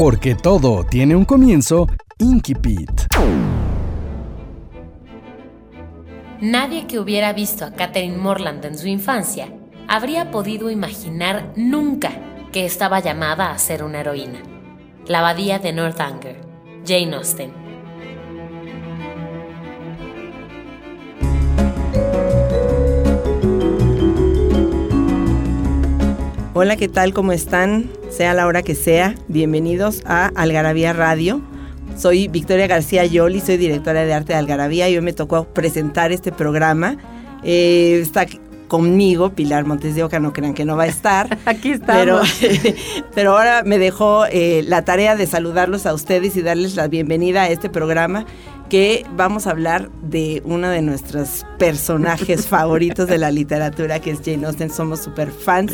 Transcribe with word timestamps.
Porque 0.00 0.34
todo 0.34 0.82
tiene 0.82 1.14
un 1.14 1.26
comienzo, 1.26 1.86
Inkipit. 2.16 2.90
Nadie 6.40 6.86
que 6.86 6.98
hubiera 6.98 7.34
visto 7.34 7.66
a 7.66 7.72
Catherine 7.72 8.16
Morland 8.16 8.64
en 8.64 8.78
su 8.78 8.88
infancia 8.88 9.52
habría 9.88 10.30
podido 10.30 10.70
imaginar 10.70 11.52
nunca 11.54 12.12
que 12.50 12.64
estaba 12.64 13.00
llamada 13.00 13.50
a 13.50 13.58
ser 13.58 13.84
una 13.84 14.00
heroína. 14.00 14.40
La 15.06 15.18
abadía 15.18 15.58
de 15.58 15.74
Northanger, 15.74 16.40
Jane 16.86 17.14
Austen. 17.16 17.52
Hola, 26.54 26.76
¿qué 26.76 26.88
tal? 26.88 27.12
¿Cómo 27.12 27.32
están? 27.32 27.99
Sea 28.10 28.34
la 28.34 28.46
hora 28.46 28.62
que 28.62 28.74
sea, 28.74 29.14
bienvenidos 29.28 30.02
a 30.04 30.32
Algarabía 30.34 30.92
Radio. 30.92 31.40
Soy 31.96 32.26
Victoria 32.26 32.66
García 32.66 33.06
Yoli, 33.06 33.40
soy 33.40 33.56
directora 33.56 34.04
de 34.04 34.12
arte 34.12 34.32
de 34.32 34.38
Algarabía 34.38 34.88
y 34.88 34.96
hoy 34.96 35.02
me 35.02 35.12
tocó 35.12 35.44
presentar 35.44 36.10
este 36.10 36.32
programa. 36.32 36.96
Eh, 37.44 38.00
está 38.02 38.26
conmigo 38.66 39.30
Pilar 39.30 39.64
Montes 39.64 39.94
de 39.94 40.02
Oca, 40.02 40.18
no 40.18 40.32
crean 40.32 40.54
que 40.54 40.64
no 40.64 40.76
va 40.76 40.84
a 40.84 40.88
estar. 40.88 41.38
Aquí 41.46 41.70
estamos. 41.70 42.28
Pero, 42.40 42.74
pero 43.14 43.38
ahora 43.38 43.62
me 43.64 43.78
dejó 43.78 44.26
eh, 44.26 44.64
la 44.66 44.84
tarea 44.84 45.14
de 45.14 45.26
saludarlos 45.26 45.86
a 45.86 45.94
ustedes 45.94 46.36
y 46.36 46.42
darles 46.42 46.74
la 46.74 46.88
bienvenida 46.88 47.42
a 47.42 47.48
este 47.48 47.70
programa 47.70 48.26
que 48.68 49.06
vamos 49.16 49.46
a 49.46 49.50
hablar 49.50 49.88
de 50.02 50.42
uno 50.44 50.68
de 50.68 50.82
nuestros 50.82 51.46
personajes 51.58 52.46
favoritos 52.48 53.08
de 53.08 53.18
la 53.18 53.30
literatura, 53.30 54.00
que 54.00 54.10
es 54.10 54.20
Jane 54.24 54.46
Austen. 54.46 54.70
Somos 54.70 55.00
súper 55.00 55.30
fans. 55.30 55.72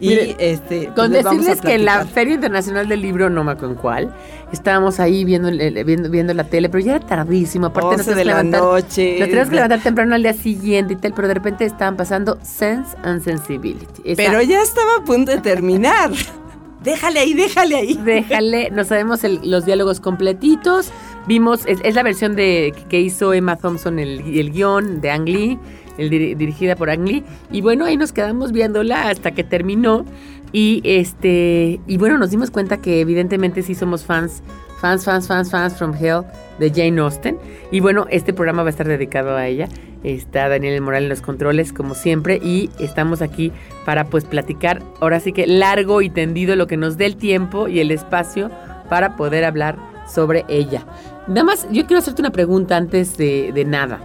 Y 0.00 0.08
Mire, 0.08 0.36
este, 0.38 0.84
pues 0.84 0.94
Con 0.94 1.12
decirles 1.12 1.60
que 1.60 1.74
en 1.74 1.84
la. 1.84 2.06
Feria 2.06 2.34
Internacional 2.34 2.88
del 2.88 3.02
Libro, 3.02 3.28
no 3.28 3.44
me 3.44 3.52
acuerdo 3.52 3.74
en 3.74 3.80
cuál, 3.80 4.14
estábamos 4.50 4.98
ahí 4.98 5.24
viendo, 5.24 5.48
el- 5.48 5.84
viendo, 5.84 6.08
viendo 6.08 6.32
la 6.32 6.44
tele, 6.44 6.70
pero 6.70 6.82
ya 6.82 6.96
era 6.96 7.06
tardísimo. 7.06 7.66
Aparte, 7.66 7.98
nos 7.98 8.08
11 8.08 8.14
de 8.14 8.24
la 8.24 8.42
noche. 8.42 9.16
Nos 9.18 9.28
teníamos 9.28 9.50
que 9.50 9.54
levantar 9.56 9.80
temprano 9.80 10.14
al 10.14 10.22
día 10.22 10.32
siguiente 10.32 10.94
y 10.94 10.96
tal, 10.96 11.12
pero 11.12 11.28
de 11.28 11.34
repente 11.34 11.66
estaban 11.66 11.96
pasando 11.96 12.38
Sense 12.42 12.96
and 13.02 13.22
Sensibility. 13.22 13.84
Esa- 14.04 14.16
Pero 14.22 14.40
ya 14.42 14.62
estaba 14.62 14.96
a 15.00 15.04
punto 15.04 15.32
de 15.32 15.38
terminar. 15.38 16.10
déjale 16.82 17.20
ahí, 17.20 17.34
déjale 17.34 17.76
ahí. 17.76 18.00
Déjale, 18.02 18.70
no 18.70 18.84
sabemos 18.84 19.22
el- 19.24 19.40
los 19.50 19.66
diálogos 19.66 20.00
completitos. 20.00 20.90
Vimos, 21.26 21.60
es, 21.66 21.78
es 21.84 21.94
la 21.94 22.02
versión 22.02 22.34
de 22.34 22.72
que 22.88 23.00
hizo 23.00 23.34
Emma 23.34 23.56
Thompson, 23.56 23.98
el, 23.98 24.20
el 24.38 24.50
guion 24.52 25.02
de 25.02 25.10
Ang 25.10 25.28
Lee, 25.28 25.58
el 26.00 26.10
diri- 26.10 26.36
dirigida 26.36 26.74
por 26.74 26.90
Ang 26.90 27.06
Lee. 27.06 27.24
Y 27.52 27.60
bueno, 27.60 27.84
ahí 27.84 27.96
nos 27.96 28.12
quedamos 28.12 28.52
viéndola 28.52 29.08
hasta 29.08 29.30
que 29.30 29.44
terminó. 29.44 30.04
Y 30.52 30.80
este, 30.84 31.80
y 31.86 31.96
bueno, 31.96 32.18
nos 32.18 32.30
dimos 32.30 32.50
cuenta 32.50 32.78
que 32.78 33.00
evidentemente 33.00 33.62
sí 33.62 33.76
somos 33.76 34.04
fans, 34.04 34.42
fans, 34.80 35.04
fans, 35.04 35.28
fans, 35.28 35.50
fans 35.50 35.76
from 35.76 35.94
Hell 35.94 36.22
de 36.58 36.70
Jane 36.70 37.00
Austen. 37.00 37.38
Y 37.70 37.78
bueno, 37.78 38.06
este 38.10 38.32
programa 38.32 38.62
va 38.62 38.68
a 38.68 38.70
estar 38.70 38.88
dedicado 38.88 39.36
a 39.36 39.46
ella. 39.46 39.68
Está 40.02 40.48
Daniel 40.48 40.80
Moral 40.80 41.04
en 41.04 41.08
los 41.10 41.20
controles, 41.20 41.72
como 41.72 41.94
siempre, 41.94 42.40
y 42.42 42.70
estamos 42.78 43.20
aquí 43.20 43.52
para 43.84 44.06
pues 44.06 44.24
platicar, 44.24 44.82
ahora 44.98 45.20
sí 45.20 45.32
que 45.32 45.46
largo 45.46 46.00
y 46.00 46.08
tendido, 46.08 46.56
lo 46.56 46.66
que 46.66 46.78
nos 46.78 46.96
dé 46.96 47.04
el 47.04 47.16
tiempo 47.16 47.68
y 47.68 47.80
el 47.80 47.90
espacio 47.90 48.50
para 48.88 49.16
poder 49.16 49.44
hablar 49.44 49.76
sobre 50.08 50.46
ella. 50.48 50.86
Nada 51.28 51.44
más, 51.44 51.68
yo 51.70 51.86
quiero 51.86 51.98
hacerte 51.98 52.22
una 52.22 52.32
pregunta 52.32 52.78
antes 52.78 53.18
de, 53.18 53.52
de 53.52 53.64
nada. 53.66 54.00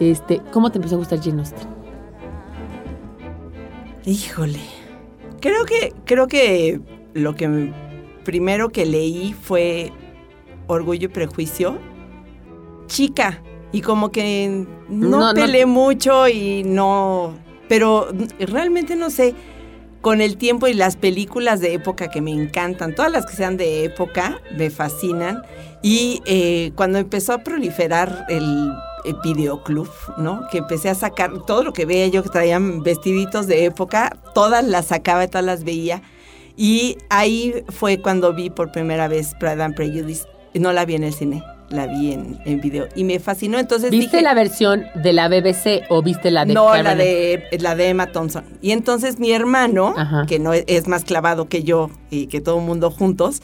Este, 0.00 0.40
¿cómo 0.52 0.70
te 0.70 0.78
empezó 0.78 0.96
a 0.96 0.98
gustar 0.98 1.20
Jane 1.22 1.40
Austen? 1.40 1.68
Híjole. 4.04 4.60
Creo 5.40 5.64
que, 5.64 5.92
creo 6.04 6.26
que 6.28 6.80
lo 7.14 7.34
que 7.34 7.72
primero 8.24 8.70
que 8.70 8.86
leí 8.86 9.32
fue 9.32 9.92
Orgullo 10.66 11.06
y 11.06 11.08
Prejuicio. 11.08 11.78
Chica. 12.86 13.42
Y 13.72 13.80
como 13.80 14.10
que 14.12 14.66
no, 14.88 15.08
No, 15.08 15.20
no. 15.28 15.34
peleé 15.34 15.66
mucho 15.66 16.28
y 16.28 16.62
no. 16.64 17.34
Pero 17.68 18.08
realmente 18.38 18.96
no 18.96 19.10
sé. 19.10 19.34
Con 20.02 20.20
el 20.20 20.36
tiempo 20.36 20.68
y 20.68 20.74
las 20.74 20.94
películas 20.96 21.58
de 21.60 21.74
época 21.74 22.08
que 22.08 22.20
me 22.20 22.30
encantan, 22.30 22.94
todas 22.94 23.10
las 23.10 23.26
que 23.26 23.34
sean 23.34 23.56
de 23.56 23.84
época, 23.84 24.40
me 24.56 24.70
fascinan. 24.70 25.42
Y 25.82 26.22
eh, 26.26 26.70
cuando 26.76 26.98
empezó 26.98 27.32
a 27.32 27.38
proliferar 27.38 28.24
el 28.28 28.72
videoclub, 29.22 29.88
¿no? 30.18 30.42
Que 30.50 30.58
empecé 30.58 30.88
a 30.88 30.94
sacar 30.94 31.32
todo 31.46 31.62
lo 31.62 31.72
que 31.72 31.86
veía 31.86 32.06
yo 32.08 32.22
que 32.22 32.28
traían 32.28 32.82
vestiditos 32.82 33.46
de 33.46 33.64
época, 33.64 34.16
todas 34.34 34.64
las 34.66 34.86
sacaba 34.86 35.26
todas 35.28 35.44
las 35.44 35.64
veía. 35.64 36.02
Y 36.56 36.96
ahí 37.10 37.64
fue 37.68 38.00
cuando 38.00 38.32
vi 38.32 38.50
por 38.50 38.72
primera 38.72 39.08
vez 39.08 39.34
Pride 39.38 39.62
and 39.62 39.74
Prejudice. 39.74 40.26
No 40.54 40.72
la 40.72 40.86
vi 40.86 40.94
en 40.94 41.04
el 41.04 41.12
cine, 41.12 41.42
la 41.68 41.86
vi 41.86 42.12
en, 42.12 42.38
en 42.46 42.60
video. 42.62 42.88
Y 42.94 43.04
me 43.04 43.18
fascinó. 43.18 43.58
Entonces 43.58 43.90
¿Viste 43.90 44.16
dije, 44.16 44.22
la 44.22 44.32
versión 44.32 44.84
de 44.94 45.12
la 45.12 45.28
BBC 45.28 45.84
o 45.90 46.02
viste 46.02 46.30
la 46.30 46.46
de 46.46 46.54
no, 46.54 46.74
la 46.74 46.94
de, 46.94 47.44
la 47.60 47.76
de 47.76 47.90
Emma 47.90 48.06
Thompson. 48.06 48.44
Y 48.62 48.70
entonces 48.70 49.18
mi 49.18 49.32
hermano, 49.32 49.92
Ajá. 49.96 50.24
que 50.26 50.38
no 50.38 50.54
es, 50.54 50.64
es 50.66 50.88
más 50.88 51.04
clavado 51.04 51.48
que 51.48 51.62
yo 51.62 51.90
y 52.10 52.26
que 52.28 52.40
todo 52.40 52.58
el 52.58 52.64
mundo 52.64 52.90
juntos, 52.90 53.42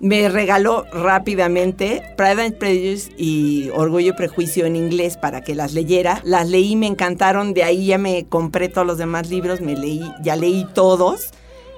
me 0.00 0.28
regaló 0.28 0.84
rápidamente 0.92 2.02
Pride 2.16 2.42
and 2.42 2.54
Prejudice 2.58 3.12
y 3.16 3.70
Orgullo 3.74 4.10
y 4.10 4.12
Prejuicio 4.12 4.64
en 4.66 4.76
inglés 4.76 5.16
para 5.16 5.42
que 5.42 5.54
las 5.54 5.72
leyera. 5.74 6.20
Las 6.24 6.48
leí, 6.48 6.76
me 6.76 6.86
encantaron. 6.86 7.54
De 7.54 7.64
ahí 7.64 7.86
ya 7.86 7.98
me 7.98 8.26
compré 8.26 8.68
todos 8.68 8.86
los 8.86 8.98
demás 8.98 9.30
libros, 9.30 9.60
me 9.60 9.76
leí, 9.76 10.02
ya 10.22 10.36
leí 10.36 10.66
todos. 10.74 11.30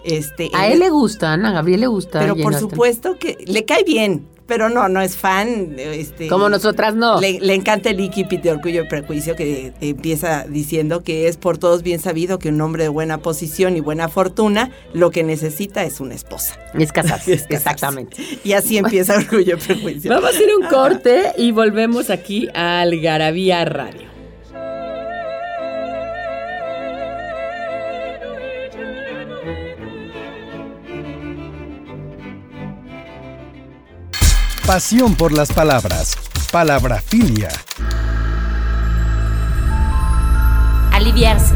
Este, 0.05 0.51
A 0.55 0.69
él 0.69 0.79
le 0.79 0.91
gustan, 0.91 1.45
a 1.45 1.53
Gabriel 1.53 1.81
le 1.81 1.87
gusta. 1.87 2.21
pero 2.21 2.35
por 2.37 2.55
supuesto 2.55 3.19
que 3.19 3.37
le 3.47 3.65
cae 3.65 3.85
bien, 3.85 4.27
pero 4.51 4.69
no, 4.69 4.89
no 4.89 5.01
es 5.01 5.17
fan. 5.17 5.77
Este, 5.79 6.27
Como 6.27 6.49
nosotras 6.49 6.97
no. 6.97 7.21
le, 7.21 7.39
le 7.39 7.55
encanta 7.55 7.91
el 7.91 8.01
Ikipit 8.01 8.43
de 8.43 8.51
Orgullo 8.51 8.83
y 8.83 8.89
Prejuicio 8.89 9.37
que 9.37 9.73
empieza 9.81 10.45
diciendo 10.49 11.05
que 11.05 11.29
es 11.29 11.37
por 11.37 11.57
todos 11.57 11.85
bien 11.85 12.01
sabido 12.01 12.41
que 12.41 12.49
un 12.49 12.61
hombre 12.61 12.83
de 12.83 12.89
buena 12.89 13.19
posición 13.19 13.77
y 13.77 13.81
buena 13.81 14.09
fortuna 14.09 14.73
lo 14.93 15.13
que 15.13 15.23
necesita 15.23 15.85
es 15.85 16.01
una 16.01 16.17
esposa. 16.17 16.59
Es 16.75 16.91
casarse, 16.91 17.33
Es 17.35 17.43
casarse. 17.43 17.55
exactamente. 17.55 18.17
Y 18.43 18.55
así 18.55 18.77
empieza 18.77 19.15
Orgullo 19.19 19.55
y 19.57 19.61
Prejuicio. 19.61 20.11
Vamos 20.11 20.35
a 20.35 20.43
ir 20.43 20.49
un 20.61 20.67
corte 20.67 21.33
y 21.39 21.53
volvemos 21.53 22.11
aquí 22.11 22.49
a 22.53 22.81
Algarabía 22.81 23.65
Radio. 23.65 24.09
Pasión 34.67 35.17
por 35.17 35.33
las 35.33 35.53
palabras. 35.53 36.17
Palabrafilia. 36.53 37.49
Aliviarse. 40.93 41.55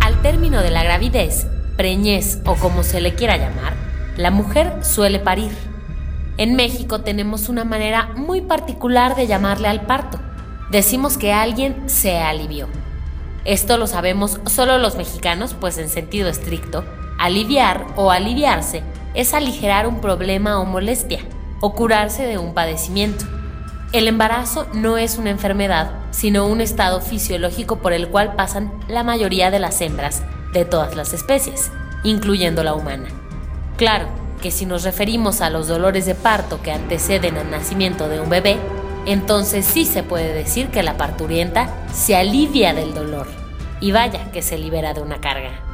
Al 0.00 0.20
término 0.20 0.60
de 0.60 0.70
la 0.70 0.82
gravidez, 0.82 1.46
preñez 1.76 2.40
o 2.44 2.54
como 2.56 2.82
se 2.82 3.00
le 3.00 3.14
quiera 3.14 3.36
llamar, 3.36 3.74
la 4.16 4.30
mujer 4.30 4.84
suele 4.84 5.18
parir. 5.18 5.52
En 6.36 6.54
México 6.56 7.00
tenemos 7.00 7.48
una 7.48 7.64
manera 7.64 8.10
muy 8.16 8.42
particular 8.42 9.16
de 9.16 9.26
llamarle 9.26 9.68
al 9.68 9.86
parto. 9.86 10.20
Decimos 10.70 11.16
que 11.16 11.32
alguien 11.32 11.88
se 11.88 12.18
alivió. 12.18 12.68
Esto 13.44 13.78
lo 13.78 13.86
sabemos 13.86 14.40
solo 14.46 14.78
los 14.78 14.96
mexicanos, 14.96 15.54
pues 15.58 15.78
en 15.78 15.88
sentido 15.88 16.28
estricto, 16.28 16.84
aliviar 17.18 17.86
o 17.96 18.10
aliviarse 18.10 18.82
es 19.14 19.34
aligerar 19.34 19.86
un 19.86 20.00
problema 20.00 20.58
o 20.58 20.64
molestia, 20.64 21.20
o 21.62 21.74
curarse 21.74 22.26
de 22.26 22.36
un 22.36 22.52
padecimiento. 22.52 23.24
El 23.92 24.08
embarazo 24.08 24.66
no 24.74 24.98
es 24.98 25.16
una 25.16 25.30
enfermedad, 25.30 25.92
sino 26.10 26.46
un 26.46 26.60
estado 26.60 27.00
fisiológico 27.00 27.78
por 27.78 27.92
el 27.92 28.08
cual 28.08 28.34
pasan 28.34 28.72
la 28.88 29.04
mayoría 29.04 29.50
de 29.50 29.60
las 29.60 29.80
hembras 29.80 30.22
de 30.52 30.64
todas 30.64 30.96
las 30.96 31.12
especies, 31.14 31.70
incluyendo 32.02 32.64
la 32.64 32.74
humana. 32.74 33.08
Claro 33.76 34.08
que 34.42 34.50
si 34.50 34.66
nos 34.66 34.82
referimos 34.82 35.40
a 35.40 35.50
los 35.50 35.68
dolores 35.68 36.04
de 36.04 36.16
parto 36.16 36.60
que 36.62 36.72
anteceden 36.72 37.36
al 37.38 37.50
nacimiento 37.50 38.08
de 38.08 38.20
un 38.20 38.28
bebé, 38.28 38.58
entonces 39.06 39.64
sí 39.64 39.84
se 39.84 40.02
puede 40.02 40.32
decir 40.34 40.68
que 40.68 40.82
la 40.82 40.96
parturienta 40.96 41.70
se 41.92 42.16
alivia 42.16 42.74
del 42.74 42.92
dolor. 42.92 43.28
Y 43.80 43.92
vaya 43.92 44.32
que 44.32 44.42
se 44.42 44.58
libera 44.58 44.94
de 44.94 45.00
una 45.00 45.20
carga. 45.20 45.71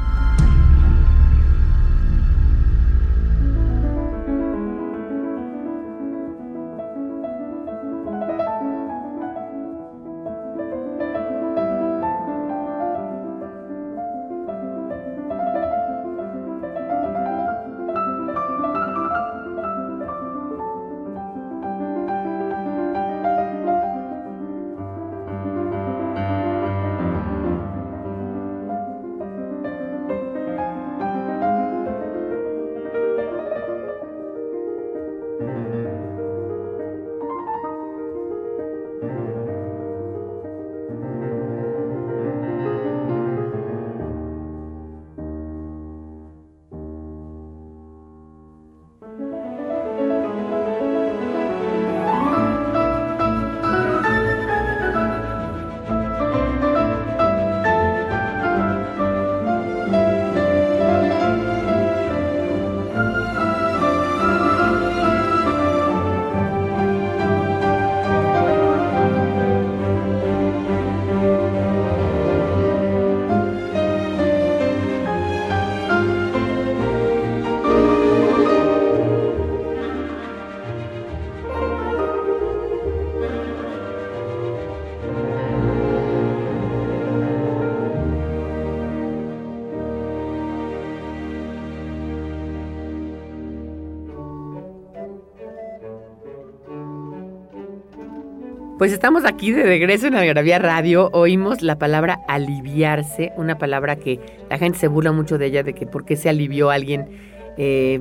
Pues 98.78 98.92
estamos 98.92 99.24
aquí 99.24 99.50
de 99.50 99.64
regreso 99.64 100.06
en 100.06 100.14
Algarabía 100.14 100.60
Radio. 100.60 101.10
Oímos 101.12 101.62
la 101.62 101.78
palabra 101.80 102.20
aliviarse, 102.28 103.32
una 103.36 103.58
palabra 103.58 103.96
que 103.96 104.20
la 104.48 104.56
gente 104.56 104.78
se 104.78 104.86
burla 104.86 105.10
mucho 105.10 105.36
de 105.36 105.46
ella, 105.46 105.64
de 105.64 105.74
que 105.74 105.84
por 105.84 106.04
qué 106.04 106.14
se 106.14 106.28
alivió 106.28 106.70
alguien 106.70 107.08
eh, 107.56 108.00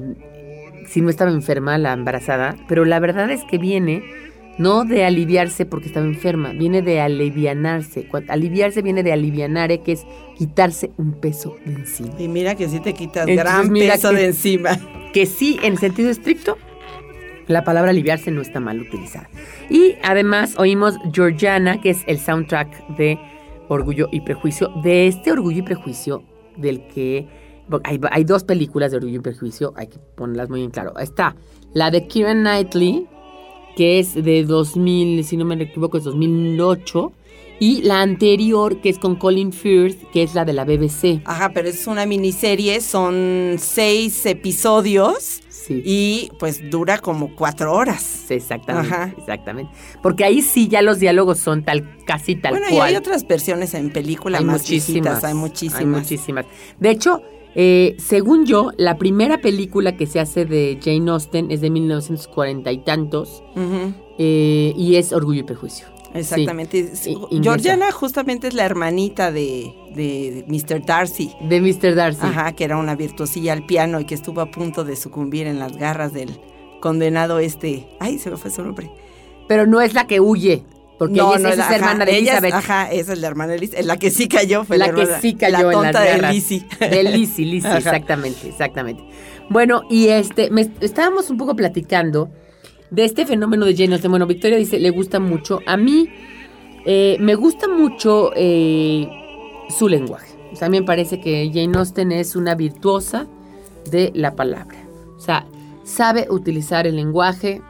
si 0.87 1.01
no 1.01 1.09
estaba 1.09 1.31
enferma, 1.31 1.79
la 1.79 1.93
embarazada. 1.93 2.55
Pero 2.67 2.85
la 2.85 2.99
verdad 2.99 3.31
es 3.31 3.43
que 3.45 3.57
viene 3.57 4.03
no 4.59 4.85
de 4.85 5.03
aliviarse 5.03 5.65
porque 5.65 5.87
estaba 5.87 6.05
enferma, 6.05 6.51
viene 6.51 6.83
de 6.83 7.01
alivianarse. 7.01 8.07
Aliviarse 8.27 8.83
viene 8.83 9.01
de 9.01 9.13
alivianare, 9.13 9.81
que 9.81 9.93
es 9.93 10.05
quitarse 10.37 10.91
un 10.97 11.13
peso 11.13 11.55
de 11.65 11.73
encima. 11.73 12.13
Y 12.19 12.27
mira 12.27 12.53
que 12.53 12.69
sí 12.69 12.79
te 12.79 12.93
quitas 12.93 13.25
gran 13.25 13.73
peso 13.73 14.13
de 14.13 14.25
encima. 14.25 14.77
Que 15.11 15.25
sí, 15.25 15.59
en 15.63 15.77
sentido 15.77 16.11
estricto, 16.11 16.55
la 17.47 17.63
palabra 17.63 17.91
aliviarse 17.91 18.31
no 18.31 18.41
está 18.41 18.59
mal 18.59 18.79
utilizada. 18.79 19.29
Y 19.69 19.95
además 20.03 20.55
oímos 20.57 20.95
Georgiana, 21.13 21.81
que 21.81 21.91
es 21.91 22.03
el 22.07 22.19
soundtrack 22.19 22.95
de 22.97 23.19
Orgullo 23.69 24.09
y 24.11 24.21
Prejuicio. 24.21 24.69
De 24.83 25.07
este 25.07 25.31
Orgullo 25.31 25.59
y 25.59 25.63
Prejuicio, 25.63 26.23
del 26.57 26.87
que 26.87 27.27
hay, 27.83 28.23
dos 28.23 28.43
películas 28.43 28.91
de 28.91 28.97
Orgullo 28.97 29.19
y 29.19 29.21
Prejuicio, 29.21 29.73
hay 29.75 29.87
que 29.87 29.99
ponerlas 30.15 30.49
muy 30.49 30.63
en 30.63 30.71
claro. 30.71 30.97
Está 30.99 31.35
la 31.73 31.91
de 31.91 32.07
Kieran 32.07 32.41
Knightley, 32.41 33.07
que 33.75 33.99
es 33.99 34.13
de 34.15 34.43
2000, 34.43 35.23
si 35.23 35.37
no 35.37 35.45
me 35.45 35.61
equivoco, 35.61 35.97
es 35.97 36.03
2008. 36.03 37.11
Y 37.59 37.81
la 37.81 38.01
anterior, 38.01 38.81
que 38.81 38.89
es 38.89 38.99
con 38.99 39.15
Colin 39.15 39.51
Firth, 39.51 40.11
que 40.11 40.21
es 40.21 40.35
la 40.35 40.45
de 40.45 40.53
la 40.53 40.63
BBC. 40.63 41.21
Ajá, 41.25 41.51
pero 41.53 41.67
es 41.67 41.87
una 41.87 42.05
miniserie, 42.05 42.81
son 42.81 43.55
seis 43.57 44.25
episodios. 44.27 45.41
Y 45.69 46.31
pues 46.39 46.69
dura 46.69 46.97
como 46.99 47.35
cuatro 47.35 47.73
horas. 47.73 48.29
exactamente, 48.29 49.15
exactamente. 49.17 49.71
Porque 50.01 50.23
ahí 50.23 50.41
sí 50.41 50.67
ya 50.67 50.81
los 50.81 50.99
diálogos 50.99 51.39
son 51.39 51.63
tal, 51.63 51.97
casi 52.05 52.35
tal 52.35 52.51
cual. 52.51 52.63
Bueno, 52.63 52.77
y 52.77 52.87
hay 52.87 52.95
otras 52.95 53.27
versiones 53.27 53.73
en 53.73 53.91
películas 53.91 54.43
más 54.43 54.61
muchísimas, 54.61 55.23
hay 55.23 55.33
muchísimas. 55.33 55.79
Hay 55.79 55.85
muchísimas. 55.85 56.45
De 56.79 56.89
hecho, 56.89 57.21
eh, 57.55 57.95
según 57.97 58.45
yo, 58.45 58.71
la 58.77 58.97
primera 58.97 59.39
película 59.39 59.97
que 59.97 60.05
se 60.05 60.19
hace 60.19 60.45
de 60.45 60.79
Jane 60.81 61.09
Austen 61.09 61.49
es 61.49 61.61
de 61.61 61.71
1940 61.71 62.71
y 62.71 62.77
tantos. 62.83 63.43
Eh, 64.19 64.73
y 64.77 64.95
es 64.95 65.11
Orgullo 65.11 65.41
y 65.41 65.43
Prejuicio. 65.43 65.96
Exactamente. 66.13 66.91
Georgiana 67.41 67.91
justamente 67.91 68.47
es 68.47 68.53
la 68.53 68.65
hermanita 68.65 69.31
de, 69.31 69.73
de 69.93 70.45
Mr. 70.47 70.85
Darcy. 70.85 71.31
De 71.41 71.61
Mr. 71.61 71.95
Darcy. 71.95 72.25
Ajá, 72.25 72.53
que 72.53 72.63
era 72.63 72.77
una 72.77 72.95
virtuosilla 72.95 73.53
al 73.53 73.65
piano 73.65 73.99
y 73.99 74.05
que 74.05 74.15
estuvo 74.15 74.41
a 74.41 74.51
punto 74.51 74.83
de 74.83 74.95
sucumbir 74.95 75.47
en 75.47 75.59
las 75.59 75.77
garras 75.77 76.13
del 76.13 76.39
condenado 76.81 77.39
este. 77.39 77.87
Ay, 77.99 78.19
se 78.19 78.29
me 78.29 78.37
fue 78.37 78.51
su 78.51 78.63
nombre. 78.63 78.91
Pero 79.47 79.65
no 79.65 79.81
es 79.81 79.93
la 79.93 80.07
que 80.07 80.19
huye. 80.19 80.63
Porque 80.97 81.15
ella, 81.19 81.35
es, 81.35 81.57
la, 81.57 81.75
hermana 81.75 82.05
de 82.05 82.17
Elizabeth. 82.17 82.53
ajá, 82.53 82.91
esa 82.91 83.13
es 83.13 83.19
la 83.19 83.27
hermana 83.27 83.51
de 83.51 83.57
Elizabeth. 83.59 83.85
La 83.85 83.97
que 83.97 84.09
sí 84.09 84.27
cayó 84.27 84.63
fue 84.63 84.79
la, 84.79 84.87
la 84.87 84.93
que 84.95 85.05
sí 85.21 85.35
cayó 85.35 85.67
la 85.67 85.71
tonta 85.71 86.11
en 86.11 86.21
de 86.21 86.31
Lizzie. 86.31 86.65
De 86.79 87.03
Lizzie, 87.03 87.45
Lizzie, 87.45 87.71
exactamente, 87.77 88.49
exactamente. 88.49 89.03
Bueno, 89.49 89.83
y 89.91 90.07
este, 90.07 90.49
estábamos 90.81 91.29
un 91.29 91.37
poco 91.37 91.55
platicando 91.55 92.31
de 92.89 93.05
este 93.05 93.25
fenómeno 93.25 93.65
de 93.65 93.75
Jane 93.75 93.93
Austen. 93.93 94.11
Bueno, 94.11 94.27
Victoria 94.27 94.57
dice, 94.57 94.79
le 94.79 94.89
gusta 94.89 95.19
mucho. 95.19 95.59
A 95.65 95.77
mí 95.77 96.09
eh, 96.85 97.17
me 97.19 97.35
gusta 97.35 97.67
mucho 97.67 98.31
eh, 98.35 99.07
su 99.69 99.87
lenguaje. 99.87 100.35
O 100.51 100.55
sea, 100.55 100.67
a 100.67 100.69
mí 100.69 100.79
me 100.79 100.85
parece 100.85 101.19
que 101.19 101.51
Jane 101.53 101.77
Austen 101.77 102.11
es 102.11 102.35
una 102.35 102.55
virtuosa 102.55 103.27
de 103.89 104.11
la 104.15 104.35
palabra. 104.35 104.77
O 105.15 105.19
sea, 105.19 105.45
sabe 105.83 106.27
utilizar 106.29 106.87
el 106.87 106.95
lenguaje 106.95 107.61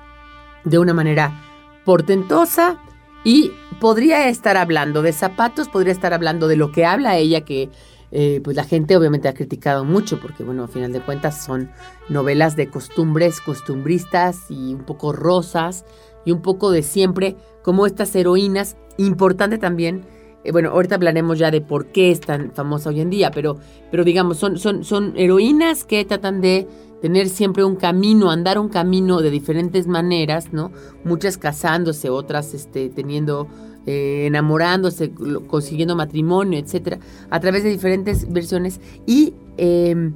de 0.64 0.80
una 0.80 0.94
manera 0.94 1.44
portentosa 1.86 2.80
y 3.24 3.52
podría 3.80 4.28
estar 4.28 4.58
hablando 4.58 5.02
de 5.02 5.14
zapatos, 5.14 5.70
podría 5.70 5.94
estar 5.94 6.14
hablando 6.14 6.48
de 6.48 6.58
lo 6.58 6.72
que 6.72 6.86
habla 6.86 7.18
ella, 7.18 7.42
que 7.42 7.70
eh, 8.12 8.40
pues 8.44 8.56
la 8.56 8.64
gente 8.64 8.96
obviamente 8.96 9.28
ha 9.28 9.34
criticado 9.34 9.84
mucho 9.84 10.20
porque, 10.20 10.44
bueno, 10.44 10.64
a 10.64 10.68
final 10.68 10.94
de 10.94 11.02
cuentas 11.02 11.44
son 11.44 11.70
novelas 12.10 12.56
de 12.56 12.70
costumbres, 12.70 13.42
costumbristas 13.42 14.50
y 14.50 14.74
un 14.74 14.86
poco 14.86 15.12
rosas 15.12 15.86
y 16.26 16.32
un 16.32 16.42
poco 16.42 16.72
de 16.72 16.84
siempre, 16.84 17.36
como 17.64 17.86
estas 17.86 18.16
heroínas. 18.16 18.78
Importante 18.98 19.58
también, 19.58 20.06
eh, 20.44 20.52
bueno, 20.52 20.70
ahorita 20.70 20.96
hablaremos 20.96 21.38
ya 21.38 21.52
de 21.52 21.62
por 21.62 21.88
qué 21.88 22.12
es 22.12 22.22
tan 22.22 22.52
famosa 22.52 22.90
hoy 22.90 23.02
en 23.02 23.10
día, 23.10 23.32
pero, 23.32 23.58
pero 23.92 24.04
digamos, 24.04 24.38
son, 24.38 24.58
son, 24.58 24.84
son 24.84 25.14
heroínas 25.18 25.84
que 25.84 26.06
tratan 26.06 26.42
de 26.42 26.68
tener 27.02 27.30
siempre 27.30 27.64
un 27.64 27.76
camino, 27.76 28.32
andar 28.32 28.58
un 28.58 28.70
camino 28.70 29.22
de 29.22 29.30
diferentes 29.30 29.88
maneras, 29.88 30.54
¿no? 30.54 30.72
Muchas 31.04 31.38
casándose, 31.38 32.10
otras 32.10 32.54
este, 32.54 32.90
teniendo 32.90 33.48
eh, 33.88 34.26
enamorándose, 34.28 35.12
consiguiendo 35.48 35.96
matrimonio, 35.96 36.60
etcétera, 36.60 37.00
a 37.30 37.40
través 37.40 37.64
de 37.64 37.70
diferentes 37.70 38.30
versiones. 38.30 38.82
Y 39.06 39.34
em, 39.56 40.14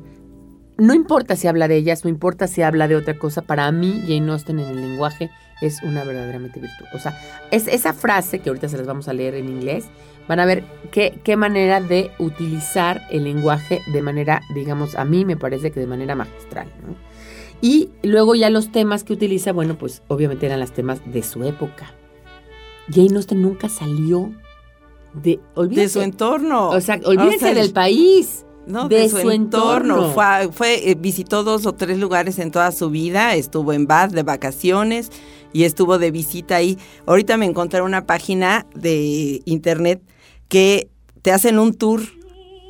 no 0.78 0.94
importa 0.94 1.38
si 1.38 1.48
habla 1.48 1.70
de 1.70 1.78
ellas, 1.78 2.04
no 2.04 2.10
importa 2.10 2.48
si 2.48 2.62
habla 2.64 2.90
de 2.90 2.98
otra 2.98 3.18
cosa, 3.18 3.44
para 3.44 3.72
mí 3.72 4.04
Jane 4.06 4.30
Austen 4.30 4.60
en 4.60 4.68
el 4.68 4.82
lenguaje 4.82 5.30
es 5.62 5.82
una 5.84 6.04
verdaderamente 6.04 6.60
virtud. 6.60 6.86
O 6.94 7.00
sea, 7.00 7.18
es 7.50 7.70
esa 7.70 7.94
frase 7.94 8.40
que 8.40 8.50
ahorita 8.50 8.68
se 8.68 8.78
las 8.78 8.88
vamos 8.88 9.08
a 9.08 9.14
leer 9.14 9.36
en 9.36 9.48
inglés, 9.48 9.86
van 10.28 10.42
a 10.42 10.46
ver 10.46 10.66
qué, 10.92 11.22
qué 11.24 11.38
manera 11.38 11.80
de 11.80 12.12
utilizar 12.20 13.04
el 13.10 13.24
lenguaje 13.24 13.80
de 13.94 14.02
manera, 14.02 14.42
digamos, 14.54 14.96
a 14.96 15.06
mí 15.06 15.24
me 15.24 15.38
parece 15.38 15.72
que 15.72 15.80
de 15.80 15.88
manera 15.88 16.14
magistral. 16.14 16.68
Y 17.62 17.92
luego 18.04 18.36
ya 18.36 18.50
los 18.50 18.74
temas 18.74 19.06
que 19.06 19.14
utiliza, 19.14 19.54
bueno, 19.54 19.78
pues 19.78 20.02
obviamente 20.10 20.46
eran 20.46 20.60
los 20.60 20.74
temas 20.74 21.00
de 21.06 21.24
su 21.24 21.46
época. 21.46 21.94
Jane 22.90 23.16
Austen 23.16 23.42
nunca 23.42 23.70
salió 23.70 24.32
de, 25.14 25.40
de 25.70 25.90
su 25.90 26.02
entorno. 26.02 26.70
O 26.70 26.82
sea, 26.82 27.00
olvídense 27.04 27.54
del 27.54 27.72
país. 27.72 28.46
No, 28.68 28.88
de, 28.88 29.10
su, 29.10 29.32
entorno. 29.32 30.14
Fue, 30.52 30.92
eh, 30.92 30.96
visitó 30.96 31.44
dos 31.44 31.66
o 31.66 31.74
tres 31.74 31.98
lugares 31.98 32.38
en 32.38 32.52
toda 32.52 32.72
su 32.72 32.90
vida. 32.92 33.36
Estuvo 33.36 33.74
en 33.74 33.88
Bath 33.88 34.12
de 34.12 34.24
vacaciones 34.24 35.12
y 35.52 35.64
estuvo 35.64 35.98
de 35.98 36.12
visita 36.12 36.58
ahí. 36.58 36.78
Ahorita 37.08 37.38
me 37.38 37.46
encontré 37.46 37.82
una 37.82 38.06
página 38.06 38.68
de 38.76 39.42
internet 39.46 40.02
que 40.48 40.90
te 41.22 41.32
hacen 41.32 41.58
un 41.58 41.74
tour 41.74 42.02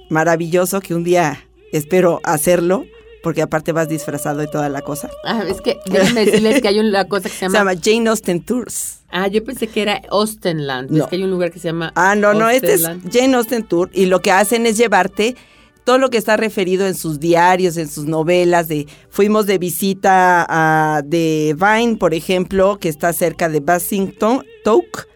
maravilloso 0.10 0.80
que 0.80 0.96
un 0.96 1.04
día 1.04 1.46
espero 1.74 2.22
hacerlo 2.24 2.86
porque 3.24 3.42
aparte 3.42 3.72
vas 3.72 3.88
disfrazado 3.88 4.40
de 4.40 4.48
toda 4.48 4.70
la 4.70 4.82
cosa. 4.82 5.10
Ah, 5.26 5.44
es 5.48 5.62
que 5.62 5.78
déjenme 5.86 6.26
decirles 6.26 6.62
que 6.62 6.68
hay 6.68 6.80
una 6.80 7.08
cosa 7.08 7.30
que 7.30 7.36
se 7.36 7.42
llama... 7.46 7.52
Se 7.52 7.58
llama 7.58 7.82
Jane 7.84 8.10
Austen 8.10 8.42
Tours. 8.44 9.00
Ah, 9.10 9.28
yo 9.28 9.44
pensé 9.44 9.68
que 9.68 9.82
era 9.82 10.02
Austenland. 10.10 10.96
Es 10.96 11.08
que 11.08 11.18
hay 11.18 11.24
un 11.24 11.32
lugar 11.32 11.52
que 11.52 11.60
se 11.60 11.68
llama 11.68 11.92
Ah, 11.96 12.16
no, 12.16 12.34
no, 12.34 12.50
este 12.50 12.74
es 12.74 12.84
Jane 12.84 13.36
Austen 13.36 13.64
Tour 13.64 13.90
y 13.94 14.06
lo 14.06 14.22
que 14.22 14.32
hacen 14.32 14.66
es 14.66 14.78
llevarte 14.78 15.36
todo 15.84 15.98
lo 15.98 16.10
que 16.10 16.18
está 16.18 16.38
referido 16.38 16.88
en 16.88 16.96
sus 16.96 17.20
diarios, 17.20 17.76
en 17.78 17.90
sus 17.90 18.06
novelas, 18.06 18.68
de 18.68 18.88
fuimos 19.10 19.48
de 19.48 19.58
visita 19.58 20.46
a 20.48 21.02
de 21.04 21.56
Vine, 21.58 21.98
por 21.98 22.14
ejemplo, 22.14 22.78
que 22.80 22.88
está 22.88 23.12
cerca 23.14 23.50
de 23.50 23.60
Bassington, 23.60 24.46
Toke, 24.64 25.08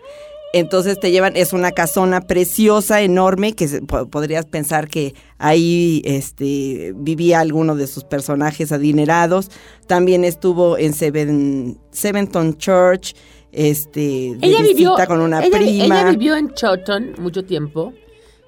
Entonces 0.57 0.97
te 1.01 1.11
llevan, 1.11 1.35
es 1.35 1.51
una 1.51 1.71
casona 1.71 2.21
preciosa, 2.21 3.01
enorme, 3.01 3.51
que 3.53 3.67
podrías 4.09 4.45
pensar 4.45 4.87
que 4.87 5.13
ahí 5.37 6.01
este, 6.05 6.93
vivía 6.95 7.41
alguno 7.41 7.75
de 7.75 7.87
sus 7.87 8.05
personajes 8.05 8.71
adinerados. 8.71 9.51
También 9.85 10.23
estuvo 10.23 10.77
en 10.77 10.93
Seven, 10.93 11.77
Seventon 11.91 12.57
Church, 12.57 13.17
este, 13.51 13.99
de 13.99 14.37
Ella 14.41 14.61
vivió, 14.61 14.95
con 15.07 15.19
una 15.19 15.43
ella, 15.43 15.57
prima. 15.57 15.83
ella 15.83 16.09
vivió 16.11 16.37
en 16.37 16.53
Chawton 16.53 17.15
mucho 17.19 17.43
tiempo, 17.43 17.91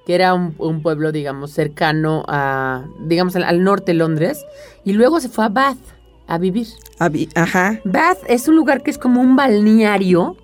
que 0.06 0.14
era 0.14 0.32
un, 0.32 0.54
un 0.56 0.80
pueblo, 0.80 1.12
digamos, 1.12 1.50
cercano 1.50 2.24
a, 2.26 2.86
digamos, 3.06 3.36
al, 3.36 3.44
al 3.44 3.62
norte 3.62 3.92
de 3.92 3.98
Londres, 3.98 4.46
y 4.82 4.94
luego 4.94 5.20
se 5.20 5.28
fue 5.28 5.44
a 5.44 5.50
Bath 5.50 5.76
a 6.26 6.38
vivir. 6.38 6.68
Vi- 7.10 7.28
Ajá. 7.34 7.80
Bath 7.84 8.18
es 8.28 8.48
un 8.48 8.56
lugar 8.56 8.82
que 8.82 8.90
es 8.90 8.96
como 8.96 9.20
un 9.20 9.36
balneario, 9.36 10.38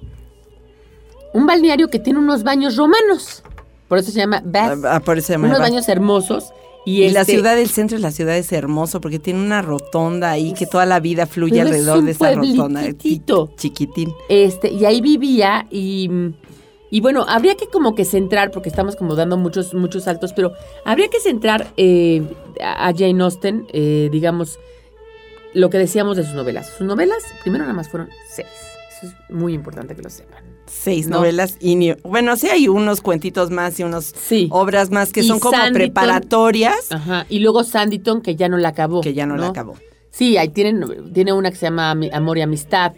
un 1.34 1.46
balneario 1.46 1.88
que 1.88 1.98
tiene 1.98 2.18
unos 2.18 2.42
baños 2.42 2.76
romanos, 2.76 3.42
por 3.88 3.98
eso 3.98 4.10
se 4.10 4.20
llama 4.20 4.40
Bath, 4.44 4.84
Ah, 4.86 5.00
por 5.00 5.18
eso 5.18 5.26
se 5.26 5.32
llama 5.34 5.48
unos 5.48 5.58
Bath. 5.58 5.68
baños 5.68 5.88
hermosos. 5.90 6.52
Y, 6.86 7.02
Y 7.04 7.10
la 7.10 7.20
este, 7.22 7.32
ciudad 7.32 7.56
del 7.56 7.68
centro 7.68 7.96
de 7.96 8.02
la 8.02 8.10
ciudad 8.10 8.36
es 8.36 8.52
hermoso 8.52 9.00
porque 9.00 9.18
tiene 9.18 9.40
una 9.40 9.62
rotonda 9.62 10.30
ahí 10.30 10.52
que 10.52 10.66
toda 10.66 10.84
la 10.86 11.00
vida 11.00 11.26
fluye 11.26 11.60
es 11.60 11.66
alrededor 11.66 11.98
un 11.98 12.04
de 12.06 12.10
esa 12.12 12.34
rotonda. 12.34 12.82
Chiquitín. 13.56 14.12
Este, 14.28 14.70
y 14.70 14.84
ahí 14.84 15.00
vivía 15.00 15.66
y, 15.70 16.10
y 16.90 17.00
bueno, 17.00 17.24
habría 17.26 17.54
que 17.56 17.68
como 17.68 17.94
que 17.94 18.04
centrar, 18.04 18.50
porque 18.50 18.68
estamos 18.68 18.96
como 18.96 19.14
dando 19.14 19.36
muchos, 19.38 19.72
muchos 19.74 20.04
saltos, 20.04 20.32
pero 20.34 20.52
habría 20.84 21.08
que 21.08 21.20
centrar 21.20 21.68
eh, 21.78 22.22
a 22.62 22.88
a 22.88 22.92
Jane 22.94 23.22
Austen, 23.22 23.66
eh, 23.72 24.08
digamos, 24.12 24.58
lo 25.54 25.70
que 25.70 25.78
decíamos 25.78 26.16
de 26.18 26.24
sus 26.24 26.34
novelas. 26.34 26.68
Sus 26.76 26.86
novelas, 26.86 27.22
primero 27.42 27.64
nada 27.64 27.74
más 27.74 27.88
fueron 27.88 28.10
seis. 28.28 28.46
Eso 28.98 29.06
es 29.06 29.34
muy 29.34 29.54
importante 29.54 29.96
que 29.96 30.02
lo 30.02 30.10
sepan. 30.10 30.44
Seis 30.82 31.06
No. 31.08 31.18
novelas 31.18 31.56
y 31.60 31.76
ni- 31.76 31.92
bueno, 32.02 32.36
sí 32.36 32.48
hay 32.48 32.68
unos 32.68 33.00
cuentitos 33.00 33.50
más 33.50 33.78
y 33.80 33.84
unos 33.84 34.12
Sí. 34.20 34.48
obras 34.50 34.90
más 34.90 35.12
que 35.12 35.20
Y 35.20 35.24
son 35.28 35.38
como 35.40 35.56
Sanditon. 35.56 35.74
preparatorias 35.74 36.90
Ajá. 36.90 37.26
Y 37.28 37.38
luego 37.38 37.64
Sanditon, 37.64 38.20
que 38.20 38.34
ya 38.36 38.48
no 38.48 38.56
la 38.58 38.68
acabó. 38.70 39.00
que 39.00 39.14
ya 39.14 39.24
no, 39.26 39.36
la 39.36 39.48
acabó. 39.48 39.74
Sí, 40.10 40.36
ahí 40.36 40.48
tienen, 40.48 41.12
tiene 41.12 41.32
una 41.32 41.50
que 41.50 41.56
se 41.56 41.66
llama 41.66 41.94
Amor 42.12 42.38
y 42.38 42.42
Amistad. 42.42 42.92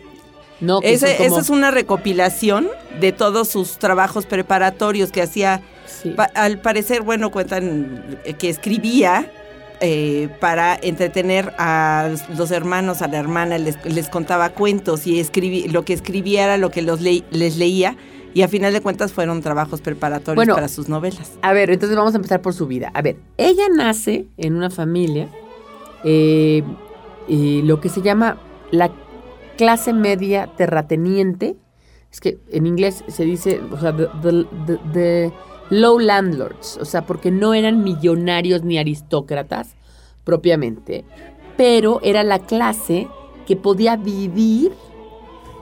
¿no? 0.58 0.80
Ese- 0.82 1.16
como- 1.18 1.26
Esa 1.28 1.40
es 1.42 1.50
una 1.50 1.70
recopilación 1.70 2.68
de 2.98 3.12
todos 3.12 3.46
sus 3.48 3.76
trabajos 3.78 4.24
preparatorios 4.24 5.12
que 5.12 5.20
hacía. 5.20 5.60
Sí. 5.86 6.10
Pa- 6.10 6.30
al 6.34 6.58
parecer, 6.60 7.02
bueno, 7.02 7.30
cuentan 7.30 8.18
que 8.38 8.48
escribía 8.48 9.30
eh, 9.80 10.28
para 10.40 10.74
entretener 10.80 11.52
a 11.58 12.10
los 12.36 12.50
hermanos, 12.50 13.02
a 13.02 13.08
la 13.08 13.18
hermana, 13.18 13.58
les, 13.58 13.76
les 13.84 14.08
contaba 14.08 14.50
cuentos 14.50 15.06
y 15.06 15.20
escribí, 15.20 15.68
lo 15.68 15.84
que 15.84 15.92
escribía 15.92 16.44
era 16.44 16.56
lo 16.56 16.70
que 16.70 16.82
los 16.82 17.00
ley- 17.00 17.24
les 17.30 17.56
leía 17.56 17.96
y 18.34 18.42
a 18.42 18.48
final 18.48 18.72
de 18.72 18.80
cuentas 18.80 19.12
fueron 19.12 19.40
trabajos 19.42 19.80
preparatorios 19.80 20.36
Bueno. 20.36 20.54
para 20.54 20.68
sus 20.68 20.88
novelas. 20.88 21.32
A 21.42 21.52
ver, 21.52 21.70
entonces 21.70 21.96
vamos 21.96 22.12
a 22.14 22.16
empezar 22.16 22.42
por 22.42 22.52
su 22.54 22.66
vida. 22.66 22.90
A 22.94 23.00
ver, 23.02 23.16
ella 23.38 23.64
nace 23.74 24.26
en 24.36 24.54
una 24.56 24.68
familia, 24.70 25.28
eh, 26.04 26.62
eh, 27.28 27.60
lo 27.64 27.80
que 27.80 27.88
se 27.88 28.02
llama 28.02 28.36
la 28.70 28.90
clase 29.56 29.92
media 29.92 30.48
terrateniente. 30.56 31.56
Es 32.12 32.20
que 32.20 32.38
en 32.50 32.66
inglés 32.66 33.04
se 33.08 33.24
dice, 33.24 33.60
o 33.72 33.78
sea, 33.80 33.94
the, 33.96 34.06
the- 34.22 34.46
the- 34.66 34.78
the 34.92 35.32
low 35.70 35.98
landlords, 35.98 36.78
o 36.80 36.84
sea, 36.84 37.06
porque 37.06 37.30
no 37.30 37.54
eran 37.54 37.82
millonarios 37.82 38.62
ni 38.62 38.78
aristócratas 38.78 39.74
propiamente, 40.24 41.04
pero 41.56 42.00
era 42.02 42.22
la 42.22 42.40
clase 42.40 43.08
que 43.46 43.56
podía 43.56 43.96
vivir 43.96 44.72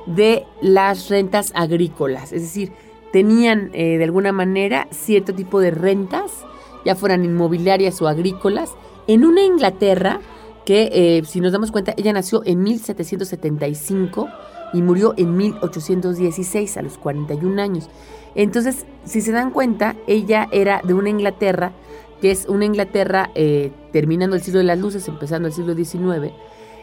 de 0.06 0.44
las 0.60 1.08
rentas 1.08 1.52
agrícolas, 1.54 2.32
es 2.32 2.42
decir, 2.42 2.72
tenían 3.12 3.70
eh, 3.74 3.96
de 3.96 4.04
alguna 4.04 4.32
manera 4.32 4.88
cierto 4.90 5.34
tipo 5.34 5.60
de 5.60 5.70
rentas, 5.70 6.44
ya 6.84 6.94
fueran 6.94 7.24
inmobiliarias 7.24 8.02
o 8.02 8.08
agrícolas, 8.08 8.72
en 9.06 9.24
una 9.24 9.42
Inglaterra 9.44 10.20
que, 10.64 10.90
eh, 10.92 11.22
si 11.24 11.40
nos 11.40 11.52
damos 11.52 11.70
cuenta, 11.70 11.94
ella 11.96 12.12
nació 12.12 12.42
en 12.44 12.62
1775 12.62 14.28
y 14.72 14.82
murió 14.82 15.14
en 15.16 15.36
1816, 15.36 16.76
a 16.76 16.82
los 16.82 16.98
41 16.98 17.62
años. 17.62 17.88
Entonces, 18.34 18.86
si 19.04 19.20
se 19.20 19.32
dan 19.32 19.50
cuenta, 19.50 19.94
ella 20.06 20.48
era 20.50 20.80
de 20.84 20.94
una 20.94 21.08
Inglaterra 21.08 21.72
que 22.20 22.30
es 22.30 22.46
una 22.48 22.64
Inglaterra 22.64 23.30
eh, 23.34 23.70
terminando 23.92 24.34
el 24.34 24.40
siglo 24.40 24.60
de 24.60 24.64
las 24.64 24.78
luces, 24.78 25.06
empezando 25.08 25.48
el 25.48 25.52
siglo 25.52 25.74
XIX, 25.74 26.32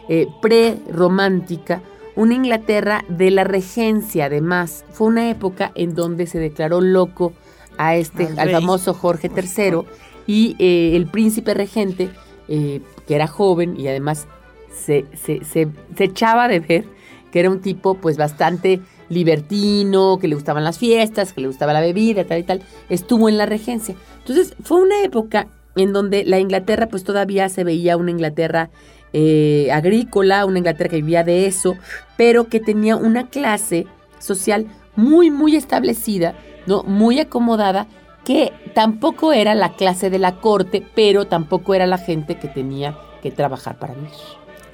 eh, 0.08 0.28
pre-romántica, 0.40 1.82
una 2.14 2.34
Inglaterra 2.34 3.04
de 3.08 3.30
la 3.32 3.42
regencia, 3.42 4.26
además. 4.26 4.84
Fue 4.92 5.08
una 5.08 5.30
época 5.30 5.72
en 5.74 5.96
donde 5.96 6.28
se 6.28 6.38
declaró 6.38 6.80
loco 6.80 7.32
a 7.76 7.96
este, 7.96 8.28
Al 8.36 8.50
famoso 8.50 8.94
Jorge 8.94 9.30
III 9.34 9.80
y 10.26 10.54
eh, 10.60 10.94
el 10.94 11.06
príncipe 11.06 11.54
regente, 11.54 12.10
eh, 12.48 12.80
que 13.08 13.14
era 13.14 13.26
joven 13.26 13.74
y 13.76 13.88
además 13.88 14.28
se, 14.72 15.06
se, 15.14 15.44
se, 15.44 15.68
se 15.96 16.04
echaba 16.04 16.46
de 16.46 16.60
ver 16.60 16.84
que 17.32 17.40
era 17.40 17.50
un 17.50 17.60
tipo 17.60 17.94
pues 17.94 18.16
bastante 18.16 18.80
libertino, 19.12 20.18
que 20.18 20.28
le 20.28 20.34
gustaban 20.34 20.64
las 20.64 20.78
fiestas, 20.78 21.32
que 21.32 21.40
le 21.40 21.46
gustaba 21.46 21.72
la 21.72 21.80
bebida, 21.80 22.24
tal 22.24 22.38
y 22.38 22.42
tal, 22.42 22.62
estuvo 22.88 23.28
en 23.28 23.38
la 23.38 23.46
regencia. 23.46 23.94
Entonces 24.18 24.54
fue 24.62 24.80
una 24.80 25.02
época 25.02 25.48
en 25.76 25.92
donde 25.92 26.24
la 26.24 26.38
Inglaterra 26.38 26.88
pues 26.88 27.04
todavía 27.04 27.48
se 27.48 27.64
veía 27.64 27.96
una 27.96 28.10
Inglaterra 28.10 28.70
eh, 29.12 29.68
agrícola, 29.72 30.44
una 30.46 30.58
Inglaterra 30.58 30.90
que 30.90 30.96
vivía 30.96 31.24
de 31.24 31.46
eso, 31.46 31.76
pero 32.16 32.48
que 32.48 32.60
tenía 32.60 32.96
una 32.96 33.28
clase 33.28 33.86
social 34.18 34.66
muy, 34.96 35.30
muy 35.30 35.56
establecida, 35.56 36.34
¿no? 36.66 36.82
Muy 36.82 37.20
acomodada, 37.20 37.86
que 38.24 38.52
tampoco 38.74 39.32
era 39.32 39.54
la 39.54 39.74
clase 39.74 40.10
de 40.10 40.18
la 40.18 40.36
corte, 40.36 40.86
pero 40.94 41.26
tampoco 41.26 41.74
era 41.74 41.86
la 41.86 41.98
gente 41.98 42.38
que 42.38 42.48
tenía 42.48 42.96
que 43.22 43.30
trabajar 43.30 43.78
para 43.78 43.94
vivir. 43.94 44.10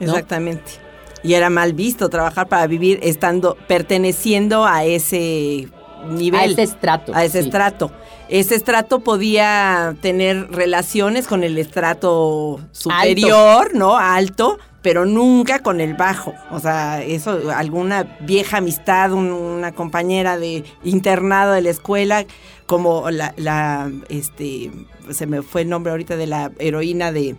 Exactamente. 0.00 0.87
Y 1.22 1.34
era 1.34 1.50
mal 1.50 1.72
visto 1.72 2.08
trabajar 2.08 2.48
para 2.48 2.66
vivir 2.66 3.00
estando, 3.02 3.56
perteneciendo 3.66 4.64
a 4.66 4.84
ese 4.84 5.68
nivel. 6.10 6.40
A 6.40 6.44
ese 6.44 6.62
estrato. 6.62 7.14
a 7.14 7.24
ese 7.24 7.40
sí. 7.42 7.48
estrato. 7.48 7.90
Ese 8.28 8.54
estrato 8.54 9.00
podía 9.00 9.96
tener 10.02 10.50
relaciones 10.50 11.26
con 11.26 11.42
el 11.44 11.56
estrato 11.58 12.60
superior, 12.72 13.74
¿no? 13.74 13.96
Alto, 13.96 14.58
pero 14.82 15.06
nunca 15.06 15.60
con 15.60 15.80
el 15.80 15.94
bajo. 15.94 16.34
O 16.50 16.60
sea, 16.60 17.02
eso, 17.02 17.40
alguna 17.54 18.18
vieja 18.20 18.58
amistad, 18.58 19.12
un- 19.12 19.32
una 19.32 19.72
compañera 19.72 20.36
de 20.36 20.62
internado 20.84 21.52
de 21.54 21.62
la 21.62 21.70
escuela, 21.70 22.26
como 22.66 23.10
la, 23.10 23.32
la, 23.38 23.90
este, 24.10 24.70
se 25.10 25.26
me 25.26 25.40
fue 25.40 25.62
el 25.62 25.70
nombre 25.70 25.90
ahorita 25.90 26.16
de 26.16 26.26
la 26.26 26.52
heroína 26.58 27.12
de, 27.12 27.34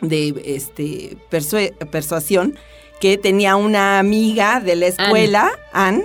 de 0.00 0.34
este, 0.46 1.18
persuasión, 1.30 2.56
que 3.00 3.18
tenía 3.18 3.56
una 3.56 3.98
amiga 3.98 4.60
de 4.60 4.76
la 4.76 4.86
escuela, 4.86 5.50
Anne 5.72 6.04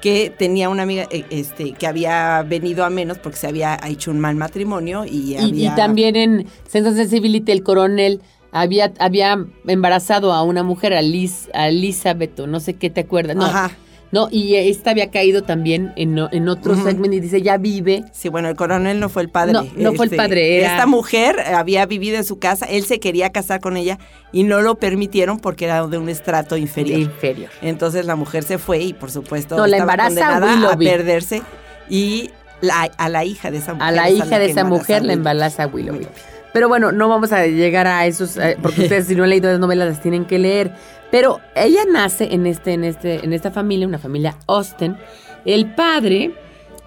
que 0.00 0.32
tenía 0.36 0.68
una 0.68 0.84
amiga 0.84 1.06
eh, 1.10 1.24
este 1.30 1.72
que 1.72 1.86
había 1.86 2.42
venido 2.42 2.84
a 2.84 2.90
menos 2.90 3.18
porque 3.18 3.38
se 3.38 3.48
había 3.48 3.78
hecho 3.86 4.10
un 4.10 4.20
mal 4.20 4.36
matrimonio 4.36 5.04
y, 5.04 5.34
Y, 5.34 5.36
había 5.36 5.72
y 5.72 5.76
también 5.76 6.16
en 6.16 6.46
Sense 6.68 6.94
Sensibility 6.94 7.52
el 7.52 7.62
coronel 7.62 8.22
había, 8.52 8.92
había 8.98 9.44
embarazado 9.66 10.32
a 10.32 10.42
una 10.42 10.62
mujer, 10.62 10.94
a, 10.94 11.02
Liz, 11.02 11.48
a 11.52 11.68
Elizabeth, 11.68 12.40
o 12.40 12.46
no 12.46 12.60
sé 12.60 12.74
qué 12.74 12.90
te 12.90 13.00
acuerdas. 13.02 13.36
No, 13.36 13.44
Ajá. 13.44 13.72
No, 14.10 14.28
y 14.30 14.54
esta 14.54 14.90
había 14.92 15.10
caído 15.10 15.42
también 15.42 15.92
en, 15.96 16.18
en 16.32 16.48
otro 16.48 16.72
Ujú. 16.72 16.84
segmento 16.84 17.16
y 17.16 17.20
dice, 17.20 17.42
ya 17.42 17.58
vive. 17.58 18.04
Sí, 18.12 18.28
bueno, 18.30 18.48
el 18.48 18.56
coronel 18.56 18.98
no 19.00 19.08
fue 19.08 19.22
el 19.22 19.28
padre. 19.28 19.58
Este, 19.58 19.82
No, 19.82 19.90
no 19.90 19.96
fue 19.96 20.06
el 20.06 20.16
padre, 20.16 20.58
era- 20.60 20.72
Esta 20.72 20.86
mujer 20.86 21.38
había 21.40 21.84
vivido 21.86 22.16
en 22.16 22.24
su 22.24 22.38
casa, 22.38 22.66
él 22.66 22.84
se 22.84 23.00
quería 23.00 23.30
casar 23.30 23.60
con 23.60 23.76
ella 23.76 23.98
y 24.32 24.44
no 24.44 24.60
lo 24.62 24.76
permitieron 24.76 25.38
porque 25.38 25.66
era 25.66 25.86
de 25.86 25.98
un 25.98 26.08
estrato 26.08 26.56
inferior. 26.56 26.98
Inferior. 27.00 27.50
Entonces 27.60 28.06
la 28.06 28.16
mujer 28.16 28.44
se 28.44 28.58
fue 28.58 28.78
y 28.80 28.92
por 28.94 29.10
supuesto 29.10 29.56
No, 29.56 29.66
la 29.66 29.76
embaraza 29.76 30.36
a 30.38 30.76
perderse 30.78 31.42
y 31.90 32.30
la- 32.60 32.90
a 32.96 33.08
la 33.08 33.24
hija 33.24 33.50
de 33.50 33.58
esa 33.58 33.74
mujer. 33.74 33.88
A 33.88 33.92
la 33.92 34.10
hija 34.10 34.38
de 34.38 34.46
esa 34.50 34.64
mujer 34.64 35.04
la 35.04 35.12
embaraza 35.12 35.64
embaraza 35.64 35.66
Willoughby. 35.66 36.06
Pero 36.52 36.66
bueno, 36.68 36.92
no 36.92 37.08
vamos 37.10 37.30
a 37.32 37.46
llegar 37.46 37.86
a 37.86 38.06
esos, 38.06 38.36
eh, 38.38 38.56
porque 38.62 38.80
ustedes 38.84 39.06
si 39.06 39.14
no 39.14 39.24
han 39.24 39.30
leído 39.30 39.50
las 39.50 39.60
novelas 39.60 39.88
las 39.88 40.00
tienen 40.02 40.24
que 40.24 40.38
leer. 40.38 40.72
Pero 41.10 41.40
ella 41.54 41.82
nace 41.90 42.34
en 42.34 42.46
este, 42.46 42.72
en 42.74 42.84
este, 42.84 43.24
en 43.24 43.32
esta 43.32 43.50
familia, 43.50 43.86
una 43.86 43.98
familia 43.98 44.36
Austen. 44.46 44.96
El 45.44 45.74
padre 45.74 46.34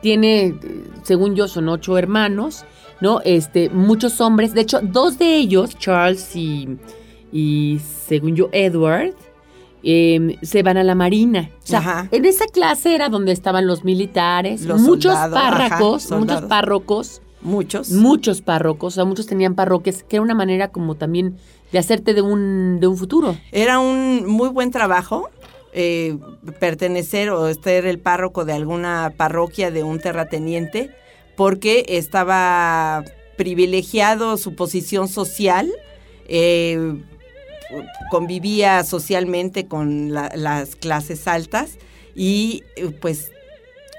tiene, 0.02 0.56
según 1.04 1.36
yo, 1.36 1.48
son 1.48 1.70
ocho 1.70 1.98
hermanos, 1.98 2.66
¿no? 3.00 3.22
Este, 3.24 3.70
muchos 3.70 4.22
hombres. 4.22 4.54
De 4.54 4.62
hecho, 4.62 4.80
dos 4.82 5.18
de 5.18 5.38
ellos, 5.38 5.78
Charles 5.78 6.36
y, 6.36 6.78
y 7.32 7.80
según 8.06 8.36
yo, 8.36 8.50
Edward, 8.52 9.14
eh, 9.84 10.38
se 10.44 10.62
van 10.62 10.78
a 10.78 10.84
la 10.84 10.94
marina. 10.94 11.50
O 11.64 11.68
sea, 11.68 11.80
Ajá. 11.80 12.08
en 12.12 12.26
esa 12.26 12.46
clase 12.46 12.94
era 12.94 13.10
donde 13.10 13.32
estaban 13.32 13.66
los 13.66 13.84
militares, 13.84 14.62
Los 14.66 14.82
muchos 14.82 15.14
soldados, 15.14 15.36
ajá, 15.38 15.52
párracos, 15.70 16.12
muchos 16.12 16.42
párrocos, 16.44 17.22
Muchos. 17.42 17.90
muchos 17.90 18.42
párrocos, 18.42 18.94
o 18.94 18.96
sea, 18.96 19.06
muchos 19.06 19.26
tenían 19.26 19.56
parroquias, 19.56 20.04
que 20.04 20.18
era 20.18 20.24
una 20.24 20.36
manera 20.36 20.68
como 20.72 20.94
también 20.94 21.38
de 21.72 21.80
hacerte 21.80 22.14
de 22.14 22.22
un, 22.22 22.80
de 22.80 22.88
un 22.88 22.98
futuro. 22.98 23.38
Era 23.52 23.80
un 23.80 24.26
muy 24.26 24.50
buen 24.50 24.72
trabajo 24.72 25.30
eh, 25.74 26.18
pertenecer 26.60 27.30
o 27.30 27.54
ser 27.54 27.86
el 27.86 28.00
párroco 28.00 28.44
de 28.44 28.54
alguna 28.54 29.14
parroquia 29.16 29.72
de 29.72 29.84
un 29.84 30.00
terrateniente 30.00 30.92
porque 31.38 31.86
estaba 31.88 33.06
privilegiado 33.38 34.36
su 34.38 34.54
posición 34.54 35.08
social, 35.08 35.72
eh, 36.28 37.02
convivía 38.10 38.84
socialmente 38.84 39.66
con 39.66 40.14
las 40.14 40.76
clases 40.76 41.28
altas 41.28 41.78
y 42.16 42.64
pues 43.00 43.32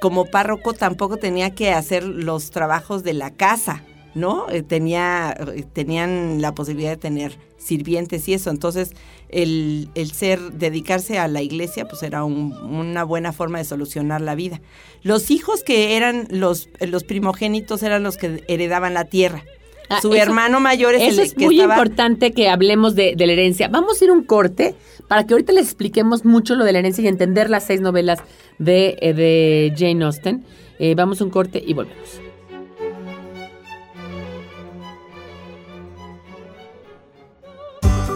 como 0.03 0.27
párroco 0.27 0.75
tampoco 0.75 1.17
tenía 1.17 1.55
que 1.55 1.73
hacer 1.73 2.05
los 2.05 2.51
trabajos 2.51 3.03
de 3.03 3.15
la 3.15 3.31
casa, 3.31 3.83
¿no? 4.15 4.49
Eh, 4.51 4.63
tenía, 4.63 5.37
tenían 5.73 6.41
la 6.41 6.55
posibilidad 6.55 6.91
de 6.91 6.97
tener 6.97 7.39
sirvientes 7.59 8.29
y 8.29 8.35
eso. 8.35 8.51
Entonces, 8.51 8.93
el, 9.29 9.89
ser, 10.13 10.53
dedicarse 10.53 11.19
a 11.19 11.29
la 11.29 11.43
iglesia, 11.43 11.87
pues 11.87 12.03
era 12.03 12.25
una 12.25 13.05
buena 13.05 13.33
forma 13.33 13.59
de 13.59 13.65
solucionar 13.65 14.21
la 14.21 14.35
vida. 14.35 14.61
Los 15.03 15.31
hijos 15.31 15.63
que 15.63 15.97
eran 15.97 16.27
los, 16.31 16.69
los 16.81 17.05
primogénitos 17.05 17.83
eran 17.83 18.03
los 18.03 18.17
que 18.17 18.45
heredaban 18.49 18.95
la 18.95 19.05
tierra. 19.05 19.45
Ah, 19.89 20.01
Su 20.01 20.15
hermano 20.15 20.61
mayor 20.61 20.95
es 20.95 21.03
eso 21.03 21.21
el 21.21 21.27
es 21.27 21.37
muy 21.37 21.61
importante 21.61 22.33
que 22.33 22.49
hablemos 22.49 22.95
de, 22.95 23.15
la 23.17 23.33
herencia. 23.33 23.69
Vamos 23.69 24.01
a 24.01 24.05
ir 24.05 24.11
un 24.11 24.23
corte 24.23 24.75
para 25.09 25.27
que 25.27 25.35
ahorita 25.35 25.53
les 25.53 25.67
expliquemos 25.67 26.25
mucho 26.25 26.55
lo 26.55 26.65
de 26.65 26.73
la 26.73 26.79
herencia 26.79 27.05
y 27.05 27.09
entender 27.09 27.51
las 27.51 27.65
seis 27.65 27.81
novelas 27.81 28.21
de, 28.59 28.97
eh, 29.01 29.13
de 29.13 29.75
Jane 29.77 30.05
Austen. 30.05 30.45
Eh, 30.79 30.95
vamos 30.95 31.21
a 31.21 31.25
un 31.25 31.31
corte 31.31 31.63
y 31.65 31.75
volvemos. 31.75 32.22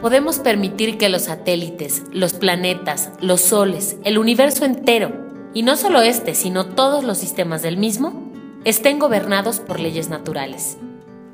Podemos 0.00 0.38
permitir 0.38 0.96
que 0.96 1.10
los 1.10 1.22
satélites, 1.22 2.04
los 2.10 2.32
planetas, 2.32 3.10
los 3.20 3.42
soles, 3.42 3.98
el 4.02 4.16
universo 4.16 4.64
entero, 4.64 5.12
y 5.52 5.62
no 5.62 5.76
solo 5.76 6.00
este, 6.00 6.34
sino 6.34 6.64
todos 6.64 7.04
los 7.04 7.18
sistemas 7.18 7.60
del 7.60 7.76
mismo, 7.76 8.32
estén 8.64 8.98
gobernados 8.98 9.60
por 9.60 9.78
leyes 9.78 10.08
naturales. 10.08 10.78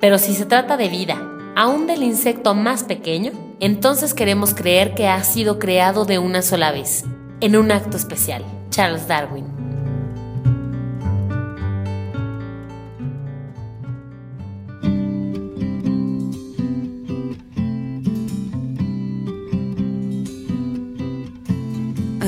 Pero 0.00 0.18
si 0.18 0.34
se 0.34 0.46
trata 0.46 0.76
de 0.76 0.88
vida, 0.88 1.16
aún 1.54 1.86
del 1.86 2.02
insecto 2.02 2.54
más 2.54 2.82
pequeño, 2.82 3.32
entonces 3.60 4.14
queremos 4.14 4.52
creer 4.52 4.94
que 4.94 5.06
ha 5.06 5.22
sido 5.22 5.60
creado 5.60 6.04
de 6.04 6.18
una 6.18 6.42
sola 6.42 6.72
vez, 6.72 7.04
en 7.40 7.56
un 7.56 7.70
acto 7.70 7.96
especial. 7.96 8.44
Charles 8.70 9.06
Darwin. 9.06 9.55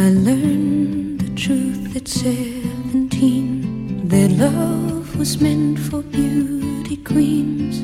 I 0.09 0.11
learned 0.11 1.21
the 1.21 1.29
truth 1.37 1.95
at 1.95 2.09
seventeen 2.09 4.09
that 4.09 4.31
love 4.31 5.15
was 5.19 5.39
meant 5.39 5.79
for 5.79 6.01
beauty 6.01 6.97
queens 6.97 7.81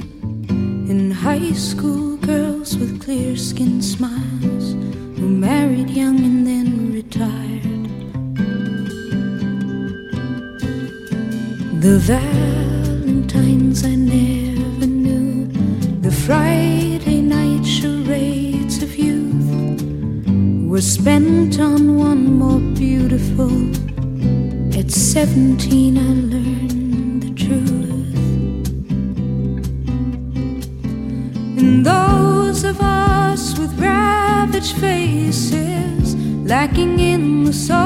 and 0.89 1.13
high 1.13 1.53
school 1.53 2.17
girls 2.17 2.79
with 2.79 3.05
clear 3.05 3.37
skinned 3.37 3.85
smiles 3.85 4.73
who 5.19 5.29
married 5.29 5.91
young 5.91 6.25
and 6.25 6.47
then 6.47 6.95
retired. 6.95 7.85
The 11.83 11.99
Valentines 11.99 12.54
spent 21.05 21.61
on 21.61 21.99
one 21.99 22.39
more 22.39 22.61
beautiful. 22.75 23.53
At 24.75 24.91
17, 24.91 25.99
I 25.99 26.01
learned 26.33 27.23
the 27.25 27.35
truth. 27.45 28.17
And 31.59 31.85
those 31.85 32.65
of 32.65 32.81
us 32.81 33.59
with 33.59 33.79
ravaged 33.79 34.77
faces, 34.77 36.17
lacking 36.47 36.99
in 36.99 37.45
the 37.45 37.53
social 37.53 37.84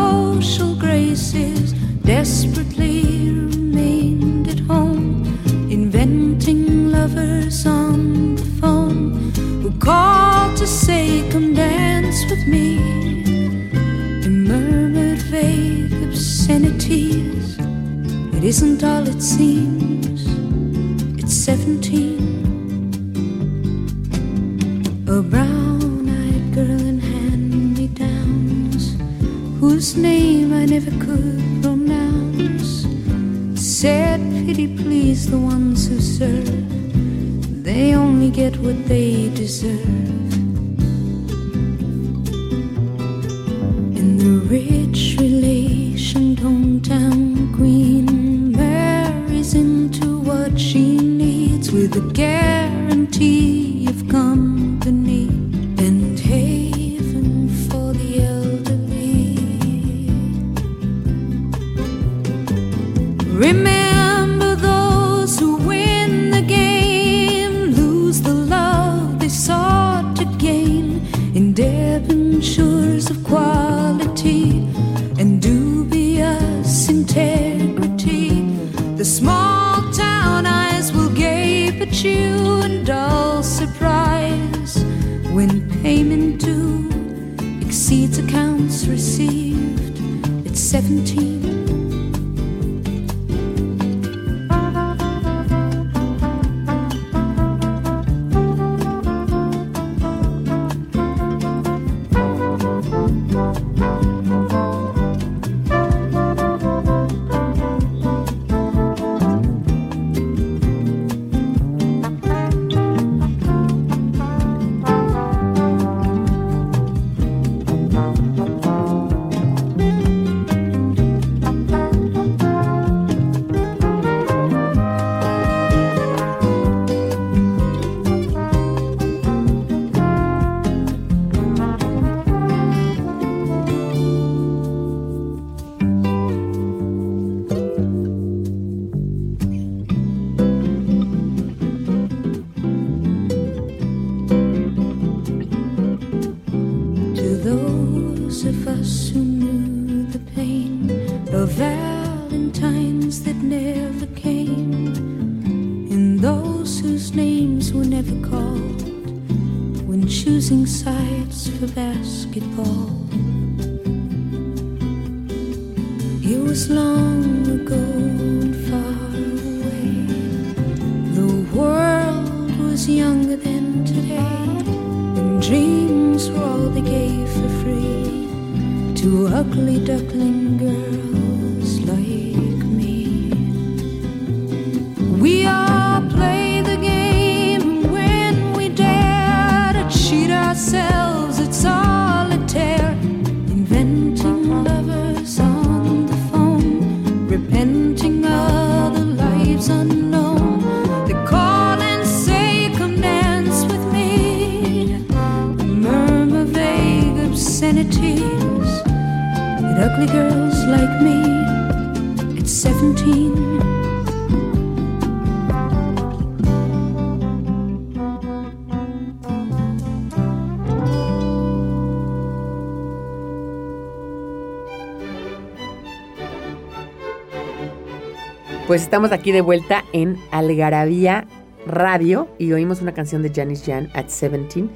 Pues 228.79 228.85
estamos 228.85 229.11
aquí 229.11 229.33
de 229.33 229.41
vuelta 229.41 229.85
en 229.93 230.19
Algarabía 230.31 231.27
Radio 231.67 232.29
y 232.39 232.53
oímos 232.53 232.81
una 232.81 232.95
canción 232.95 233.23
de 233.25 233.33
Janis 233.35 233.65
Jan 233.67 233.91
at 233.93 234.05
17. 234.05 234.67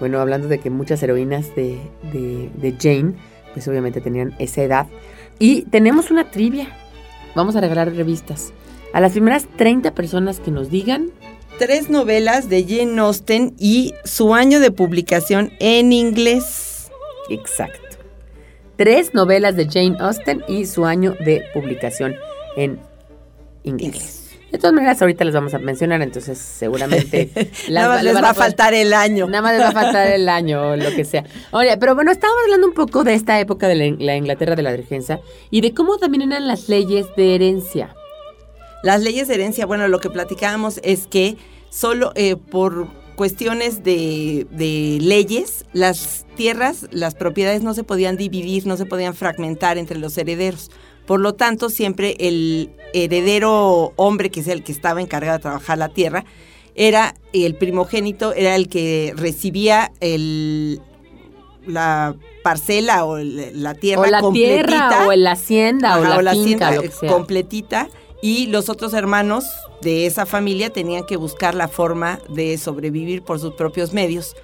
Bueno, 0.00 0.18
hablando 0.18 0.48
de 0.48 0.58
que 0.58 0.68
muchas 0.68 1.00
heroínas 1.04 1.54
de, 1.54 1.78
de- 2.12 2.50
de 2.56 2.72
Jane, 2.76 3.14
pues 3.54 3.68
obviamente 3.68 4.00
tenían 4.00 4.34
esa 4.40 4.62
edad. 4.64 4.88
Y 5.38 5.62
tenemos 5.66 6.10
una 6.10 6.28
trivia. 6.28 6.76
Vamos 7.36 7.54
a 7.54 7.60
regalar 7.60 7.94
revistas. 7.94 8.52
A 8.92 9.00
las 9.00 9.12
primeras 9.12 9.46
30 9.56 9.94
personas 9.94 10.40
que 10.40 10.50
nos 10.50 10.68
digan, 10.68 11.10
Tres 11.60 11.88
novelas 11.88 12.48
de 12.48 12.64
Jane 12.64 12.98
Austen 12.98 13.54
y 13.60 13.94
su 14.04 14.34
año 14.34 14.58
de 14.58 14.72
publicación 14.72 15.52
en 15.60 15.92
inglés. 15.92 16.90
exacto. 17.30 17.78
Tres 18.76 19.14
novelas 19.14 19.54
de 19.54 19.66
Jane 19.68 19.94
Austen 20.00 20.42
y 20.48 20.66
su 20.66 20.84
año 20.84 21.14
de 21.24 21.44
publicación 21.54 22.16
en 22.56 22.80
inglés. 23.64 23.94
Inglés. 23.94 24.22
De 24.52 24.58
todas 24.58 24.74
maneras, 24.74 25.00
ahorita 25.00 25.24
las 25.24 25.32
vamos 25.32 25.54
a 25.54 25.58
mencionar, 25.58 26.02
entonces 26.02 26.36
seguramente 26.36 27.30
Nada 27.70 27.88
más 27.88 28.04
le 28.04 28.12
les 28.12 28.22
va 28.22 28.30
a 28.30 28.34
faltar 28.34 28.74
el 28.74 28.92
año. 28.92 29.26
Nada 29.26 29.40
más 29.40 29.52
les 29.54 29.62
va 29.62 29.68
a 29.68 29.72
faltar 29.72 30.08
el 30.08 30.28
año 30.28 30.72
o 30.72 30.76
lo 30.76 30.90
que 30.94 31.06
sea. 31.06 31.24
Oye, 31.52 31.74
pero 31.78 31.94
bueno, 31.94 32.12
estábamos 32.12 32.42
hablando 32.44 32.66
un 32.66 32.74
poco 32.74 33.02
de 33.02 33.14
esta 33.14 33.40
época 33.40 33.66
de 33.66 33.76
la, 33.76 33.96
la 33.98 34.16
Inglaterra 34.16 34.54
de 34.54 34.62
la 34.62 34.76
regencia 34.76 35.22
y 35.50 35.62
de 35.62 35.72
cómo 35.72 35.96
también 35.96 36.30
eran 36.30 36.46
las 36.46 36.68
leyes 36.68 37.06
de 37.16 37.34
herencia. 37.34 37.96
Las 38.82 39.00
leyes 39.00 39.26
de 39.28 39.34
herencia, 39.34 39.64
bueno, 39.64 39.88
lo 39.88 40.00
que 40.00 40.10
platicábamos 40.10 40.80
es 40.82 41.06
que 41.06 41.38
solo 41.70 42.12
eh, 42.14 42.36
por 42.36 42.88
cuestiones 43.16 43.82
de, 43.82 44.46
de 44.50 44.98
leyes, 45.00 45.64
las 45.72 46.26
tierras, 46.36 46.88
las 46.90 47.14
propiedades 47.14 47.62
no 47.62 47.72
se 47.72 47.84
podían 47.84 48.18
dividir, 48.18 48.66
no 48.66 48.76
se 48.76 48.84
podían 48.84 49.14
fragmentar 49.14 49.78
entre 49.78 49.98
los 49.98 50.18
herederos. 50.18 50.70
Por 51.06 51.20
lo 51.20 51.34
tanto, 51.34 51.68
siempre 51.68 52.16
el 52.20 52.70
heredero 52.94 53.92
hombre, 53.96 54.30
que 54.30 54.40
es 54.40 54.48
el 54.48 54.62
que 54.62 54.72
estaba 54.72 55.00
encargado 55.00 55.38
de 55.38 55.42
trabajar 55.42 55.78
la 55.78 55.88
tierra, 55.88 56.24
era 56.74 57.14
el 57.32 57.54
primogénito, 57.56 58.32
era 58.32 58.54
el 58.56 58.68
que 58.68 59.12
recibía 59.16 59.92
el, 60.00 60.80
la 61.66 62.14
parcela 62.42 63.04
o 63.04 63.18
el- 63.18 63.62
la 63.62 63.74
tierra 63.74 64.02
o 64.02 64.06
la 64.06 64.20
completita. 64.20 64.66
tierra, 64.66 65.06
o 65.06 65.12
la 65.14 65.32
hacienda, 65.32 65.98
o 65.98 66.22
la, 66.22 66.32
finca, 66.32 66.68
hacienda, 66.68 66.70
lo 66.72 66.80
que 66.82 66.86
eh, 66.88 66.92
sea. 67.00 67.12
completita 67.12 67.88
y 68.20 68.46
los 68.46 68.68
otros 68.68 68.94
hermanos 68.94 69.44
de 69.80 70.06
esa 70.06 70.26
familia 70.26 70.70
tenían 70.70 71.04
que 71.04 71.16
buscar 71.16 71.54
la 71.54 71.68
forma 71.68 72.20
de 72.28 72.56
sobrevivir 72.58 73.22
por 73.22 73.38
sus 73.40 73.54
propios 73.54 73.92
medios, 73.92 74.34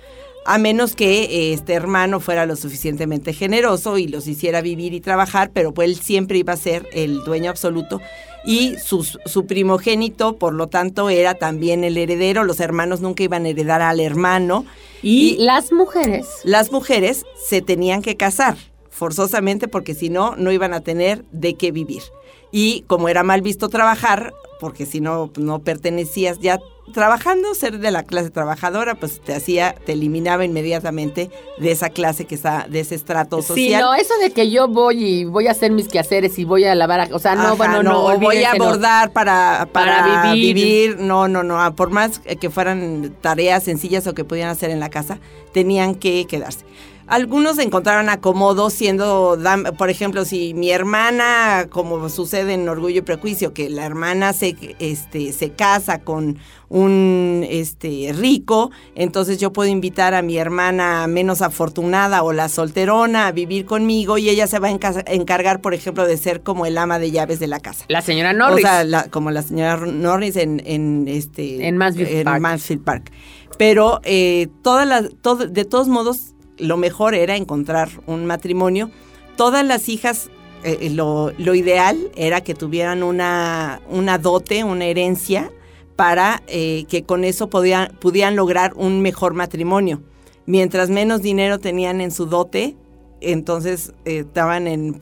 a 0.45 0.59
menos 0.59 0.95
que 0.95 1.25
eh, 1.25 1.53
este 1.53 1.75
hermano 1.75 2.21
fuera 2.21 2.47
lo 2.47 2.57
suficientemente 2.57 3.33
generoso 3.33 3.99
y 3.99 4.09
los 4.09 4.27
hiciera 4.27 4.61
vivir 4.63 4.95
y 4.95 5.01
trabajar, 5.01 5.51
pero 5.53 5.73
pues 5.75 5.89
él 5.91 5.97
siempre 5.97 6.39
iba 6.39 6.53
a 6.55 6.57
ser 6.57 6.89
el 6.93 7.23
dueño 7.25 7.51
absoluto 7.51 8.01
y 8.45 8.77
su 8.79 9.47
primogénito, 9.47 10.37
por 10.37 10.55
lo 10.55 10.69
tanto, 10.69 11.11
era 11.11 11.35
también 11.35 11.85
el 11.85 11.97
heredero, 11.99 12.45
los 12.45 12.61
hermanos 12.61 13.01
nunca 13.01 13.25
iban 13.25 13.45
a 13.45 13.49
heredar 13.49 13.83
al 13.83 14.01
hermano 14.01 14.65
y, 15.03 15.35
y- 15.35 15.37
las 15.45 15.73
mujeres, 15.73 16.27
las 16.45 16.73
mujeres 16.73 17.25
se 17.49 17.61
tenían 17.61 18.01
que 18.01 18.17
casar 18.17 18.57
forzosamente 18.91 19.69
porque 19.69 19.95
si 19.95 20.09
no, 20.09 20.35
no 20.37 20.51
iban 20.51 20.73
a 20.73 20.81
tener 20.81 21.25
de 21.33 21.55
qué 21.55 21.73
vivir. 21.73 22.03
Y 22.51 22.83
como 22.87 23.09
era 23.11 23.23
mal 23.23 23.43
visto 23.43 23.69
trabajar, 23.69 24.33
porque 24.61 24.87
si 24.87 25.01
no, 25.01 25.31
no 25.37 25.59
pertenecías 25.61 26.39
ya 26.41 26.59
trabajando, 26.93 27.55
ser 27.55 27.79
de 27.79 27.91
la 27.91 28.03
clase 28.03 28.31
trabajadora, 28.31 28.95
pues 28.95 29.21
te 29.21 29.35
hacía, 29.35 29.75
te 29.87 29.93
eliminaba 29.93 30.45
inmediatamente 30.45 31.31
de 31.59 31.71
esa 31.73 31.91
clase 31.91 32.25
que 32.27 32.35
está, 32.35 32.67
de 32.69 32.81
ese 32.81 32.95
estrato 32.95 33.41
Sí, 33.43 33.49
social. 33.49 33.83
no, 33.83 33.95
eso 33.95 34.15
de 34.23 34.31
que 34.33 34.51
yo 34.51 34.69
voy 34.69 35.05
y 35.05 35.25
voy 35.25 35.47
a 35.47 35.53
hacer 35.53 35.71
mis 35.73 35.89
quehaceres 35.89 36.39
y 36.39 36.45
voy 36.45 36.65
a 36.65 36.75
lavar, 36.75 37.01
a- 37.01 37.09
o 37.15 37.19
sea, 37.19 37.35
no, 37.35 37.43
Ajá, 37.43 37.53
bueno, 37.55 37.83
no, 37.83 38.05
o 38.07 38.19
voy 38.19 38.43
a 38.45 38.55
no. 38.55 38.65
abordar 38.65 39.13
para, 39.13 39.69
para, 39.73 39.99
Para 40.03 40.33
vivir. 40.33 40.55
vivir. 40.55 40.97
No, 41.01 41.29
no, 41.29 41.43
no. 41.43 41.75
Por 41.77 41.91
más 41.91 42.19
que 42.21 42.51
fueran 42.51 43.15
tareas 43.21 43.65
sencillas 43.65 44.07
o 44.07 44.15
que 44.15 44.25
pudieran 44.25 44.51
hacer 44.53 44.71
en 44.71 44.81
la 44.81 44.91
casa, 44.91 45.19
tenían 45.53 45.95
que 45.95 46.27
quedarse. 46.27 46.65
Algunos 47.09 47.59
encontraron 47.59 48.09
acomodo 48.11 48.69
siendo, 48.71 49.39
por 49.79 49.89
ejemplo, 49.91 50.25
si 50.25 50.53
mi 50.55 50.71
hermana, 50.71 51.67
como 51.71 52.09
sucede 52.11 52.53
en 52.55 52.69
Orgullo 52.69 52.99
y 52.99 53.03
Prejuicio, 53.03 53.55
que 53.55 53.71
la 53.71 53.87
hermana 53.87 54.33
se, 54.33 54.57
este, 54.79 55.33
se 55.33 55.51
casa 55.51 56.01
con 56.01 56.39
un 56.69 57.47
este, 57.49 58.13
rico, 58.15 58.71
entonces 58.95 59.39
yo 59.39 59.55
puedo 59.55 59.71
invitar 59.71 60.13
a 60.13 60.21
mi 60.21 60.37
hermana 60.37 61.07
menos 61.07 61.41
afortunada 61.41 62.23
o 62.23 62.35
la 62.35 62.51
solterona 62.51 63.27
a 63.27 63.33
vivir 63.33 63.65
conmigo 63.65 64.19
y 64.19 64.29
ella 64.29 64.47
se 64.47 64.59
va 64.59 64.69
a 64.69 64.73
enca- 64.73 65.03
encargar, 65.07 65.63
por 65.63 65.73
ejemplo, 65.73 66.07
de 66.07 66.19
ser 66.19 66.43
como 66.43 66.67
el 66.67 66.77
ama 66.77 66.99
de 66.99 67.11
llaves 67.11 67.41
de 67.41 67.47
la 67.47 67.61
casa. 67.61 67.87
La 67.89 68.03
señora 68.03 68.35
Norris. 68.35 68.59
O 68.65 68.69
sea, 68.69 68.85
la- 68.85 69.09
como 69.09 69.31
la 69.31 69.41
señora 69.43 69.79
Norris 69.79 70.37
en, 70.37 70.63
en 70.67 71.09
este 71.09 71.67
En 71.67 71.79
Mansfield 71.79 72.25
Park. 72.25 72.41
Mansfield 72.43 72.85
Park. 72.85 73.13
Pero 73.57 74.01
eh, 74.05 74.49
todas 74.63 74.87
las, 74.87 75.09
todo, 75.23 75.47
de 75.47 75.65
todos 75.65 75.89
modos, 75.89 76.35
lo 76.59 76.77
mejor 76.77 77.15
era 77.15 77.37
encontrar 77.37 77.89
un 78.07 78.27
matrimonio. 78.27 78.91
Todas 79.37 79.65
las 79.65 79.89
hijas, 79.89 80.31
eh, 80.65 80.91
lo, 80.91 81.33
lo 81.39 81.55
ideal 81.55 82.11
era 82.17 82.41
que 82.43 82.55
tuvieran 82.55 83.03
una, 83.03 83.81
una 83.89 84.19
dote, 84.19 84.65
una 84.65 84.87
herencia, 84.87 85.51
para 85.99 86.45
eh, 86.47 86.85
que 86.89 87.03
con 87.03 87.25
eso 87.25 87.51
podían, 87.51 87.93
pudieran 87.99 88.37
lograr 88.37 88.73
un 88.77 89.01
mejor 89.01 89.35
matrimonio. 89.35 90.01
Mientras 90.47 90.91
menos 90.91 91.23
dinero 91.23 91.59
tenían 91.59 92.01
en 92.01 92.13
su 92.13 92.27
dote, 92.27 92.77
entonces 93.21 93.93
eh, 94.05 94.21
estaban 94.21 94.69
en, 94.69 94.97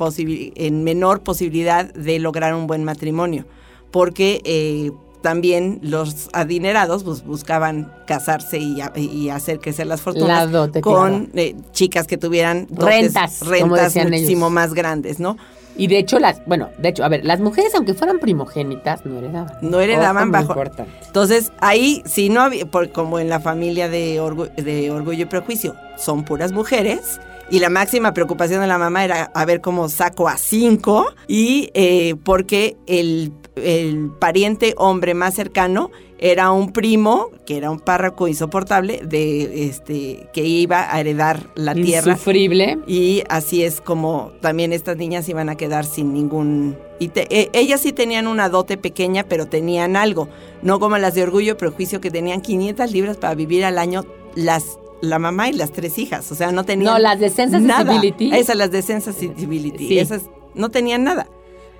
en 0.54 0.84
menor 0.84 1.22
posibilidad 1.22 1.92
de 1.92 2.18
lograr 2.18 2.54
un 2.54 2.66
buen 2.66 2.82
matrimonio, 2.82 3.44
porque 3.90 4.40
eh, 4.44 4.90
también 5.26 5.80
los 5.82 6.28
adinerados 6.32 7.02
pues, 7.02 7.24
buscaban 7.24 7.92
casarse 8.06 8.58
y, 8.58 9.28
hacer 9.28 9.58
crecer 9.58 9.88
las 9.88 10.00
fortunas 10.00 10.52
dote, 10.52 10.80
con 10.80 11.30
eh, 11.34 11.56
chicas 11.72 12.06
que 12.06 12.16
tuvieran 12.16 12.68
dotes- 12.68 12.84
Rentas, 13.02 13.38
como 13.40 13.50
rentas 13.50 13.82
decían 13.86 14.06
ellos. 14.06 14.20
muchísimo 14.20 14.50
más 14.50 14.72
grandes, 14.72 15.18
¿no? 15.18 15.36
Y 15.76 15.88
de 15.88 15.98
hecho, 15.98 16.20
las, 16.20 16.40
bueno, 16.46 16.68
de 16.78 16.90
hecho, 16.90 17.02
a 17.04 17.08
ver, 17.08 17.24
las 17.24 17.40
mujeres, 17.40 17.74
aunque 17.74 17.92
fueran 17.92 18.20
primogénitas, 18.20 19.04
no 19.04 19.18
heredaban. 19.18 19.52
No 19.62 19.80
heredaban 19.80 20.28
muy 20.28 20.32
bajo- 20.32 20.52
importante. 20.52 20.92
Entonces, 21.04 21.50
ahí, 21.58 22.02
si 22.06 22.28
no 22.28 22.42
había, 22.42 22.66
por- 22.66 22.92
como 22.92 23.18
en 23.18 23.28
la 23.28 23.40
familia 23.40 23.88
de, 23.88 24.20
Orgu- 24.22 24.54
de 24.54 24.92
Orgullo 24.92 25.22
y 25.22 25.26
Prejuicio, 25.26 25.74
son 25.98 26.24
puras 26.24 26.52
mujeres. 26.52 27.18
Y 27.50 27.60
la 27.60 27.70
máxima 27.70 28.12
preocupación 28.12 28.60
de 28.60 28.66
la 28.66 28.78
mamá 28.78 29.04
era 29.04 29.30
a 29.34 29.44
ver 29.44 29.60
cómo 29.60 29.88
saco 29.88 30.28
a 30.28 30.36
cinco. 30.36 31.06
Y 31.28 31.70
eh, 31.74 32.16
porque 32.24 32.76
el, 32.86 33.32
el 33.54 34.10
pariente 34.18 34.74
hombre 34.78 35.14
más 35.14 35.34
cercano 35.34 35.90
era 36.18 36.50
un 36.50 36.72
primo, 36.72 37.30
que 37.44 37.58
era 37.58 37.70
un 37.70 37.78
párroco 37.78 38.26
insoportable, 38.26 39.02
de 39.04 39.66
este, 39.66 40.28
que 40.32 40.44
iba 40.44 40.92
a 40.92 40.98
heredar 40.98 41.50
la 41.54 41.74
tierra. 41.74 42.12
Insufrible. 42.12 42.78
Y 42.86 43.22
así 43.28 43.62
es 43.62 43.80
como 43.80 44.32
también 44.40 44.72
estas 44.72 44.96
niñas 44.96 45.28
iban 45.28 45.48
a 45.48 45.56
quedar 45.56 45.84
sin 45.84 46.14
ningún... 46.14 46.76
Y 46.98 47.08
te- 47.08 47.28
e- 47.30 47.50
ellas 47.52 47.82
sí 47.82 47.92
tenían 47.92 48.26
una 48.26 48.48
dote 48.48 48.78
pequeña, 48.78 49.24
pero 49.28 49.46
tenían 49.46 49.94
algo. 49.94 50.28
No 50.62 50.80
como 50.80 50.96
las 50.96 51.14
de 51.14 51.22
Orgullo 51.22 51.52
y 51.52 51.56
Prejuicio, 51.56 52.00
que 52.00 52.10
tenían 52.10 52.40
500 52.40 52.90
libras 52.90 53.18
para 53.18 53.34
vivir 53.34 53.64
al 53.66 53.76
año 53.78 54.04
las 54.34 54.78
la 55.06 55.18
mamá 55.18 55.48
y 55.48 55.52
las 55.52 55.72
tres 55.72 55.98
hijas. 55.98 56.30
O 56.32 56.34
sea, 56.34 56.52
no 56.52 56.64
tenían 56.64 56.92
No, 56.92 56.98
las 56.98 57.18
de 57.18 57.30
Sense 57.30 57.56
and 57.56 57.66
nada. 57.66 57.92
Sensibility. 57.92 58.34
Esas, 58.34 58.56
las 58.56 58.70
de 58.70 58.82
Sense 58.82 59.12
Sensibility. 59.12 59.88
Sí. 59.88 59.98
Esas 59.98 60.30
no 60.54 60.70
tenían 60.70 61.04
nada. 61.04 61.28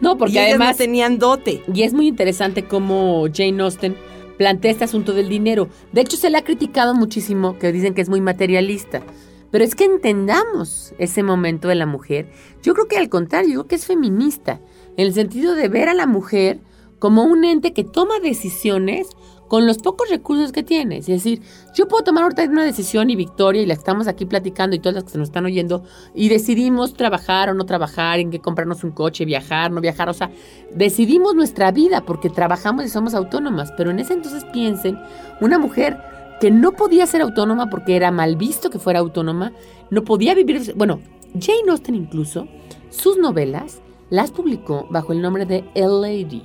No, 0.01 0.19
porque 0.19 0.35
y 0.35 0.39
ellas 0.39 0.51
además... 0.51 0.71
no 0.73 0.77
tenían 0.77 1.19
dote. 1.19 1.63
Y 1.73 1.83
es 1.83 1.93
muy 1.95 2.07
interesante 2.07 2.65
cómo 2.67 3.27
Jane 3.33 3.63
Austen 3.63 3.97
plantea 4.37 4.71
este 4.71 4.85
asunto 4.85 5.13
del 5.13 5.29
dinero. 5.29 5.69
De 5.93 6.03
hecho, 6.03 6.17
se 6.17 6.31
le 6.31 6.39
ha 6.39 6.45
criticado 6.45 6.95
muchísimo, 6.95 7.59
que 7.59 7.73
dicen 7.73 7.95
que 7.95 8.03
es 8.03 8.09
muy 8.09 8.21
materialista. 8.21 9.03
Pero 9.51 9.65
es 9.65 9.75
que 9.75 9.85
entendamos 9.85 10.95
ese 10.99 11.23
momento 11.23 11.69
de 11.69 11.77
la 11.77 11.87
mujer. 11.87 12.31
Yo 12.63 12.75
creo 12.75 12.89
que 12.89 12.99
al 12.99 13.09
contrario, 13.09 13.49
yo 13.49 13.61
creo 13.61 13.69
que 13.69 13.75
es 13.77 13.87
feminista. 13.87 14.61
En 14.97 15.07
el 15.07 15.15
sentido 15.15 15.55
de 15.55 15.69
ver 15.69 15.89
a 15.89 15.95
la 15.95 16.07
mujer 16.07 16.61
como 16.99 17.25
un 17.25 17.45
ente 17.45 17.73
que 17.73 17.85
toma 17.85 18.19
decisiones 18.21 19.09
con 19.49 19.67
los 19.67 19.79
pocos 19.79 20.09
recursos 20.09 20.53
que 20.53 20.63
tiene. 20.63 20.99
Es 20.99 21.07
decir, 21.07 21.43
yo 21.75 21.89
puedo 21.89 22.05
tomar 22.05 22.25
ahorita 22.25 22.45
una 22.45 22.65
decisión 22.65 23.11
y 23.11 23.17
Victoria, 23.17 23.63
y 23.63 23.67
la 23.67 23.75
estamos 23.75 24.09
aquí 24.09 24.27
platicando 24.27 24.77
y 24.77 24.79
todas 24.79 24.95
las 24.95 25.05
que 25.05 25.11
se 25.11 25.19
nos 25.19 25.29
están 25.29 25.45
oyendo, 25.45 25.85
y 26.15 26.29
decidimos 26.29 26.95
trabajar 26.95 27.49
o 27.51 27.55
no 27.55 27.65
trabajar, 27.67 28.19
en 28.19 28.31
qué 28.31 28.41
comprarnos 28.41 28.85
un 28.85 28.91
coche, 28.91 29.25
viajar, 29.25 29.71
no 29.71 29.81
viajar. 29.81 30.09
O 30.09 30.15
sea, 30.15 30.31
decidimos 30.75 31.35
nuestra 31.35 31.71
vida 31.71 32.03
porque 32.05 32.31
trabajamos 32.31 32.85
y 32.85 32.89
somos 32.89 33.15
autónomas. 33.15 33.73
Pero 33.77 33.91
en 33.91 34.01
ese 34.01 34.15
entonces 34.15 34.45
piensen, 34.53 34.99
una 35.41 35.59
mujer 35.59 35.99
que 36.41 36.51
no 36.51 36.73
podía 36.73 37.07
ser 37.07 37.23
autónoma 37.23 37.71
porque 37.71 37.97
era 37.97 38.11
mal 38.11 38.37
visto 38.37 38.71
que 38.71 38.79
fuera 38.79 38.99
autónoma, 38.99 39.53
no 39.91 40.03
podía 40.03 40.35
vivir. 40.35 40.75
Bueno, 40.75 41.01
Jane 41.39 41.71
Austen 41.71 41.95
incluso, 41.95 42.47
sus 42.91 43.19
novelas 43.19 43.81
las 44.11 44.31
publicó 44.31 44.87
bajo 44.91 45.13
el 45.13 45.23
nombre 45.23 45.47
de 45.47 45.65
A 45.75 45.87
Lady, 45.87 46.43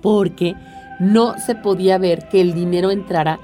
porque 0.00 0.54
no 0.98 1.38
se 1.38 1.54
podía 1.54 1.98
ver 1.98 2.28
que 2.28 2.40
el 2.40 2.54
dinero 2.54 2.90
entrara 2.90 3.38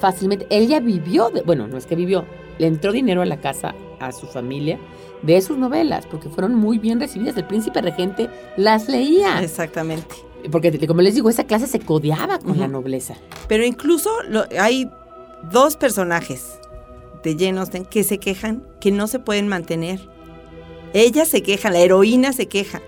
fácilmente. 0.00 0.46
Ella 0.50 0.80
vivió, 0.80 1.30
de, 1.30 1.42
bueno, 1.42 1.66
no 1.68 1.76
es 1.76 1.86
que 1.86 1.96
vivió, 1.96 2.24
le 2.58 2.66
entró 2.66 2.92
dinero 2.92 3.22
a 3.22 3.26
la 3.26 3.40
casa, 3.40 3.74
a 4.00 4.12
su 4.12 4.26
familia, 4.26 4.78
de 5.22 5.40
sus 5.40 5.56
novelas, 5.58 6.06
porque 6.06 6.28
fueron 6.28 6.54
muy 6.54 6.78
bien 6.78 7.00
recibidas. 7.00 7.36
El 7.36 7.44
príncipe 7.46 7.80
regente 7.80 8.28
las 8.56 8.88
leía. 8.88 9.42
Exactamente. 9.42 10.14
Porque, 10.52 10.86
como 10.86 11.00
les 11.00 11.14
digo, 11.14 11.28
esa 11.30 11.44
clase 11.44 11.66
se 11.66 11.80
codeaba 11.80 12.38
con 12.38 12.58
la 12.60 12.68
nobleza. 12.68 13.14
Pero 13.48 13.64
incluso 13.64 14.10
lo- 14.28 14.44
hay 14.58 14.88
dos 15.50 15.76
personajes 15.76 16.60
de 17.24 17.32
Jane 17.38 17.58
Austen 17.58 17.84
que 17.84 18.04
se 18.04 18.18
quejan 18.18 18.62
que 18.80 18.92
no 18.92 19.06
se 19.08 19.18
pueden 19.18 19.48
mantener. 19.48 20.00
Ella 20.92 21.24
se 21.24 21.42
queja, 21.42 21.70
la 21.70 21.78
heroína 21.80 22.32
se 22.32 22.46
queja. 22.46 22.80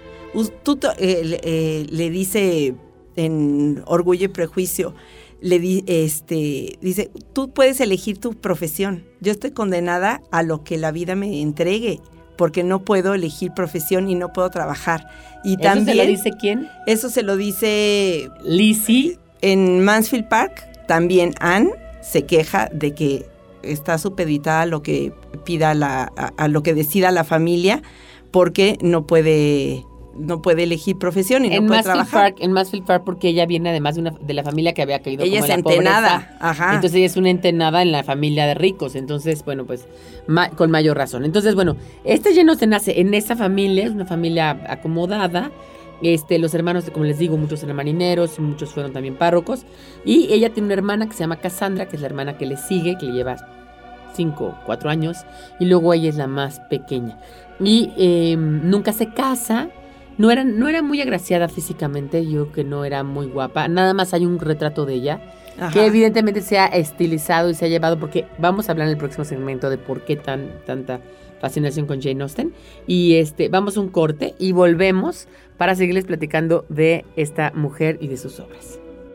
Tú 0.63 0.79
eh, 0.99 1.23
le- 1.25 1.41
eh, 1.43 1.87
le 1.91 2.11
dice 2.11 2.75
en 3.19 3.83
Orgullo 3.87 4.25
y 4.27 4.29
Prejuicio, 4.29 4.95
le 5.41 5.59
di- 5.59 5.85
este, 5.87 6.79
dice, 6.81 7.11
tú 7.33 7.51
puedes 7.51 7.81
elegir 7.81 8.19
tu 8.19 8.35
profesión. 8.35 9.05
Yo 9.21 9.31
estoy 9.33 9.51
condenada 9.53 10.21
a 10.31 10.43
lo 10.43 10.65
que 10.65 10.79
la 10.79 10.91
vida 10.91 11.15
me 11.15 11.41
entregue, 11.41 12.01
porque 12.37 12.63
no 12.65 12.85
puedo 12.85 13.15
elegir 13.15 13.53
profesión 13.55 14.09
y 14.09 14.15
no 14.15 14.33
puedo 14.33 14.49
trabajar. 14.51 15.07
Y 15.45 15.53
¿Eso 15.55 15.63
también, 15.63 15.87
se 15.87 15.95
lo 15.95 16.07
dice 16.07 16.31
quién? 16.41 16.69
eso 16.87 17.09
se 17.11 17.23
lo 17.23 17.37
dice 17.37 18.29
Lizzie. 18.45 19.19
en 19.43 19.85
Mansfield 19.85 20.29
Park, 20.29 20.67
también 20.87 21.35
Anne 21.41 21.71
se 22.01 22.23
queja 22.25 22.69
de 22.73 22.95
que 22.95 23.27
está 23.63 23.99
supeditada 23.99 24.63
a 24.63 24.67
lo 24.67 24.83
que 24.83 25.13
pida 25.45 25.75
la, 25.75 26.11
a, 26.17 26.33
a 26.37 26.49
lo 26.49 26.63
que 26.63 26.75
decida 26.75 27.11
la 27.11 27.25
familia, 27.25 27.83
porque 28.31 28.79
no 28.83 29.07
puede, 29.07 29.85
no 30.19 30.43
puede 30.43 30.65
elegir 30.65 30.99
profesión 30.99 31.45
y 31.45 31.49
no 31.49 31.55
en 31.55 31.67
puede 31.67 31.83
Mansfield 31.83 32.09
trabajar. 32.09 32.35
Park, 32.35 32.77
en 32.79 32.85
Park, 32.85 33.03
porque 33.05 33.29
ella 33.29 33.47
viene 33.47 33.71
además 33.71 33.95
de, 33.95 34.01
una, 34.03 34.11
de 34.21 34.35
la 34.35 34.43
familia 34.43 34.75
que 34.75 34.83
había 34.83 35.01
caído 35.01 35.25
Ella 35.25 35.41
como 35.41 35.45
es 35.45 35.49
la 35.49 35.55
entenada, 35.55 36.09
pobreza. 36.21 36.37
ajá. 36.41 36.75
Entonces 36.75 36.95
ella 36.97 37.07
es 37.07 37.17
una 37.17 37.31
entenada 37.31 37.83
en 37.83 37.93
la 37.93 38.03
familia 38.05 38.47
de 38.47 38.55
ricos. 38.55 38.95
Entonces, 38.97 39.45
bueno, 39.45 39.65
pues 39.65 39.87
ma- 40.27 40.51
con 40.51 40.71
mayor 40.71 40.97
razón. 40.97 41.25
Entonces, 41.25 41.55
bueno, 41.55 41.77
este 42.05 42.35
lleno 42.35 42.55
se 42.57 42.67
nace 42.67 43.01
en 43.01 43.15
esa 43.15 43.37
familia, 43.37 43.85
es 43.85 43.91
una 43.93 44.07
familia 44.07 44.51
acomodada. 44.69 45.51
Este, 46.01 46.39
los 46.39 46.55
hermanos, 46.55 46.85
como 46.93 47.05
les 47.07 47.19
digo, 47.19 47.37
muchos 47.37 47.63
eran 47.65 47.75
marineros, 47.75 48.39
muchos 48.39 48.71
fueron 48.73 48.93
también 48.93 49.17
párrocos. 49.17 49.65
Y 50.05 50.33
ella 50.33 50.51
tiene 50.51 50.67
una 50.67 50.75
hermana 50.75 51.07
que 51.07 51.13
se 51.15 51.21
llama 51.21 51.37
Cassandra, 51.37 51.87
que 51.89 51.97
es 51.97 52.03
la 52.03 52.07
hermana 52.09 52.39
que 52.39 52.47
le 52.47 52.57
sigue, 52.57 52.97
que 52.99 53.07
le 53.07 53.13
lleva 53.13 53.37
cinco, 54.15 54.57
cuatro 54.65 54.91
años. 54.91 55.19
Y 55.59 55.65
luego 55.67 55.93
ella 55.95 56.09
es 56.09 56.17
la 56.17 56.27
más 56.29 56.61
pequeña. 56.71 57.19
Y 57.61 57.91
eh, 57.97 58.37
nunca 58.39 58.93
se 58.93 59.13
casa. 59.13 59.69
No 60.19 60.31
era, 60.31 60.45
no 60.45 60.69
era 60.69 60.83
muy 60.83 61.01
agraciada 61.01 61.49
físicamente, 61.49 62.27
yo 62.27 62.49
creo 62.49 62.53
que 62.53 62.65
no 62.65 62.85
era 62.85 63.05
muy 63.05 63.27
guapa. 63.27 63.69
Nada 63.69 63.95
más 63.95 64.13
hay 64.13 64.27
un 64.27 64.39
retrato 64.41 64.85
de 64.85 64.95
ella 64.95 65.21
Ajá. 65.59 65.73
que 65.73 65.87
evidentemente 65.87 66.41
se 66.41 66.59
ha 66.59 66.67
estilizado 66.67 67.51
y 67.51 67.55
se 67.55 67.65
ha 67.65 67.69
llevado 67.69 67.99
porque 67.99 68.27
vamos 68.39 68.69
a 68.69 68.73
hablar 68.73 68.89
en 68.89 68.93
el 68.93 68.99
próximo 68.99 69.25
segmento 69.25 69.71
de 69.71 69.79
por 69.79 70.05
qué 70.05 70.17
tan 70.17 70.51
tanta 70.67 71.01
fascinación 71.41 71.87
con 71.87 72.03
Jane 72.03 72.23
Austen 72.23 72.53
y 72.87 73.15
este 73.15 73.49
vamos 73.49 73.77
a 73.77 73.81
un 73.81 73.89
corte 73.89 74.35
y 74.39 74.53
volvemos 74.53 75.29
para 75.57 75.77
seguirles 75.77 76.05
platicando 76.05 76.65
de 76.69 77.05
esta 77.17 77.53
mujer 77.55 77.99
y 78.01 78.09
de 78.09 78.17
sus 78.17 78.41
obras. 78.41 78.81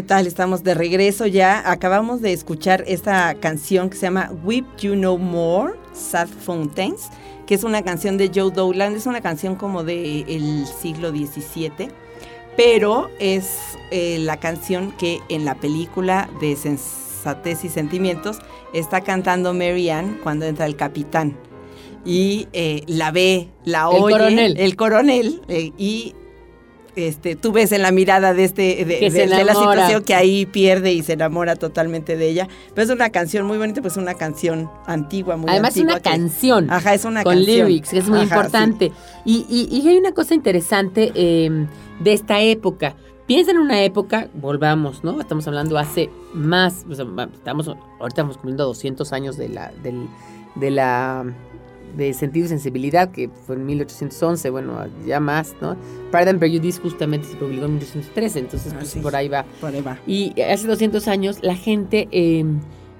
¿Qué 0.00 0.06
tal? 0.06 0.26
Estamos 0.26 0.64
de 0.64 0.72
regreso 0.72 1.26
ya. 1.26 1.70
Acabamos 1.70 2.22
de 2.22 2.32
escuchar 2.32 2.82
esta 2.86 3.34
canción 3.34 3.90
que 3.90 3.96
se 3.98 4.06
llama 4.06 4.32
Weep 4.44 4.64
You 4.78 4.96
No 4.96 5.18
More, 5.18 5.74
Sad 5.92 6.28
Fountains, 6.28 7.10
que 7.46 7.54
es 7.54 7.64
una 7.64 7.82
canción 7.82 8.16
de 8.16 8.30
Joe 8.34 8.50
Dowland. 8.50 8.96
Es 8.96 9.04
una 9.04 9.20
canción 9.20 9.56
como 9.56 9.84
del 9.84 10.64
siglo 10.80 11.10
XVII, 11.10 11.90
pero 12.56 13.10
es 13.18 13.58
eh, 13.90 14.16
la 14.20 14.38
canción 14.38 14.92
que 14.92 15.20
en 15.28 15.44
la 15.44 15.54
película 15.56 16.30
de 16.40 16.56
Sensatez 16.56 17.62
y 17.66 17.68
Sentimientos 17.68 18.38
está 18.72 19.02
cantando 19.02 19.52
Mary 19.52 19.90
Ann 19.90 20.18
cuando 20.22 20.46
entra 20.46 20.64
el 20.64 20.76
capitán. 20.76 21.36
Y 22.06 22.48
eh, 22.54 22.84
la 22.86 23.10
ve, 23.10 23.48
la 23.66 23.80
El 23.92 24.02
oye. 24.02 24.12
coronel. 24.14 24.56
El 24.56 24.76
coronel. 24.76 25.42
eh, 25.48 25.72
y 25.76 26.14
este, 26.96 27.36
tú 27.36 27.52
ves 27.52 27.72
en 27.72 27.82
la 27.82 27.90
mirada 27.92 28.34
de 28.34 28.44
este 28.44 28.84
de, 28.84 29.26
la 29.26 29.54
situación 29.54 30.02
que 30.04 30.14
ahí 30.14 30.46
pierde 30.46 30.92
y 30.92 31.02
se 31.02 31.12
enamora 31.14 31.56
totalmente 31.56 32.16
de 32.16 32.28
ella. 32.28 32.48
Pero 32.74 32.84
es 32.86 32.90
una 32.90 33.10
canción 33.10 33.46
muy 33.46 33.58
bonita, 33.58 33.80
pues 33.82 33.96
una 33.96 34.14
canción 34.14 34.70
antigua, 34.86 35.36
muy 35.36 35.50
Además, 35.50 35.76
es 35.76 35.82
una 35.82 35.96
que- 35.96 36.10
canción. 36.10 36.70
Ajá, 36.70 36.94
es 36.94 37.04
una 37.04 37.22
con 37.24 37.34
canción. 37.34 37.68
lyrics, 37.68 37.90
que 37.90 37.98
es 37.98 38.08
muy 38.08 38.20
Ajá, 38.20 38.24
importante. 38.36 38.92
Y, 39.24 39.46
y- 39.48 39.68
y 39.76 39.88
hay 39.88 39.98
una 39.98 40.12
cosa 40.12 40.34
interesante 40.34 41.12
eh, 41.14 41.66
de 42.00 42.12
esta 42.12 42.40
época. 42.40 42.96
Piensa 43.26 43.52
en 43.52 43.58
una 43.58 43.82
época, 43.84 44.28
volvamos, 44.34 45.04
¿no? 45.04 45.20
Estamos 45.20 45.46
hablando 45.46 45.78
hace 45.78 46.10
más, 46.34 46.84
o 46.90 46.94
sea, 46.96 47.04
va- 47.04 47.28
estamos, 47.32 47.68
ahorita 47.68 48.08
estamos 48.08 48.36
cumpliendo 48.38 48.64
200 48.64 49.12
años 49.12 49.36
de 49.36 49.48
la, 49.50 49.70
del, 49.84 50.08
de 50.56 50.70
la, 50.72 51.24
de 51.96 52.12
Sentido 52.14 52.46
y 52.46 52.48
Sensibilidad, 52.48 53.10
que 53.10 53.28
fue 53.28 53.56
en 53.56 53.66
1811, 53.66 54.50
bueno, 54.50 54.86
ya 55.06 55.20
más, 55.20 55.54
¿no? 55.60 55.76
Pride 56.10 56.30
and 56.30 56.38
Prejudice 56.38 56.80
justamente 56.80 57.28
se 57.28 57.36
publicó 57.36 57.66
en 57.66 57.72
1813, 57.74 58.38
entonces 58.38 58.72
Ah, 58.72 58.76
pues, 58.78 58.90
sí. 58.90 59.00
por 59.00 59.14
ahí 59.16 59.28
va. 59.28 59.44
por 59.60 59.74
ahí 59.74 59.80
va. 59.80 59.98
Y 60.06 60.40
hace 60.40 60.66
200 60.66 61.06
años 61.08 61.38
la 61.42 61.56
gente 61.56 62.08
eh, 62.12 62.44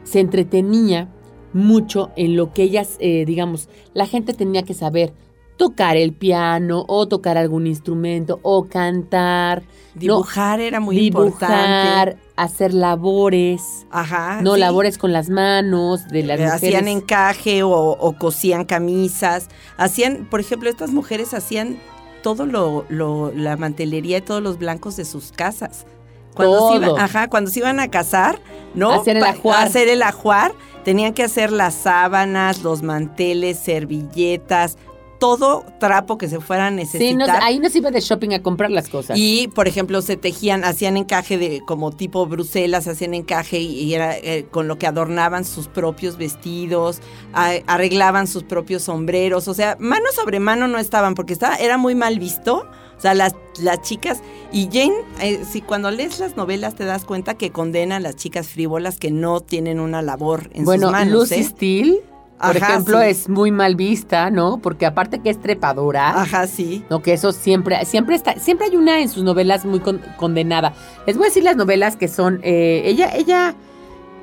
se 0.04 0.20
entretenía 0.20 1.08
mucho 1.52 2.10
en 2.16 2.36
lo 2.36 2.52
que 2.52 2.62
ellas, 2.62 2.96
eh, 3.00 3.24
digamos, 3.26 3.68
la 3.94 4.06
gente 4.06 4.34
tenía 4.34 4.62
que 4.62 4.74
saber 4.74 5.12
tocar 5.56 5.96
el 5.96 6.12
piano 6.14 6.84
o 6.88 7.06
tocar 7.06 7.36
algún 7.36 7.66
instrumento 7.66 8.38
o 8.42 8.64
cantar, 8.64 9.62
Dibujar 9.94 10.60
era 10.60 10.80
muy 10.80 10.96
dibujar, 10.96 12.08
importante. 12.10 12.18
Hacer 12.42 12.72
labores, 12.74 13.86
Ajá. 13.90 14.40
no 14.42 14.54
sí. 14.54 14.60
labores 14.60 14.98
con 14.98 15.12
las 15.12 15.28
manos 15.30 16.06
de 16.08 16.22
las 16.22 16.38
Eh, 16.40 16.44
mujeres. 16.44 16.62
Hacían 16.62 16.88
encaje 16.88 17.62
o, 17.62 17.70
o 17.72 18.12
cosían 18.16 18.64
camisas. 18.64 19.48
Hacían, 19.76 20.26
por 20.30 20.40
ejemplo, 20.40 20.68
estas 20.70 20.90
mujeres 20.90 21.34
hacían 21.34 21.78
todo 22.22 22.46
lo, 22.46 22.84
lo- 22.88 23.32
la 23.34 23.56
mantelería 23.56 24.18
y 24.18 24.20
todos 24.20 24.42
los 24.42 24.58
blancos 24.58 24.96
de 24.96 25.04
sus 25.04 25.32
casas. 25.32 25.86
Cuando 26.34 26.70
se 26.70 26.76
iban, 26.76 26.98
ajá, 26.98 27.28
cuando 27.28 27.50
se 27.50 27.58
iban 27.58 27.80
a 27.80 27.88
casar, 27.90 28.38
¿no? 28.74 28.92
Hacer 28.92 29.16
el 29.16 29.24
ajuar. 29.24 29.66
Hacer 29.66 29.88
el 29.88 30.02
ajuar, 30.02 30.52
tenían 30.84 31.12
que 31.12 31.24
hacer 31.24 31.50
las 31.50 31.74
sábanas, 31.74 32.62
los 32.62 32.82
manteles, 32.82 33.58
servilletas, 33.58 34.78
todo 35.20 35.64
trapo 35.78 36.18
que 36.18 36.28
se 36.28 36.40
fuera 36.40 36.66
a 36.66 36.70
necesitar. 36.72 37.08
Sí, 37.08 37.14
no, 37.14 37.44
ahí 37.44 37.60
no 37.60 37.68
se 37.70 37.78
iba 37.78 37.92
de 37.92 38.00
shopping 38.00 38.30
a 38.34 38.42
comprar 38.42 38.72
las 38.72 38.88
cosas. 38.88 39.16
Y, 39.16 39.46
por 39.54 39.68
ejemplo, 39.68 40.02
se 40.02 40.16
tejían, 40.16 40.64
hacían 40.64 40.96
encaje 40.96 41.38
de 41.38 41.60
como 41.64 41.92
tipo 41.92 42.26
Bruselas, 42.26 42.88
hacían 42.88 43.14
encaje 43.14 43.60
y, 43.60 43.66
y 43.84 43.94
era 43.94 44.16
eh, 44.18 44.46
con 44.50 44.66
lo 44.66 44.76
que 44.78 44.88
adornaban 44.88 45.44
sus 45.44 45.68
propios 45.68 46.16
vestidos, 46.16 47.00
a- 47.32 47.52
arreglaban 47.68 48.26
sus 48.26 48.42
propios 48.42 48.82
sombreros, 48.82 49.46
o 49.46 49.54
sea, 49.54 49.76
mano 49.78 50.06
sobre 50.16 50.40
mano 50.40 50.66
no 50.66 50.78
estaban 50.78 51.14
porque 51.14 51.34
estaba, 51.34 51.54
era 51.56 51.76
muy 51.78 51.94
mal 51.94 52.18
visto. 52.18 52.66
O 52.96 53.02
sea, 53.02 53.14
las, 53.14 53.34
las 53.62 53.80
chicas, 53.80 54.20
y 54.52 54.66
Jane, 54.70 54.92
eh, 55.22 55.40
si 55.50 55.62
cuando 55.62 55.90
lees 55.90 56.18
las 56.18 56.36
novelas 56.36 56.74
te 56.74 56.84
das 56.84 57.06
cuenta 57.06 57.32
que 57.32 57.50
condena 57.50 57.96
a 57.96 58.00
las 58.00 58.16
chicas 58.16 58.48
frívolas 58.48 58.98
que 58.98 59.10
no 59.10 59.40
tienen 59.40 59.80
una 59.80 60.02
labor 60.02 60.50
en 60.52 60.66
bueno, 60.66 60.88
sus 60.88 60.92
manos. 60.92 61.14
Lucy 61.14 61.34
¿eh? 61.36 61.44
Steele, 61.44 62.00
por 62.40 62.56
Ajá, 62.56 62.72
ejemplo, 62.72 63.00
sí. 63.00 63.06
es 63.08 63.28
muy 63.28 63.50
mal 63.50 63.76
vista, 63.76 64.30
¿no? 64.30 64.58
Porque 64.62 64.86
aparte 64.86 65.20
que 65.20 65.30
es 65.30 65.40
trepadora, 65.40 66.22
Ajá, 66.22 66.46
sí. 66.46 66.84
No, 66.88 67.02
que 67.02 67.12
eso 67.12 67.32
siempre, 67.32 67.84
siempre 67.84 68.14
está, 68.16 68.38
siempre 68.38 68.66
hay 68.68 68.76
una 68.76 69.00
en 69.00 69.08
sus 69.08 69.22
novelas 69.22 69.64
muy 69.64 69.80
con- 69.80 70.00
condenada. 70.16 70.72
Les 71.06 71.16
voy 71.16 71.26
a 71.26 71.28
decir 71.28 71.44
las 71.44 71.56
novelas 71.56 71.96
que 71.96 72.08
son, 72.08 72.40
eh, 72.42 72.82
ella, 72.86 73.14
ella, 73.14 73.54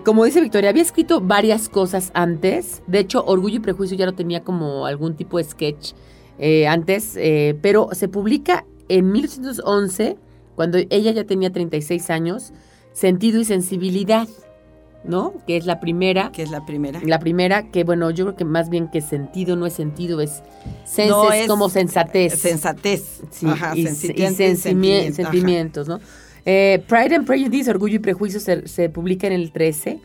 como 0.03 0.25
dice 0.25 0.41
Victoria, 0.41 0.69
había 0.71 0.81
escrito 0.83 1.21
varias 1.21 1.69
cosas 1.69 2.11
antes. 2.13 2.81
De 2.87 2.99
hecho, 2.99 3.23
Orgullo 3.25 3.57
y 3.57 3.59
Prejuicio 3.59 3.95
ya 3.97 4.05
lo 4.05 4.13
tenía 4.13 4.43
como 4.43 4.85
algún 4.85 5.15
tipo 5.15 5.37
de 5.37 5.43
sketch 5.43 5.91
eh, 6.39 6.67
antes, 6.67 7.15
eh, 7.17 7.57
pero 7.61 7.89
se 7.93 8.07
publica 8.07 8.65
en 8.89 9.11
1811, 9.11 10.17
cuando 10.55 10.77
ella 10.89 11.11
ya 11.11 11.23
tenía 11.25 11.51
36 11.51 12.09
años, 12.09 12.53
Sentido 12.93 13.39
y 13.39 13.45
Sensibilidad, 13.45 14.27
¿no? 15.03 15.33
Que 15.45 15.57
es 15.57 15.65
la 15.65 15.79
primera. 15.79 16.31
Que 16.31 16.43
es 16.43 16.51
la 16.51 16.65
primera. 16.65 16.99
La 17.03 17.19
primera, 17.19 17.63
que 17.71 17.83
bueno, 17.83 18.09
yo 18.11 18.25
creo 18.25 18.35
que 18.35 18.45
más 18.45 18.69
bien 18.69 18.89
que 18.89 19.01
sentido 19.01 19.55
no 19.55 19.65
es 19.65 19.73
sentido, 19.73 20.21
es 20.21 20.41
No, 21.07 21.31
es 21.31 21.47
como 21.47 21.69
sensatez. 21.69 22.33
Sensatez. 22.39 23.21
Sí, 23.31 23.45
Ajá, 23.47 23.73
y, 23.75 23.81
y 23.81 23.87
sentimiento, 23.87 24.43
ajá. 25.21 25.31
sentimientos, 25.31 25.87
¿no? 25.87 25.99
Eh, 26.45 26.83
Pride 26.87 27.15
and 27.15 27.25
Prejudice, 27.25 27.69
Orgullo 27.69 27.95
y 27.95 27.99
Prejuicio 27.99 28.39
se, 28.39 28.67
se 28.67 28.89
publica 28.89 29.27
en 29.27 29.33
el 29.33 29.51
13. 29.51 29.99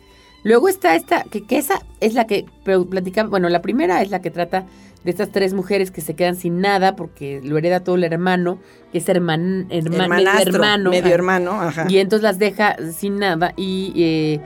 Luego 0.44 0.68
está 0.68 0.96
esta, 0.96 1.22
que, 1.24 1.44
que 1.46 1.56
esa 1.56 1.80
es 2.00 2.14
la 2.14 2.26
que 2.26 2.46
platicaba, 2.90 3.28
bueno, 3.28 3.48
la 3.48 3.62
primera 3.62 4.02
es 4.02 4.10
la 4.10 4.20
que 4.20 4.30
trata 4.32 4.66
de 5.04 5.10
estas 5.10 5.30
tres 5.30 5.54
mujeres 5.54 5.92
que 5.92 6.00
se 6.00 6.14
quedan 6.14 6.34
sin 6.34 6.60
nada 6.60 6.96
porque 6.96 7.40
lo 7.44 7.58
hereda 7.58 7.84
todo 7.84 7.94
el 7.94 8.02
hermano, 8.04 8.58
que 8.90 8.98
es 8.98 9.08
herman, 9.08 9.68
herma- 9.70 10.08
medio 10.08 10.30
hermano. 10.40 10.90
medio 10.90 11.14
hermano, 11.14 11.60
ajá. 11.60 11.86
y 11.88 11.98
entonces 11.98 12.24
las 12.24 12.38
deja 12.40 12.76
sin 12.92 13.18
nada 13.20 13.52
y 13.56 13.92
eh, 13.96 14.40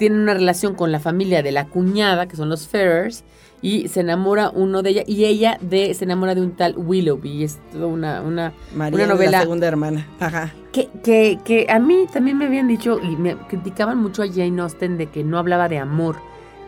tiene 0.00 0.16
una 0.16 0.34
relación 0.34 0.74
con 0.74 0.90
la 0.90 0.98
familia 0.98 1.42
de 1.44 1.52
la 1.52 1.66
cuñada, 1.66 2.26
que 2.26 2.34
son 2.34 2.48
los 2.48 2.66
Ferrers, 2.66 3.22
y 3.62 3.88
se 3.88 4.00
enamora 4.00 4.48
uno 4.50 4.82
de 4.82 4.90
ella, 4.90 5.02
y 5.06 5.26
ella 5.26 5.58
de, 5.60 5.92
se 5.94 6.04
enamora 6.04 6.34
de 6.34 6.40
un 6.40 6.52
tal 6.52 6.74
Willoughby, 6.76 7.28
y 7.30 7.44
es 7.44 7.58
toda 7.70 7.86
una, 7.86 8.22
una, 8.22 8.52
María 8.74 8.94
una 8.96 9.02
de 9.04 9.08
la 9.08 9.14
novela 9.14 9.40
segunda 9.42 9.68
hermana. 9.68 10.08
Ajá. 10.18 10.54
que, 10.72 10.88
que, 11.04 11.38
que 11.44 11.66
a 11.68 11.78
mí 11.78 12.06
también 12.12 12.38
me 12.38 12.46
habían 12.46 12.66
dicho, 12.66 12.98
y 13.00 13.14
me 13.16 13.36
criticaban 13.48 13.98
mucho 13.98 14.22
a 14.22 14.26
Jane 14.26 14.60
Austen 14.62 14.96
de 14.96 15.06
que 15.06 15.22
no 15.22 15.38
hablaba 15.38 15.68
de 15.68 15.78
amor, 15.78 16.16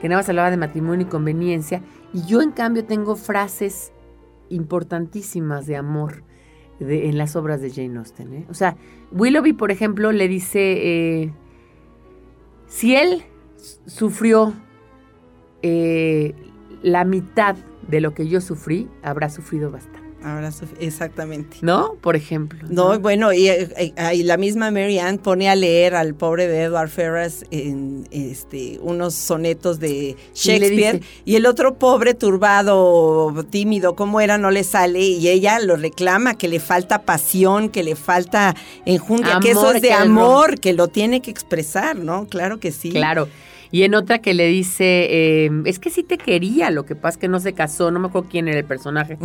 que 0.03 0.09
nada 0.09 0.21
más 0.21 0.29
hablaba 0.29 0.51
de 0.51 0.59
matrimonio 0.59 1.07
y 1.07 1.09
conveniencia, 1.11 1.81
y 2.13 2.27
yo 2.27 2.43
en 2.43 2.51
cambio 2.51 2.85
tengo 2.85 3.17
frases 3.17 3.91
importantísimas 4.51 5.67
de 5.67 5.77
amor 5.77 6.23
de- 6.79 7.09
en 7.09 7.17
las 7.17 7.37
obras 7.37 7.61
de 7.63 7.71
Jane 7.71 7.99
Austen. 7.99 8.35
¿eh? 8.35 8.47
O 8.51 8.55
sea, 8.55 8.77
Willoughby, 9.13 9.53
por 9.55 9.71
ejemplo, 9.71 10.13
le 10.13 10.29
dice, 10.29 11.23
eh, 11.23 11.33
si 12.73 12.97
él 12.97 13.23
sufrió 13.87 14.55
eh, 15.61 16.35
la 16.83 17.05
mitad 17.05 17.55
de 17.87 18.01
lo 18.01 18.15
que 18.15 18.27
yo 18.27 18.41
sufrí, 18.41 18.89
habrá 19.03 19.29
sufrido 19.29 19.71
bastante. 19.71 19.92
Ahora, 20.25 20.51
exactamente. 20.79 21.59
¿No? 21.63 21.95
Por 22.01 22.17
ejemplo. 22.17 22.61
No, 22.69 22.99
bueno, 23.01 23.33
y, 23.33 23.49
eh, 23.49 23.69
eh, 23.77 24.15
y 24.15 24.23
la 24.23 24.37
misma 24.37 24.71
Mary 24.71 24.99
Ann 24.99 25.19
pone 25.19 25.49
a 25.49 25.57
leer 25.57 25.95
al 25.95 26.15
pobre 26.15 26.47
de 26.47 26.63
Edward 26.63 26.89
Ferrars 26.89 27.45
en 27.51 28.07
este 28.11 28.79
unos 28.83 29.15
sonetos 29.15 29.81
de 29.81 30.17
Shakespeare 30.35 31.03
y 31.25 31.37
el 31.37 31.47
otro 31.47 31.75
pobre 31.75 32.15
turbado, 32.15 33.35
tímido 33.51 33.97
como 33.97 34.21
era 34.21 34.39
no 34.39 34.51
le 34.51 34.65
sale 34.65 35.01
y 35.01 35.29
ella 35.29 35.59
lo 35.59 35.77
reclama 35.77 36.35
que 36.35 36.49
le 36.49 36.61
falta 36.61 37.03
pasión, 37.03 37.69
que 37.69 37.83
le 37.83 37.97
falta 37.97 38.55
enjundia, 38.85 39.39
que 39.41 39.51
eso 39.53 39.73
es 39.73 39.83
de 39.83 39.93
amor, 39.93 40.61
que 40.61 40.73
lo 40.73 40.89
tiene 40.89 41.21
que 41.21 41.31
expresar, 41.31 41.97
¿no? 41.97 42.27
Claro 42.27 42.61
que 42.61 42.71
sí. 42.71 42.91
Claro. 42.91 43.29
Y 43.73 43.83
en 43.85 43.95
otra 43.95 44.19
que 44.21 44.35
le 44.35 44.47
dice, 44.47 44.85
eh, 45.47 45.51
es 45.65 45.79
que 45.79 45.91
sí 45.91 46.03
te 46.05 46.19
quería, 46.19 46.71
lo 46.71 46.85
que 46.85 46.95
pasa 46.95 47.17
es 47.17 47.19
que 47.19 47.27
no 47.29 47.41
se 47.41 47.55
casó, 47.55 47.91
no 47.91 47.99
me 47.99 48.09
acuerdo 48.09 48.29
quién 48.31 48.47
era 48.47 48.59
el 48.59 48.65
personaje. 48.67 49.17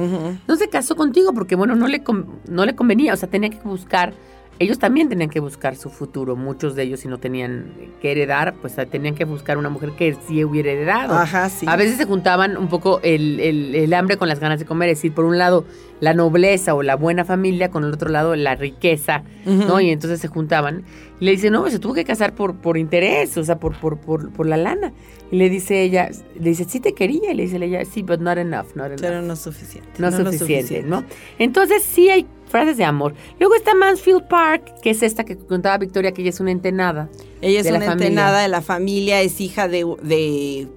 No 0.47 0.55
se 0.55 0.69
casó 0.69 0.95
contigo 0.95 1.33
porque, 1.33 1.55
bueno, 1.55 1.75
no 1.75 1.87
le, 1.87 2.01
no 2.49 2.65
le 2.65 2.73
convenía, 2.73 3.13
o 3.13 3.17
sea, 3.17 3.29
tenía 3.29 3.49
que 3.49 3.59
buscar, 3.59 4.13
ellos 4.59 4.79
también 4.79 5.09
tenían 5.09 5.29
que 5.29 5.39
buscar 5.41 5.75
su 5.75 5.89
futuro, 5.89 6.35
muchos 6.35 6.75
de 6.75 6.83
ellos 6.83 7.01
si 7.01 7.07
no 7.09 7.17
tenían 7.19 7.73
que 8.01 8.11
heredar, 8.13 8.55
pues 8.61 8.75
tenían 8.89 9.13
que 9.15 9.25
buscar 9.25 9.57
una 9.57 9.69
mujer 9.69 9.91
que 9.97 10.15
sí 10.27 10.43
hubiera 10.45 10.71
heredado. 10.71 11.13
Ajá, 11.15 11.49
sí. 11.49 11.65
A 11.69 11.75
veces 11.75 11.97
se 11.97 12.05
juntaban 12.05 12.55
un 12.57 12.69
poco 12.69 12.99
el, 13.03 13.39
el- 13.41 13.75
el 13.75 13.93
hambre 13.93 14.15
con 14.17 14.29
las 14.29 14.39
ganas 14.39 14.59
de 14.59 14.65
comer, 14.65 14.89
es 14.89 14.97
decir, 14.99 15.13
por 15.13 15.25
un 15.25 15.37
lado 15.37 15.65
la 15.99 16.13
nobleza 16.13 16.75
o 16.75 16.83
la 16.83 16.95
buena 16.95 17.25
familia, 17.25 17.69
con 17.69 17.83
el 17.83 17.93
otro 17.93 18.09
lado 18.09 18.35
la 18.35 18.55
riqueza, 18.55 19.23
¿no? 19.45 19.79
Y 19.79 19.89
entonces 19.89 20.19
se 20.19 20.27
juntaban. 20.27 20.83
Y 21.19 21.25
le 21.25 21.31
dice, 21.31 21.49
no, 21.49 21.67
se 21.69 21.79
tuvo 21.79 21.93
que 21.93 22.03
casar 22.03 22.35
por, 22.35 22.55
por 22.57 22.77
interés, 22.77 23.35
o 23.37 23.43
sea, 23.43 23.59
por, 23.59 23.75
por, 23.75 23.97
por, 23.97 24.31
por 24.31 24.45
la 24.45 24.57
lana. 24.57 24.93
Y 25.31 25.37
le 25.37 25.49
dice 25.49 25.81
ella, 25.81 26.09
le 26.39 26.49
dice, 26.49 26.65
sí 26.65 26.79
te 26.79 26.93
quería. 26.93 27.31
Y 27.31 27.35
le 27.35 27.43
dice 27.43 27.57
ella, 27.57 27.83
sí, 27.85 28.03
but 28.03 28.19
not 28.19 28.37
enough, 28.37 28.75
not 28.75 28.87
enough. 28.87 29.01
Pero 29.01 29.21
no 29.21 29.33
es 29.33 29.39
suficiente. 29.39 29.89
no, 29.97 30.07
es 30.09 30.19
lo 30.19 30.31
suficiente, 30.31 30.83
¿no? 30.83 31.03
Entonces 31.39 31.83
sí 31.83 32.09
hay 32.09 32.27
frases 32.47 32.77
de 32.77 32.85
amor. 32.85 33.13
Luego 33.39 33.55
está 33.55 33.73
Mansfield 33.73 34.27
Park, 34.27 34.81
que 34.81 34.91
es 34.91 35.01
esta 35.03 35.23
que 35.23 35.35
contaba 35.35 35.77
Victoria, 35.77 36.11
que 36.11 36.21
ella 36.21 36.29
es 36.29 36.39
una 36.39 36.51
entenada. 36.51 37.09
Ella 37.41 37.59
es 37.61 37.67
una 37.67 37.79
familia. 37.79 38.07
entenada 38.07 38.41
de 38.41 38.47
la 38.47 38.61
familia, 38.61 39.21
es 39.21 39.41
hija 39.41 39.67
de, 39.67 39.85
de 40.03 40.67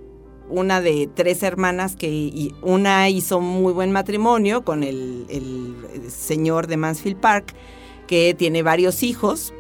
una 0.50 0.80
de 0.80 1.08
tres 1.14 1.42
hermanas 1.42 1.96
que 1.96 2.08
y 2.08 2.54
una 2.62 3.08
hizo 3.08 3.40
muy 3.40 3.72
buen 3.72 3.92
matrimonio 3.92 4.64
con 4.64 4.82
el, 4.82 5.24
el 5.28 6.10
señor 6.10 6.66
de 6.66 6.76
Mansfield 6.76 7.18
Park, 7.20 7.54
que 8.06 8.34
tiene 8.34 8.62
varios 8.62 9.02
hijos. 9.02 9.54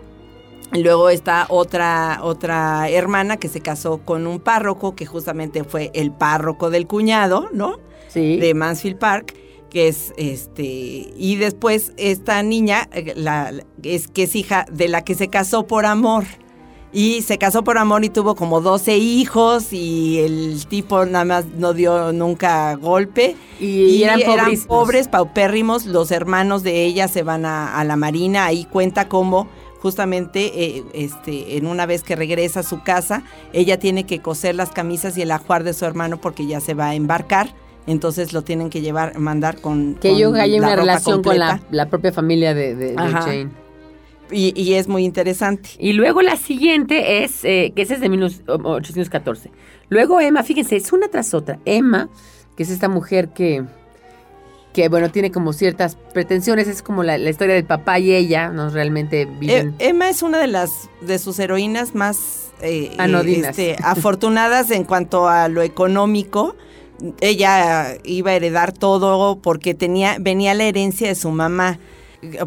Luego 0.72 1.08
está 1.10 1.46
otra, 1.48 2.20
otra 2.22 2.88
hermana 2.90 3.38
que 3.38 3.48
se 3.48 3.60
casó 3.60 3.98
con 4.04 4.26
un 4.28 4.38
párroco, 4.38 4.94
que 4.94 5.04
justamente 5.06 5.64
fue 5.64 5.90
el 5.94 6.12
párroco 6.12 6.70
del 6.70 6.86
cuñado, 6.86 7.48
¿no? 7.52 7.78
Sí. 8.08 8.36
de 8.38 8.54
Mansfield 8.54 8.98
Park, 8.98 9.34
que 9.70 9.86
es 9.86 10.12
este 10.16 10.64
y 11.16 11.36
después 11.36 11.92
esta 11.96 12.42
niña 12.42 12.88
eh, 12.92 13.12
la- 13.16 13.52
es 13.84 14.08
que 14.08 14.24
es 14.24 14.34
hija 14.34 14.66
de 14.70 14.88
la 14.88 15.02
que 15.04 15.14
se 15.14 15.28
casó 15.28 15.66
por 15.68 15.86
amor. 15.86 16.24
Y 16.92 17.22
se 17.22 17.38
casó 17.38 17.62
por 17.62 17.78
amor 17.78 18.04
y 18.04 18.08
tuvo 18.08 18.34
como 18.34 18.60
12 18.60 18.96
hijos 18.98 19.72
y 19.72 20.18
el 20.18 20.66
tipo 20.68 21.06
nada 21.06 21.24
más 21.24 21.44
no 21.56 21.72
dio 21.72 22.12
nunca 22.12 22.74
golpe. 22.74 23.36
y, 23.60 23.64
y 23.66 24.02
eran, 24.02 24.20
pobres, 24.66 25.06
paupérrimos. 25.08 25.86
Los 25.86 26.10
hermanos 26.10 26.62
de 26.64 26.84
ella 26.84 27.06
se 27.06 27.22
van 27.22 27.44
a, 27.46 27.78
a 27.78 27.84
la 27.84 27.94
marina. 27.96 28.46
Ahí 28.46 28.64
cuenta 28.64 29.08
cómo 29.08 29.46
justamente 29.80 30.52
eh, 30.64 30.84
este, 30.92 31.56
en 31.56 31.66
una 31.66 31.86
vez 31.86 32.02
que 32.02 32.14
regresa 32.16 32.60
a 32.60 32.62
su 32.64 32.82
casa, 32.82 33.22
ella 33.52 33.78
tiene 33.78 34.04
que 34.04 34.20
coser 34.20 34.54
las 34.54 34.70
camisas 34.70 35.16
y 35.16 35.22
el 35.22 35.30
ajuar 35.30 35.64
de 35.64 35.72
su 35.72 35.84
hermano 35.86 36.20
porque 36.20 36.46
ya 36.46 36.60
se 36.60 36.74
va 36.74 36.88
a 36.88 36.94
embarcar. 36.94 37.54
Entonces 37.86 38.32
lo 38.32 38.42
tienen 38.42 38.68
que 38.68 38.80
llevar, 38.82 39.18
mandar 39.18 39.60
con. 39.60 39.94
Que 39.94 40.10
con 40.10 40.18
yo 40.18 40.34
haya 40.34 40.60
la 40.60 40.66
una 40.66 40.76
relación 40.76 41.22
con 41.22 41.38
la, 41.38 41.60
la 41.70 41.88
propia 41.88 42.12
familia 42.12 42.52
de, 42.52 42.74
de- 42.74 42.88
de. 42.92 42.96
Jane. 42.96 43.48
Y, 44.30 44.52
y 44.60 44.74
es 44.74 44.86
muy 44.88 45.04
interesante. 45.04 45.70
Y 45.78 45.92
luego 45.92 46.22
la 46.22 46.36
siguiente 46.36 47.24
es, 47.24 47.44
eh, 47.44 47.72
que 47.74 47.82
esa 47.82 47.94
es 47.94 48.00
de 48.00 48.08
1814. 48.08 49.50
Luego 49.88 50.20
Emma, 50.20 50.42
fíjense, 50.42 50.76
es 50.76 50.92
una 50.92 51.08
tras 51.08 51.34
otra. 51.34 51.58
Emma, 51.64 52.08
que 52.56 52.62
es 52.62 52.70
esta 52.70 52.88
mujer 52.88 53.30
que, 53.30 53.64
que 54.72 54.88
bueno, 54.88 55.10
tiene 55.10 55.32
como 55.32 55.52
ciertas 55.52 55.96
pretensiones, 56.14 56.68
es 56.68 56.82
como 56.82 57.02
la, 57.02 57.18
la 57.18 57.30
historia 57.30 57.54
del 57.54 57.64
papá 57.64 57.98
y 57.98 58.14
ella, 58.14 58.50
no 58.50 58.70
realmente 58.70 59.26
viven. 59.26 59.74
E- 59.78 59.88
Emma 59.88 60.08
es 60.08 60.22
una 60.22 60.38
de 60.38 60.46
las 60.46 60.70
de 61.00 61.18
sus 61.18 61.38
heroínas 61.40 61.94
más 61.94 62.52
eh, 62.62 62.92
Anodinas. 62.98 63.58
este, 63.58 63.76
afortunadas 63.82 64.70
en 64.70 64.84
cuanto 64.84 65.28
a 65.28 65.48
lo 65.48 65.62
económico. 65.62 66.54
Ella 67.20 67.96
iba 68.04 68.30
a 68.30 68.34
heredar 68.34 68.72
todo 68.72 69.40
porque 69.40 69.74
tenía 69.74 70.18
venía 70.20 70.52
la 70.54 70.64
herencia 70.64 71.08
de 71.08 71.14
su 71.14 71.30
mamá. 71.30 71.78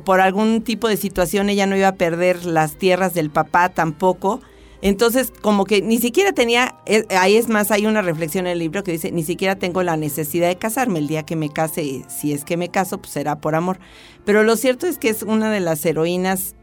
Por 0.06 0.22
algún 0.22 0.62
tipo 0.62 0.88
de 0.88 0.98
situación 0.98 1.50
ella 1.50 1.66
no 1.66 1.76
iba 1.76 1.88
a 1.88 1.96
perder 1.96 2.46
las 2.46 2.76
tierras 2.78 3.14
del 3.14 3.30
papá 3.30 3.70
tampoco. 3.70 4.40
Entonces, 4.82 5.32
como 5.42 5.64
que 5.64 5.82
ni 5.82 5.98
siquiera 5.98 6.34
tenía, 6.34 6.76
eh, 6.86 7.06
ahí 7.18 7.38
es 7.38 7.48
más, 7.48 7.72
hay 7.72 7.86
una 7.86 8.02
reflexión 8.02 8.46
en 8.48 8.52
el 8.52 8.60
libro 8.60 8.84
que 8.84 8.92
dice, 8.92 9.12
ni 9.14 9.24
siquiera 9.24 9.56
tengo 9.56 9.82
la 9.82 9.96
necesidad 9.96 10.50
de 10.50 10.58
casarme. 10.58 11.00
El 11.00 11.08
día 11.08 11.24
que 11.24 11.38
me 11.38 11.50
case, 11.50 12.04
si 12.10 12.34
es 12.34 12.44
que 12.44 12.58
me 12.58 12.68
caso, 12.70 12.98
pues 12.98 13.14
será 13.14 13.38
por 13.38 13.56
amor. 13.56 13.80
Pero 14.26 14.44
lo 14.44 14.58
cierto 14.58 14.86
es 14.86 14.98
que 14.98 15.08
es 15.10 15.24
una 15.24 15.50
de 15.52 15.62
las 15.62 15.86
heroínas 15.86 16.56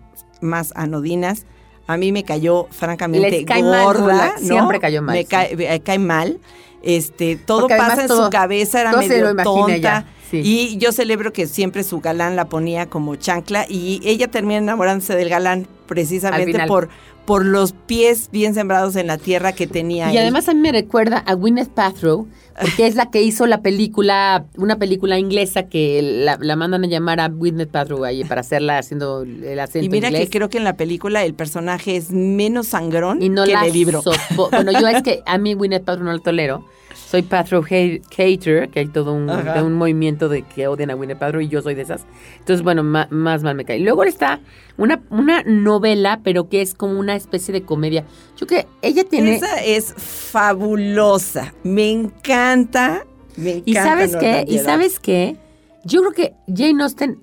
más 0.43 0.73
anodinas. 0.77 1.47
A 1.87 1.97
mí 1.97 2.13
me 2.13 2.23
cayó 2.25 2.69
francamente 2.71 3.31
Les 3.31 3.45
cae 3.47 3.63
gorda. 3.63 4.35
¿no? 4.41 4.47
Siempre 4.47 4.79
cayó 4.81 5.01
mal, 5.03 5.15
Me 5.17 5.23
sí. 5.23 5.29
cae, 5.29 5.57
me 5.57 5.81
cae 5.81 5.99
mal. 5.99 6.39
Este, 6.83 7.37
todo 7.37 7.63
Porque 7.63 7.77
pasa 7.77 8.03
en 8.03 8.09
todo- 8.09 8.27
su 8.27 8.31
cabeza, 8.31 8.83
era 8.83 8.97
medio 8.97 9.35
tonta. 9.43 10.07
Sí. 10.31 10.43
Y 10.45 10.76
yo 10.78 10.93
celebro 10.93 11.33
que 11.33 11.47
siempre 11.47 11.83
su 11.85 12.01
galán 12.01 12.37
la 12.37 12.47
ponía 12.47 12.87
como 12.87 13.16
chancla 13.16 13.66
y 13.68 14.01
ella 14.05 14.28
termina 14.28 14.59
enamorándose 14.59 15.14
del 15.16 15.28
galán 15.28 15.66
precisamente 15.87 16.66
por, 16.66 16.89
por 17.24 17.45
los 17.45 17.72
pies 17.72 18.28
bien 18.31 18.55
sembrados 18.55 18.97
en 18.97 19.07
la 19.09 19.18
tierra 19.18 19.53
que 19.53 19.66
tenía 19.66 20.09
Y 20.12 20.16
él. 20.16 20.22
además 20.22 20.49
a 20.49 20.55
mí 20.55 20.61
me 20.61 20.72
recuerda 20.72 21.18
a 21.18 21.35
Gwyneth 21.35 21.70
Paltrow, 21.70 22.28
porque 22.61 22.87
es 22.87 22.95
la 22.95 23.11
que 23.11 23.22
hizo 23.22 23.47
la 23.47 23.61
película, 23.62 24.45
una 24.57 24.76
película 24.76 25.18
inglesa 25.18 25.64
que 25.64 26.01
la, 26.03 26.39
la 26.41 26.57
mandan 26.57 26.85
a 26.85 26.87
llamar 26.87 27.18
a 27.20 27.28
Gwyneth 27.28 27.70
Paltrow 27.70 28.05
ahí 28.05 28.22
para 28.24 28.43
hacerla 28.43 28.78
haciendo 28.78 29.22
el 29.22 29.59
acento 29.59 29.87
y 29.87 29.89
mira 29.89 30.09
inglés. 30.09 30.28
que 30.28 30.39
creo 30.39 30.49
que 30.49 30.59
en 30.59 30.64
la 30.64 30.76
película 30.76 31.24
el 31.24 31.35
personaje 31.35 31.97
es 31.97 32.11
menos 32.12 32.68
sangrón 32.68 33.22
y 33.22 33.28
no 33.28 33.45
que 33.45 33.53
la 33.53 33.66
el 33.66 33.72
libro. 33.72 34.03
Bueno, 34.37 34.72
yo 34.72 34.87
es 34.89 35.03
que 35.03 35.22
a 35.26 35.39
mí 35.39 35.55
Gwyneth 35.55 35.85
Paltrow 35.85 36.07
no 36.07 36.12
la 36.12 36.18
tolero. 36.20 36.64
Soy 37.11 37.23
hate- 37.23 38.03
hater, 38.15 38.69
que 38.69 38.79
hay 38.79 38.87
todo 38.87 39.13
un, 39.13 39.29
Ajá. 39.29 39.55
de 39.55 39.63
un 39.65 39.73
movimiento 39.75 40.29
de 40.29 40.43
que 40.43 40.69
odian 40.69 40.91
a 40.91 40.95
Gwyneth 40.95 41.19
Paltrow 41.19 41.41
y 41.43 41.49
yo 41.49 41.61
soy 41.61 41.75
de 41.75 41.83
esas. 41.83 42.07
Entonces, 42.39 42.63
bueno, 42.63 42.85
ma- 42.85 43.09
más 43.11 43.43
mal 43.43 43.57
me 43.57 43.65
cae. 43.65 43.81
Luego 43.81 44.05
está 44.05 44.39
una, 44.77 45.03
una 45.11 45.43
novela, 45.43 46.21
pero 46.23 46.49
que 46.49 46.63
es 46.63 46.73
como 46.73 47.01
una 47.01 47.17
especie 47.17 47.53
de 47.53 47.63
comedia. 47.63 48.05
Yo 48.37 48.47
que 48.47 48.69
ella 48.81 49.03
tiene... 49.03 49.35
Esa 49.35 49.61
es 49.65 49.93
fabulosa. 49.97 51.53
Me 51.65 51.91
encanta. 51.91 53.05
Me 53.37 53.55
encanta 53.55 53.71
¿Y 53.71 53.75
sabes 53.75 54.17
qué? 54.17 54.45
¿Y 54.47 54.59
sabes 54.61 55.01
qué? 55.01 55.37
Yo 55.85 56.03
creo 56.03 56.13
que 56.13 56.35
Jane 56.47 56.81
Austen, 56.83 57.19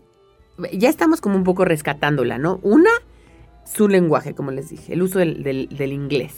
ya 0.74 0.90
estamos 0.90 1.22
como 1.22 1.38
un 1.38 1.44
poco 1.46 1.64
rescatándola, 1.64 2.38
¿no? 2.38 2.60
Una, 2.62 2.90
su 3.66 3.88
lenguaje, 3.88 4.34
como 4.34 4.52
les 4.52 4.70
dije, 4.70 4.92
el 4.94 5.02
uso 5.02 5.20
del, 5.20 5.44
del- 5.44 5.70
del 5.70 5.94
inglés. 5.94 6.34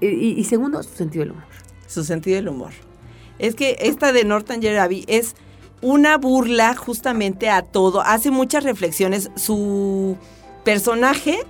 Y 0.00 0.42
segundo, 0.44 0.82
su 0.82 0.94
sentido 0.94 1.24
del 1.24 1.32
humor. 1.32 1.44
Su 1.92 2.04
sentido 2.04 2.36
del 2.36 2.48
humor. 2.48 2.72
Es 3.38 3.54
que 3.54 3.76
esta 3.80 4.12
de 4.12 4.24
Norton 4.24 4.60
Jeremy 4.62 5.04
es 5.08 5.34
una 5.80 6.16
burla 6.16 6.74
justamente 6.74 7.50
a 7.50 7.62
todo. 7.62 8.00
Hace 8.02 8.30
muchas 8.30 8.64
reflexiones. 8.64 9.30
Su 9.34 10.16
personaje 10.64 11.40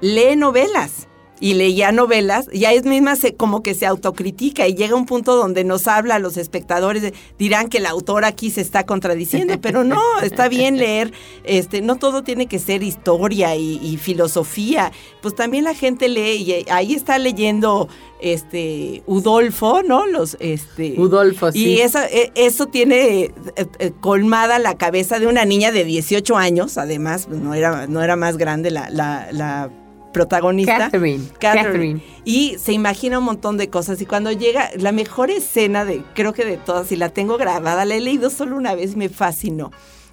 lee 0.00 0.36
novelas. 0.36 1.08
Y 1.40 1.54
leía 1.54 1.90
novelas, 1.90 2.48
ya 2.52 2.72
es 2.72 2.84
misma 2.84 3.16
se, 3.16 3.34
como 3.34 3.62
que 3.62 3.74
se 3.74 3.86
autocritica 3.86 4.68
y 4.68 4.74
llega 4.74 4.94
un 4.94 5.06
punto 5.06 5.34
donde 5.36 5.64
nos 5.64 5.88
habla 5.88 6.16
a 6.16 6.18
los 6.18 6.36
espectadores, 6.36 7.02
de- 7.02 7.14
dirán 7.38 7.68
que 7.68 7.78
el 7.78 7.86
autor 7.86 8.24
aquí 8.26 8.50
se 8.50 8.60
está 8.60 8.84
contradiciendo, 8.84 9.58
pero 9.60 9.82
no, 9.82 10.00
está 10.22 10.48
bien 10.48 10.76
leer, 10.76 11.12
este, 11.44 11.80
no 11.80 11.96
todo 11.96 12.22
tiene 12.22 12.46
que 12.46 12.58
ser 12.58 12.82
historia 12.82 13.56
y, 13.56 13.80
y 13.82 13.96
filosofía, 13.96 14.92
pues 15.22 15.34
también 15.34 15.64
la 15.64 15.74
gente 15.74 16.08
lee 16.08 16.36
y 16.66 16.70
ahí 16.70 16.92
está 16.94 17.18
leyendo 17.18 17.88
este 18.20 19.02
Udolfo, 19.06 19.82
¿no? 19.82 20.06
Los 20.06 20.36
este 20.40 20.94
Udolfo, 20.98 21.52
sí. 21.52 21.64
y 21.70 21.80
eso, 21.80 21.98
eso 22.34 22.66
tiene 22.66 23.24
eh, 23.24 23.32
eh, 23.78 23.92
colmada 24.00 24.58
la 24.58 24.76
cabeza 24.76 25.18
de 25.18 25.26
una 25.26 25.44
niña 25.46 25.72
de 25.72 25.84
18 25.84 26.36
años, 26.36 26.76
además, 26.76 27.26
pues, 27.26 27.40
no 27.40 27.54
era, 27.54 27.86
no 27.86 28.02
era 28.02 28.16
más 28.16 28.36
grande 28.36 28.70
la, 28.70 28.90
la, 28.90 29.28
la 29.32 29.70
protagonista. 30.12 30.78
Catherine, 30.78 31.24
Catherine. 31.38 31.64
Catherine. 31.64 32.02
Y 32.24 32.56
se 32.58 32.72
imagina 32.72 33.18
un 33.18 33.24
montón 33.24 33.56
de 33.56 33.68
cosas. 33.68 34.00
Y 34.00 34.06
cuando 34.06 34.32
llega, 34.32 34.70
la 34.76 34.92
mejor 34.92 35.30
escena 35.30 35.84
de, 35.84 36.02
creo 36.14 36.32
que 36.32 36.44
de 36.44 36.56
todas, 36.56 36.92
y 36.92 36.96
la 36.96 37.08
tengo 37.08 37.36
grabada, 37.38 37.84
la 37.84 37.94
he 37.94 38.00
leído 38.00 38.30
solo 38.30 38.56
una 38.56 38.74
vez, 38.74 38.96
me 38.96 39.08
fascinó. 39.08 39.70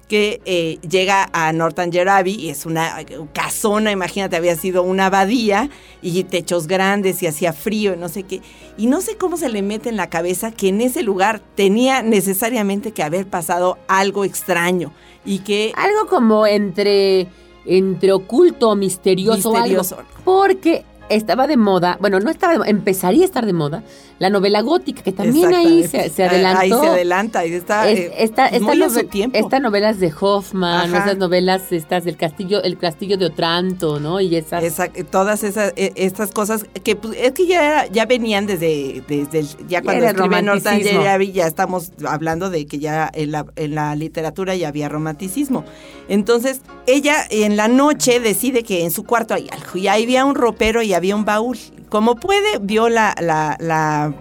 Que 0.08 0.40
eh, 0.46 0.78
llega 0.88 1.28
a 1.34 1.52
Norton 1.52 1.92
Jerabi 1.92 2.32
y 2.32 2.48
es 2.48 2.64
una 2.64 2.96
casona, 3.34 3.92
imagínate, 3.92 4.36
había 4.36 4.56
sido 4.56 4.82
una 4.82 5.06
abadía 5.06 5.68
y 6.00 6.24
techos 6.24 6.66
grandes 6.66 7.22
y 7.22 7.26
hacía 7.26 7.52
frío 7.52 7.92
y 7.92 7.98
no 7.98 8.08
sé 8.08 8.22
qué. 8.22 8.40
Y 8.78 8.86
no 8.86 9.02
sé 9.02 9.18
cómo 9.18 9.36
se 9.36 9.50
le 9.50 9.60
mete 9.60 9.90
en 9.90 9.98
la 9.98 10.08
cabeza 10.08 10.50
que 10.50 10.68
en 10.68 10.80
ese 10.80 11.02
lugar 11.02 11.42
tenía 11.56 12.00
necesariamente 12.00 12.92
que 12.92 13.02
haber 13.02 13.26
pasado 13.26 13.76
algo 13.86 14.24
extraño 14.24 14.94
y 15.26 15.40
que 15.40 15.72
Algo 15.76 16.08
como 16.08 16.46
entre, 16.46 17.28
entre 17.68 18.12
oculto, 18.12 18.74
misterioso, 18.74 19.52
Misterioso. 19.52 19.98
algo. 19.98 20.10
Porque 20.24 20.84
estaba 21.10 21.46
de 21.46 21.56
moda, 21.56 21.96
bueno, 22.00 22.20
no 22.20 22.30
estaba 22.30 22.52
de 22.52 22.58
moda, 22.60 22.70
empezaría 22.70 23.22
a 23.22 23.24
estar 23.24 23.46
de 23.46 23.52
moda, 23.52 23.82
la 24.18 24.30
novela 24.30 24.60
gótica, 24.62 25.02
que 25.02 25.12
también 25.12 25.54
ahí 25.54 25.86
se, 25.86 26.10
se 26.10 26.24
adelantó. 26.24 26.60
Ahí 26.60 26.70
se 26.70 26.86
adelanta 26.88 27.46
y 27.46 27.52
está 27.52 27.88
Es- 27.88 27.98
eh, 27.98 28.12
esta, 28.18 28.46
esta 28.48 28.60
muy 28.74 28.82
a 28.82 28.88
su 28.90 28.96
nove- 29.00 29.08
tiempo. 29.10 29.38
Estas 29.38 29.60
novelas 29.62 30.00
de 30.00 30.12
Hoffman, 30.20 30.90
Ajá. 30.90 31.04
esas 31.04 31.18
novelas 31.18 31.70
estas 31.72 32.04
del 32.04 32.16
castillo, 32.16 32.62
el 32.62 32.76
castillo 32.78 33.16
de 33.16 33.26
Otranto, 33.26 34.00
¿no? 34.00 34.20
Y 34.20 34.34
esas. 34.36 34.64
Esa- 34.64 34.88
todas 34.88 35.44
esas 35.44 35.72
eh, 35.76 35.92
estas 35.96 36.30
cosas 36.32 36.66
que 36.82 36.96
pues, 36.96 37.16
es 37.20 37.32
que 37.32 37.46
ya 37.46 37.64
era- 37.64 37.86
ya 37.86 38.06
venían 38.06 38.46
desde 38.46 39.02
desde 39.08 39.38
el- 39.40 39.68
ya 39.68 39.82
cuando 39.82 40.04
el 40.04 40.10
escribe 40.10 40.42
Norton. 40.42 40.80
Jerabi 40.80 41.32
ya 41.32 41.46
estamos 41.46 41.92
hablando 42.06 42.50
de 42.50 42.66
que 42.66 42.78
ya 42.78 43.10
en 43.14 43.32
la, 43.32 43.46
en 43.56 43.74
la 43.74 43.94
literatura 43.94 44.56
ya 44.56 44.68
había 44.68 44.88
romanticismo 44.88 45.64
entonces 46.08 46.60
ella 46.86 47.16
en 47.30 47.56
la 47.56 47.68
noche 47.68 48.18
decide 48.20 48.62
que 48.62 48.84
en 48.84 48.90
su 48.90 49.04
cuarto 49.04 49.34
hay 49.34 49.48
algo 49.52 49.76
y 49.78 49.88
ahí 49.88 50.04
había 50.04 50.24
un 50.24 50.34
ropero 50.34 50.82
y 50.82 50.94
había 50.98 51.16
un 51.16 51.24
baúl 51.24 51.56
como 51.88 52.14
puede 52.16 52.58
vio 52.60 52.88
la, 52.90 53.14
la, 53.20 53.56
la 53.58 54.12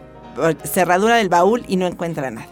eh, 0.49 0.55
cerradura 0.63 1.17
del 1.17 1.27
baúl 1.29 1.63
y 1.67 1.75
no 1.75 1.85
encuentra 1.87 2.31
nada 2.31 2.47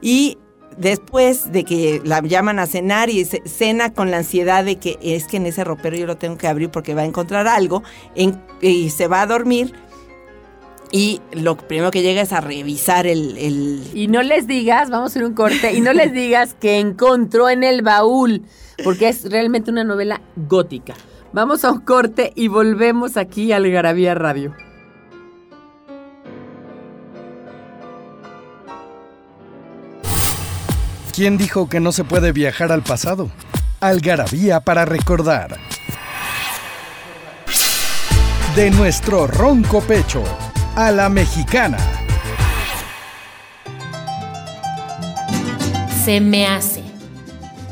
y 0.00 0.38
después 0.78 1.50
de 1.52 1.64
que 1.64 2.00
la 2.04 2.20
llaman 2.20 2.58
a 2.58 2.66
cenar 2.66 3.08
y 3.10 3.24
ce- 3.24 3.42
cena 3.46 3.92
con 3.94 4.10
la 4.10 4.18
ansiedad 4.18 4.64
de 4.64 4.76
que 4.76 4.98
es 5.02 5.26
que 5.26 5.38
en 5.38 5.46
ese 5.46 5.64
ropero 5.64 5.96
yo 5.96 6.06
lo 6.06 6.16
tengo 6.16 6.36
que 6.36 6.46
abrir 6.48 6.70
porque 6.70 6.94
va 6.94 7.02
a 7.02 7.06
encontrar 7.06 7.48
algo 7.48 7.82
en- 8.14 8.40
y 8.60 8.90
se 8.90 9.08
va 9.08 9.22
a 9.22 9.26
dormir 9.26 9.72
y 10.92 11.20
lo 11.32 11.56
primero 11.56 11.90
que 11.90 12.02
llega 12.02 12.20
es 12.22 12.32
a 12.32 12.40
revisar 12.40 13.06
el, 13.06 13.36
el- 13.38 13.82
Y 13.94 14.06
no 14.06 14.22
les 14.22 14.46
digas, 14.46 14.88
vamos 14.88 15.10
a 15.10 15.12
hacer 15.12 15.24
un 15.24 15.34
corte, 15.34 15.72
y 15.74 15.80
no 15.80 15.92
les 15.92 16.12
digas 16.12 16.54
que 16.60 16.78
encontró 16.78 17.48
en 17.48 17.64
el 17.64 17.82
baúl, 17.82 18.42
porque 18.84 19.08
es 19.08 19.28
realmente 19.28 19.70
una 19.70 19.82
novela 19.82 20.20
gótica. 20.48 20.94
Vamos 21.36 21.66
a 21.66 21.70
un 21.70 21.80
corte 21.80 22.32
y 22.34 22.48
volvemos 22.48 23.18
aquí 23.18 23.52
al 23.52 23.70
Garabía 23.70 24.14
Radio. 24.14 24.54
¿Quién 31.14 31.36
dijo 31.36 31.68
que 31.68 31.78
no 31.78 31.92
se 31.92 32.04
puede 32.04 32.32
viajar 32.32 32.72
al 32.72 32.80
pasado? 32.80 33.30
Algarabía 33.80 34.60
para 34.60 34.86
recordar. 34.86 35.58
De 38.54 38.70
nuestro 38.70 39.26
ronco 39.26 39.82
pecho 39.82 40.24
a 40.74 40.90
la 40.90 41.10
mexicana. 41.10 41.76
Se 46.02 46.18
me 46.22 46.46
hace. 46.46 46.82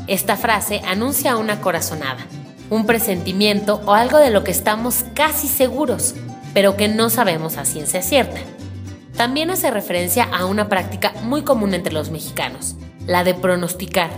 Esta 0.05 0.37
frase 0.37 0.83
anuncia 0.85 1.35
una 1.35 1.61
corazonada, 1.61 2.27
un 2.69 2.85
presentimiento 2.85 3.81
o 3.85 3.93
algo 3.93 4.17
de 4.17 4.29
lo 4.29 4.43
que 4.43 4.51
estamos 4.51 5.05
casi 5.13 5.47
seguros, 5.47 6.15
pero 6.53 6.77
que 6.77 6.87
no 6.87 7.09
sabemos 7.09 7.57
a 7.57 7.65
ciencia 7.65 8.01
cierta. 8.01 8.39
También 9.15 9.49
hace 9.49 9.71
referencia 9.71 10.23
a 10.23 10.45
una 10.45 10.67
práctica 10.67 11.13
muy 11.23 11.43
común 11.43 11.73
entre 11.73 11.93
los 11.93 12.11
mexicanos, 12.11 12.75
la 13.05 13.23
de 13.23 13.33
pronosticar, 13.33 14.09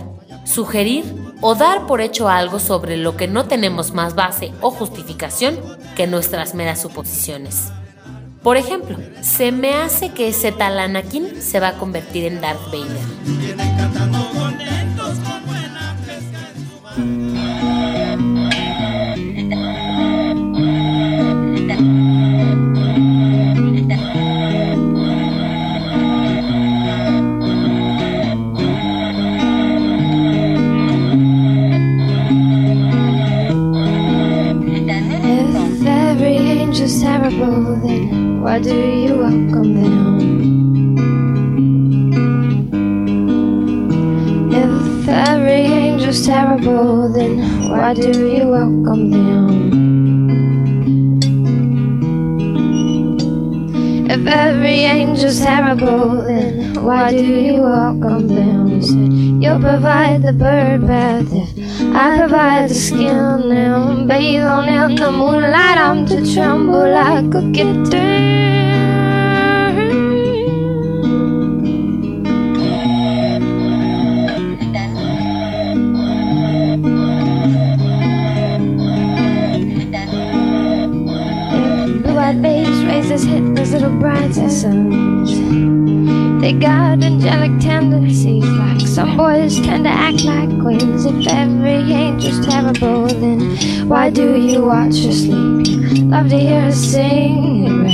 sugerir 0.44 1.04
o 1.40 1.54
dar 1.54 1.86
por 1.86 2.00
hecho 2.00 2.28
algo 2.28 2.58
sobre 2.58 2.96
lo 2.96 3.16
que 3.16 3.28
no 3.28 3.46
tenemos 3.46 3.92
más 3.92 4.14
base 4.14 4.52
o 4.60 4.70
justificación 4.70 5.58
que 5.94 6.06
nuestras 6.06 6.54
meras 6.54 6.80
suposiciones. 6.80 7.70
Por 8.42 8.56
ejemplo, 8.56 8.96
se 9.20 9.52
me 9.52 9.74
hace 9.74 10.10
que 10.10 10.28
ese 10.28 10.52
tal 10.52 10.78
Anakin 10.78 11.42
se 11.42 11.60
va 11.60 11.68
a 11.68 11.78
convertir 11.78 12.24
en 12.24 12.40
Darth 12.40 12.64
Vader. 12.66 14.07
Then 55.74 56.82
why 56.82 57.10
do 57.10 57.24
you 57.24 57.60
walk 57.60 58.04
on 58.04 58.26
them? 58.26 58.68
You 58.68 58.82
said 58.82 59.12
you'll 59.42 59.60
provide 59.60 60.22
the 60.22 60.32
bird 60.32 60.86
bath 60.86 61.28
if 61.32 61.94
I 61.94 62.18
provide 62.18 62.70
the 62.70 62.74
skin. 62.74 63.48
Now 63.48 64.04
bathe 64.06 64.44
on 64.44 64.68
in 64.68 64.96
the 64.96 65.10
moonlight, 65.12 65.78
I'm 65.78 66.06
to 66.06 66.32
tremble 66.32 66.90
like 66.90 67.34
a 67.34 67.52
kitten. 67.52 68.37
They 86.48 86.54
got 86.54 87.02
angelic 87.04 87.60
tendencies, 87.60 88.42
like 88.42 88.80
some 88.80 89.18
boys 89.18 89.60
tend 89.60 89.84
to 89.84 89.90
act 89.90 90.24
like 90.24 90.48
queens. 90.62 91.04
If 91.04 91.26
every 91.28 91.92
angel's 91.92 92.40
terrible, 92.46 93.06
then 93.06 93.86
why 93.86 94.08
do 94.08 94.34
you 94.34 94.64
watch 94.64 94.96
her 95.04 95.12
sleep? 95.12 96.08
Love 96.08 96.30
to 96.30 96.38
hear 96.38 96.62
her 96.62 96.72
sing. 96.72 97.84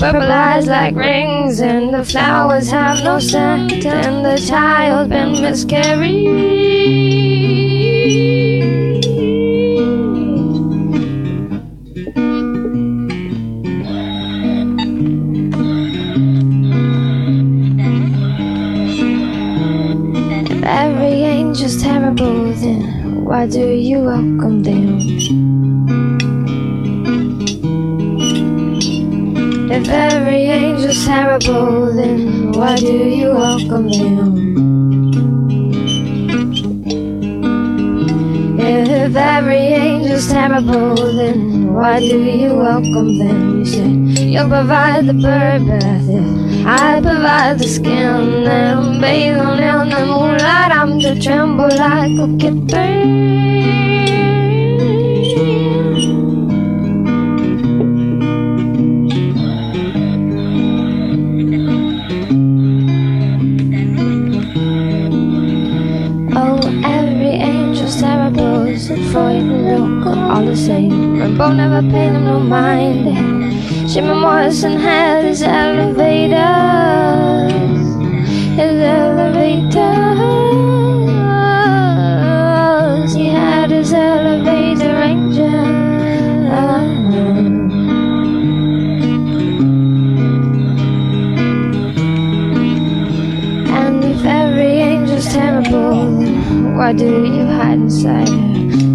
Purple 0.00 0.22
eyes 0.22 0.66
like 0.66 0.94
rings, 0.94 1.60
and 1.60 1.92
the 1.92 2.02
flowers 2.02 2.70
have 2.70 3.04
no 3.04 3.18
scent, 3.18 3.84
and 3.84 4.24
the 4.24 4.38
child 4.38 5.10
been 5.10 5.42
miscarried. 5.42 6.67
Why 23.28 23.46
do 23.46 23.60
you 23.60 23.98
welcome 24.00 24.62
them? 24.62 25.00
If 29.70 29.86
every 29.86 30.46
angel's 30.46 31.04
terrible, 31.04 31.92
then 31.92 32.52
why 32.52 32.76
do 32.76 32.86
you 32.90 33.28
welcome 33.34 33.90
them? 33.90 34.32
If 38.58 39.14
every 39.14 39.66
angel's 39.84 40.26
terrible, 40.28 40.96
then 40.96 41.74
why 41.74 42.00
do 42.00 42.24
you 42.24 42.54
welcome 42.54 43.18
them? 43.18 43.58
You 43.58 43.64
said 43.66 44.18
you'll 44.24 44.48
provide 44.48 45.04
the 45.04 45.12
if 45.12 46.07
I 46.70 47.00
provide 47.00 47.60
the 47.60 47.66
skin. 47.66 48.44
Then 48.44 49.00
bathe 49.00 49.38
on 49.38 49.58
in 49.58 49.88
the 49.88 50.04
moonlight, 50.04 50.70
I'm 50.70 51.00
to 51.00 51.18
tremble 51.18 51.64
like 51.64 52.12
a 52.12 52.28
kitten. 52.36 53.08
Oh, 66.36 66.60
said 68.76 68.98
Freud 69.10 69.36
and 69.36 70.04
Look, 70.04 70.16
all 70.16 70.44
the 70.44 70.54
same. 70.54 71.18
Rainbow 71.18 71.50
never 71.50 71.80
paid 71.80 72.12
him 72.12 72.24
no 72.24 72.38
mind. 72.38 73.27
Jimmy 73.88 74.14
Morrison 74.20 74.78
had 74.78 75.24
his 75.24 75.42
elevators, 75.42 76.36
his 78.54 78.80
elevators. 78.82 79.78
He 83.14 83.28
had 83.30 83.70
his 83.70 83.94
elevator 83.94 84.94
angel. 84.94 85.46
And 93.74 94.04
if 94.04 94.22
every 94.26 94.80
angel's 94.82 95.28
terrible, 95.32 96.12
why 96.76 96.92
do 96.92 97.24
you 97.24 97.46
hide 97.46 97.78
inside 97.78 98.28
her? 98.28 98.36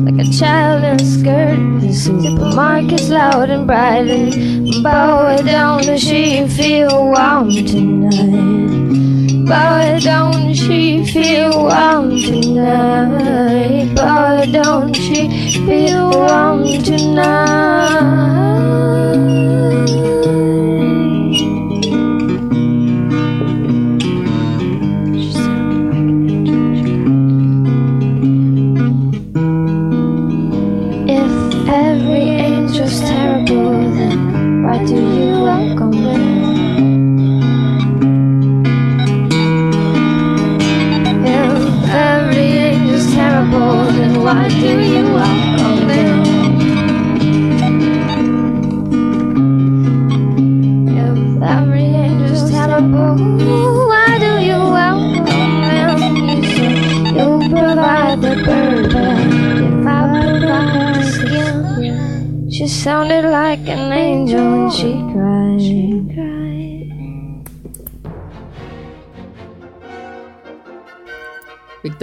Like 0.05 0.19
a 0.27 0.29
child 0.31 0.83
in 0.83 0.99
a 1.01 1.05
skirt, 1.05 1.57
the 1.79 1.91
supermarket's 1.93 3.09
loud 3.09 3.49
and 3.49 3.65
bright. 3.65 4.07
And 4.07 4.62
bow 4.81 5.27
it 5.35 5.45
down, 5.45 5.83
she 5.97 6.47
feel 6.47 7.05
warm 7.05 7.49
tonight? 7.49 9.45
Bow 9.45 9.81
it 9.81 10.03
down, 10.03 10.53
she 10.53 11.05
feel 11.05 11.65
warm 11.65 12.09
tonight? 12.09 13.93
Bow 13.95 14.41
it 14.41 14.51
down, 14.51 14.93
she 14.93 15.27
feel 15.65 16.09
warm 16.11 16.81
tonight? 16.81 18.32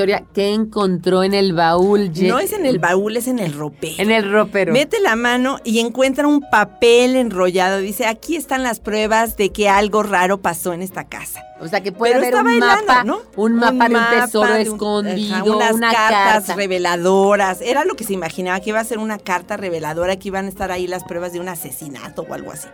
Victoria, 0.07 0.25
¿qué 0.33 0.55
encontró 0.55 1.23
en 1.25 1.35
el 1.35 1.53
baúl? 1.53 2.11
No 2.23 2.39
es 2.39 2.53
en 2.53 2.65
el 2.65 2.79
baúl, 2.79 3.17
es 3.19 3.29
en 3.29 3.39
el 3.39 3.53
ropero. 3.53 3.95
En 3.99 4.11
el 4.11 4.31
ropero. 4.33 4.73
Mete 4.73 4.99
la 5.01 5.15
mano 5.15 5.59
y 5.63 5.81
encuentra 5.81 6.27
un 6.27 6.41
papel 6.41 7.17
enrollado. 7.17 7.79
Dice, 7.79 8.07
aquí 8.07 8.37
están 8.37 8.63
las 8.63 8.81
pruebas 8.81 9.37
de 9.37 9.51
que 9.53 9.69
algo 9.69 10.03
raro 10.03 10.41
pasó 10.41 10.73
en 10.73 10.81
esta 10.83 11.05
casa. 11.09 11.43
O 11.61 11.69
sea, 11.69 11.83
que 11.83 11.93
puede 11.93 12.15
Pero 12.19 12.39
haber 12.39 12.55
un 12.55 12.59
mapa, 12.61 13.05
¿no? 13.05 13.21
un 13.37 13.57
mapa 13.57 13.89
de 13.91 13.95
un 13.97 14.21
tesoro 14.23 14.55
de 14.55 14.61
un- 14.63 14.67
escondido, 14.75 15.35
ajá, 15.37 15.45
unas 15.45 15.73
una 15.73 15.93
cartas 15.93 16.33
carta. 16.47 16.55
reveladoras. 16.55 17.61
Era 17.61 17.85
lo 17.85 17.95
que 17.97 18.05
se 18.05 18.15
imaginaba, 18.15 18.61
que 18.61 18.71
iba 18.71 18.81
a 18.81 18.85
ser 18.85 18.99
una 18.99 19.19
carta 19.19 19.59
reveladora, 19.59 20.17
que 20.17 20.29
iban 20.29 20.47
a 20.47 20.49
estar 20.49 20.73
ahí 20.73 20.87
las 20.87 21.05
pruebas 21.05 21.35
de 21.35 21.41
un 21.41 21.49
asesinato 21.51 22.23
o 22.27 22.33
algo 22.33 22.53
así. 22.53 22.69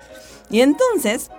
Y 0.51 0.61
entonces, 0.61 1.31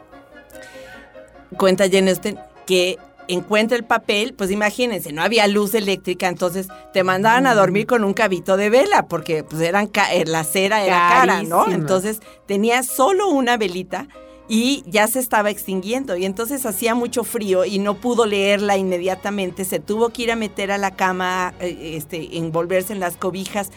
cuenta 1.58 1.86
Jane 1.90 2.10
Austen 2.12 2.38
que 2.66 2.98
encuentra 3.28 3.78
el 3.78 3.84
papel, 3.84 4.34
pues 4.34 4.51
imagínense, 4.51 5.11
no 5.11 5.21
había 5.21 5.47
luz 5.47 5.73
eléctrica, 5.73 6.28
entonces 6.28 6.67
te 6.93 7.03
mandaban 7.03 7.45
a 7.47 7.55
dormir 7.55 7.86
con 7.88 8.03
un 8.03 8.13
cabito 8.13 8.57
de 8.57 8.69
vela, 8.69 9.07
porque 9.07 9.43
pues 9.43 9.61
eran 9.61 9.88
ca- 9.88 10.13
eh, 10.13 10.25
la 10.25 10.43
cera 10.43 10.84
era 10.84 10.95
cara, 11.09 11.43
¿no? 11.49 11.65
Entonces 11.75 12.19
tenía 12.45 12.84
solo 12.84 13.28
una 13.30 13.57
velita 13.57 14.07
y 14.49 14.84
ya 14.88 15.07
se 15.07 15.19
estaba 15.19 15.49
extinguiendo 15.49 16.15
y 16.15 16.23
entonces 16.23 16.65
hacía 16.65 16.95
mucho 16.95 17.25
frío 17.25 17.65
y 17.65 17.80
no 17.80 17.95
pudo 17.95 18.25
leerla 18.25 18.78
inmediatamente, 18.78 19.65
se 19.65 19.80
tuvo 19.80 20.09
que 20.09 20.21
ir 20.23 20.32
a 20.32 20.38
meter 20.38 20.71
a 20.71 20.78
la 20.78 20.91
cama, 20.91 21.53
eh, 21.59 21.95
este, 21.97 22.38
envolverse 22.38 22.93
en 22.93 23.01
las 23.01 23.17
cobijas, 23.17 23.71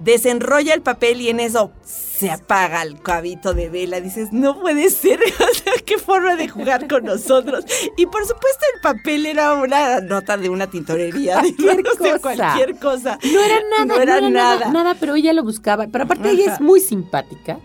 desenrolla 0.00 0.74
el 0.74 0.82
papel 0.82 1.20
y 1.20 1.28
en 1.28 1.38
eso 1.40 1.70
se 1.84 2.30
apaga 2.30 2.82
el 2.82 3.00
cabito 3.00 3.54
de 3.54 3.68
vela, 3.68 4.00
dices, 4.00 4.32
no 4.32 4.58
puede 4.60 4.90
ser, 4.90 5.20
o 5.50 5.54
sea, 5.54 5.72
qué 5.84 5.98
forma 5.98 6.34
de 6.36 6.48
jugar 6.48 6.88
con 6.88 7.04
nosotros. 7.04 7.64
Y 7.96 8.06
por 8.06 8.22
supuesto 8.22 8.64
el 8.74 8.80
papel 8.80 9.26
era 9.26 9.54
una 9.54 10.00
nota 10.00 10.36
de 10.36 10.48
una 10.48 10.66
tintorería, 10.66 11.34
Cualquier 11.34 11.86
o 11.86 11.94
sea, 12.02 12.18
cosa. 12.18 12.36
cualquier 12.36 12.76
cosa. 12.78 13.18
No 13.32 13.40
era 13.40 13.60
nada, 13.70 13.84
No 13.84 13.94
era 14.02 14.20
nada. 14.20 14.30
nada. 14.30 14.70
nada, 14.72 14.96
pero 14.98 15.14
ella 15.14 15.32
lo 15.32 15.44
buscaba. 15.44 15.86
Pero 15.86 16.04
aparte 16.04 16.30
ella 16.30 16.54
es 16.54 16.60
muy 16.60 16.80
simpática 16.80 17.60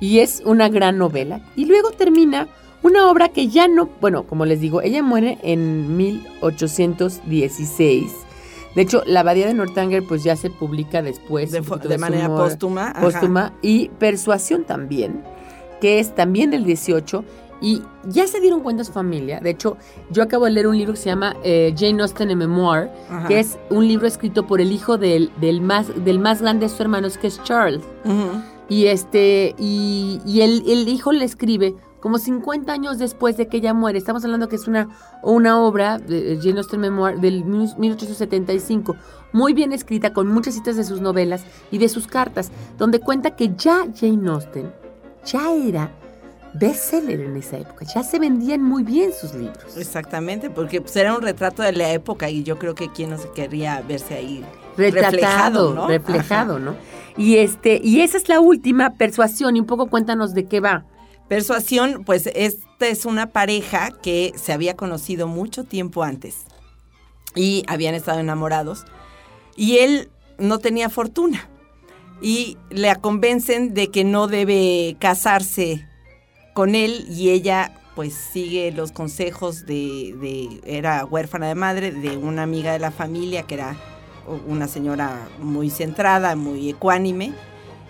y 0.00 0.20
es 0.20 0.40
una 0.46 0.70
gran 0.70 0.96
novela. 0.96 1.42
Y 1.54 1.66
luego 1.66 1.90
termina 1.90 2.48
una 2.82 3.10
obra 3.10 3.28
que 3.28 3.48
ya 3.48 3.68
no, 3.68 3.90
bueno, 4.00 4.26
como 4.26 4.46
les 4.46 4.58
digo, 4.60 4.80
ella 4.80 5.02
muere 5.02 5.36
en 5.42 5.98
1816. 5.98 8.10
De 8.74 8.82
hecho, 8.82 9.02
la 9.06 9.20
Abadía 9.20 9.46
de 9.46 9.54
Northanger 9.54 10.02
pues 10.04 10.22
ya 10.22 10.36
se 10.36 10.50
publica 10.50 11.02
después. 11.02 11.50
De, 11.50 11.60
de 11.60 11.98
manera 11.98 12.28
humor 12.28 12.48
póstuma. 12.48 12.90
ajá. 12.90 13.00
póstuma 13.00 13.52
y 13.62 13.88
Persuasión 13.98 14.64
también, 14.64 15.22
que 15.80 15.98
es 15.98 16.14
también 16.14 16.50
del 16.50 16.64
18 16.64 17.24
y 17.62 17.82
ya 18.04 18.26
se 18.26 18.40
dieron 18.40 18.60
cuenta 18.60 18.84
su 18.84 18.92
familia. 18.92 19.40
De 19.40 19.50
hecho, 19.50 19.76
yo 20.10 20.22
acabo 20.22 20.46
de 20.46 20.52
leer 20.52 20.66
un 20.66 20.78
libro 20.78 20.94
que 20.94 20.98
se 21.00 21.10
llama 21.10 21.36
eh, 21.44 21.74
Jane 21.76 22.00
Austen 22.00 22.30
a 22.30 22.34
Memoir, 22.36 22.90
Ajá. 23.10 23.28
que 23.28 23.38
es 23.40 23.58
un 23.68 23.86
libro 23.86 24.06
escrito 24.06 24.46
por 24.46 24.60
el 24.62 24.72
hijo 24.72 24.96
del, 24.96 25.30
del 25.40 25.60
más 25.60 25.88
del 26.04 26.18
más 26.20 26.40
grande 26.40 26.66
de 26.66 26.70
sus 26.70 26.80
hermanos, 26.80 27.18
que 27.18 27.26
es 27.26 27.42
Charles. 27.42 27.82
Y 28.68 28.86
este 28.86 29.54
y, 29.58 30.20
y 30.24 30.40
el, 30.42 30.62
el 30.70 30.88
hijo 30.88 31.12
le 31.12 31.24
escribe 31.24 31.74
como 32.00 32.18
50 32.18 32.72
años 32.72 32.98
después 32.98 33.36
de 33.36 33.48
que 33.48 33.58
ella 33.58 33.74
muere. 33.74 33.98
Estamos 33.98 34.24
hablando 34.24 34.48
que 34.48 34.56
es 34.56 34.66
una, 34.66 34.88
una 35.22 35.60
obra 35.60 35.98
de 35.98 36.38
Jane 36.42 36.58
Austen 36.58 36.80
Memoir 36.80 37.20
del 37.20 37.44
1875, 37.44 38.96
muy 39.32 39.52
bien 39.52 39.72
escrita, 39.72 40.12
con 40.12 40.26
muchas 40.28 40.54
citas 40.54 40.76
de 40.76 40.84
sus 40.84 41.00
novelas 41.00 41.44
y 41.70 41.78
de 41.78 41.88
sus 41.88 42.06
cartas, 42.06 42.50
donde 42.78 43.00
cuenta 43.00 43.36
que 43.36 43.54
ya 43.56 43.84
Jane 43.94 44.28
Austen 44.28 44.72
ya 45.24 45.52
era 45.52 45.90
bestseller 46.54 47.20
en 47.20 47.36
esa 47.36 47.58
época, 47.58 47.86
ya 47.94 48.02
se 48.02 48.18
vendían 48.18 48.62
muy 48.62 48.82
bien 48.82 49.12
sus 49.12 49.34
libros. 49.34 49.76
Exactamente, 49.76 50.50
porque 50.50 50.80
pues, 50.80 50.96
era 50.96 51.14
un 51.14 51.22
retrato 51.22 51.62
de 51.62 51.72
la 51.72 51.92
época 51.92 52.28
y 52.28 52.42
yo 52.42 52.58
creo 52.58 52.74
que 52.74 52.90
quien 52.90 53.10
no 53.10 53.18
se 53.18 53.30
querría 53.30 53.82
verse 53.86 54.14
ahí 54.14 54.44
Retratado, 54.76 55.12
reflejado, 55.12 55.74
¿no? 55.74 55.88
reflejado, 55.88 56.56
Ajá. 56.56 56.64
¿no? 56.64 56.74
Y 57.16 57.36
este, 57.36 57.80
y 57.82 58.00
esa 58.00 58.16
es 58.16 58.28
la 58.28 58.40
última 58.40 58.94
persuasión, 58.94 59.56
y 59.56 59.60
un 59.60 59.66
poco 59.66 59.86
cuéntanos 59.86 60.32
de 60.34 60.46
qué 60.46 60.60
va. 60.60 60.84
Persuasión, 61.30 62.02
pues 62.04 62.26
esta 62.34 62.88
es 62.88 63.04
una 63.04 63.26
pareja 63.30 63.90
que 64.02 64.32
se 64.34 64.52
había 64.52 64.74
conocido 64.74 65.28
mucho 65.28 65.62
tiempo 65.62 66.02
antes 66.02 66.38
y 67.36 67.62
habían 67.68 67.94
estado 67.94 68.18
enamorados 68.18 68.84
y 69.54 69.78
él 69.78 70.10
no 70.38 70.58
tenía 70.58 70.88
fortuna 70.90 71.48
y 72.20 72.58
le 72.70 72.92
convencen 72.96 73.74
de 73.74 73.92
que 73.92 74.02
no 74.02 74.26
debe 74.26 74.96
casarse 74.98 75.86
con 76.52 76.74
él 76.74 77.06
y 77.08 77.30
ella 77.30 77.74
pues 77.94 78.12
sigue 78.12 78.72
los 78.72 78.90
consejos 78.90 79.66
de, 79.66 80.16
de- 80.20 80.60
era 80.64 81.04
huérfana 81.04 81.46
de 81.46 81.54
madre 81.54 81.92
de 81.92 82.16
una 82.16 82.42
amiga 82.42 82.72
de 82.72 82.80
la 82.80 82.90
familia 82.90 83.44
que 83.44 83.54
era 83.54 83.76
una 84.48 84.66
señora 84.66 85.28
muy 85.38 85.70
centrada, 85.70 86.34
muy 86.34 86.70
ecuánime 86.70 87.32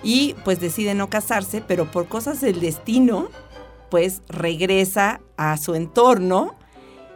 y 0.03 0.35
pues 0.45 0.61
decide 0.61 0.95
no 0.95 1.11
casarse, 1.11 1.61
pero 1.67 1.91
por 1.91 2.07
cosas 2.09 2.41
del 2.41 2.61
destino, 2.61 3.29
pues 3.91 4.23
regresa 4.29 5.21
a 5.37 5.57
su 5.57 5.75
entorno 5.75 6.55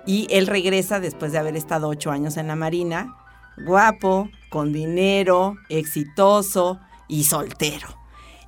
y 0.07 0.26
él 0.30 0.47
regresa 0.47 1.01
después 1.01 1.32
de 1.32 1.39
haber 1.39 1.57
estado 1.57 1.89
ocho 1.89 2.11
años 2.11 2.37
en 2.37 2.49
la 2.49 2.57
Marina, 2.57 3.16
guapo, 3.64 4.28
con 4.51 4.72
dinero, 4.72 5.57
exitoso 5.68 6.78
y 7.09 7.24
soltero. 7.24 7.89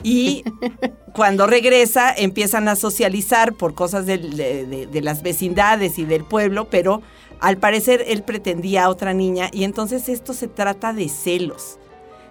Y 0.03 0.45
cuando 1.15 1.47
regresa 1.47 2.13
empiezan 2.15 2.69
a 2.69 2.77
socializar 2.77 3.55
por 3.55 3.75
cosas 3.75 4.05
del- 4.07 4.37
de, 4.37 4.67
de- 4.67 4.87
de 4.87 5.01
las 5.01 5.23
vecindades 5.23 5.99
y 5.99 6.05
del 6.05 6.25
pueblo, 6.25 6.69
pero 6.69 7.01
al 7.41 7.57
parecer 7.57 8.05
él 8.07 8.23
pretendía 8.23 8.85
a 8.85 8.89
otra 8.91 9.15
niña 9.15 9.49
y 9.53 9.65
entonces 9.65 10.09
esto 10.09 10.35
se 10.35 10.49
trata 10.49 10.93
de 10.93 11.09
celos, 11.09 11.79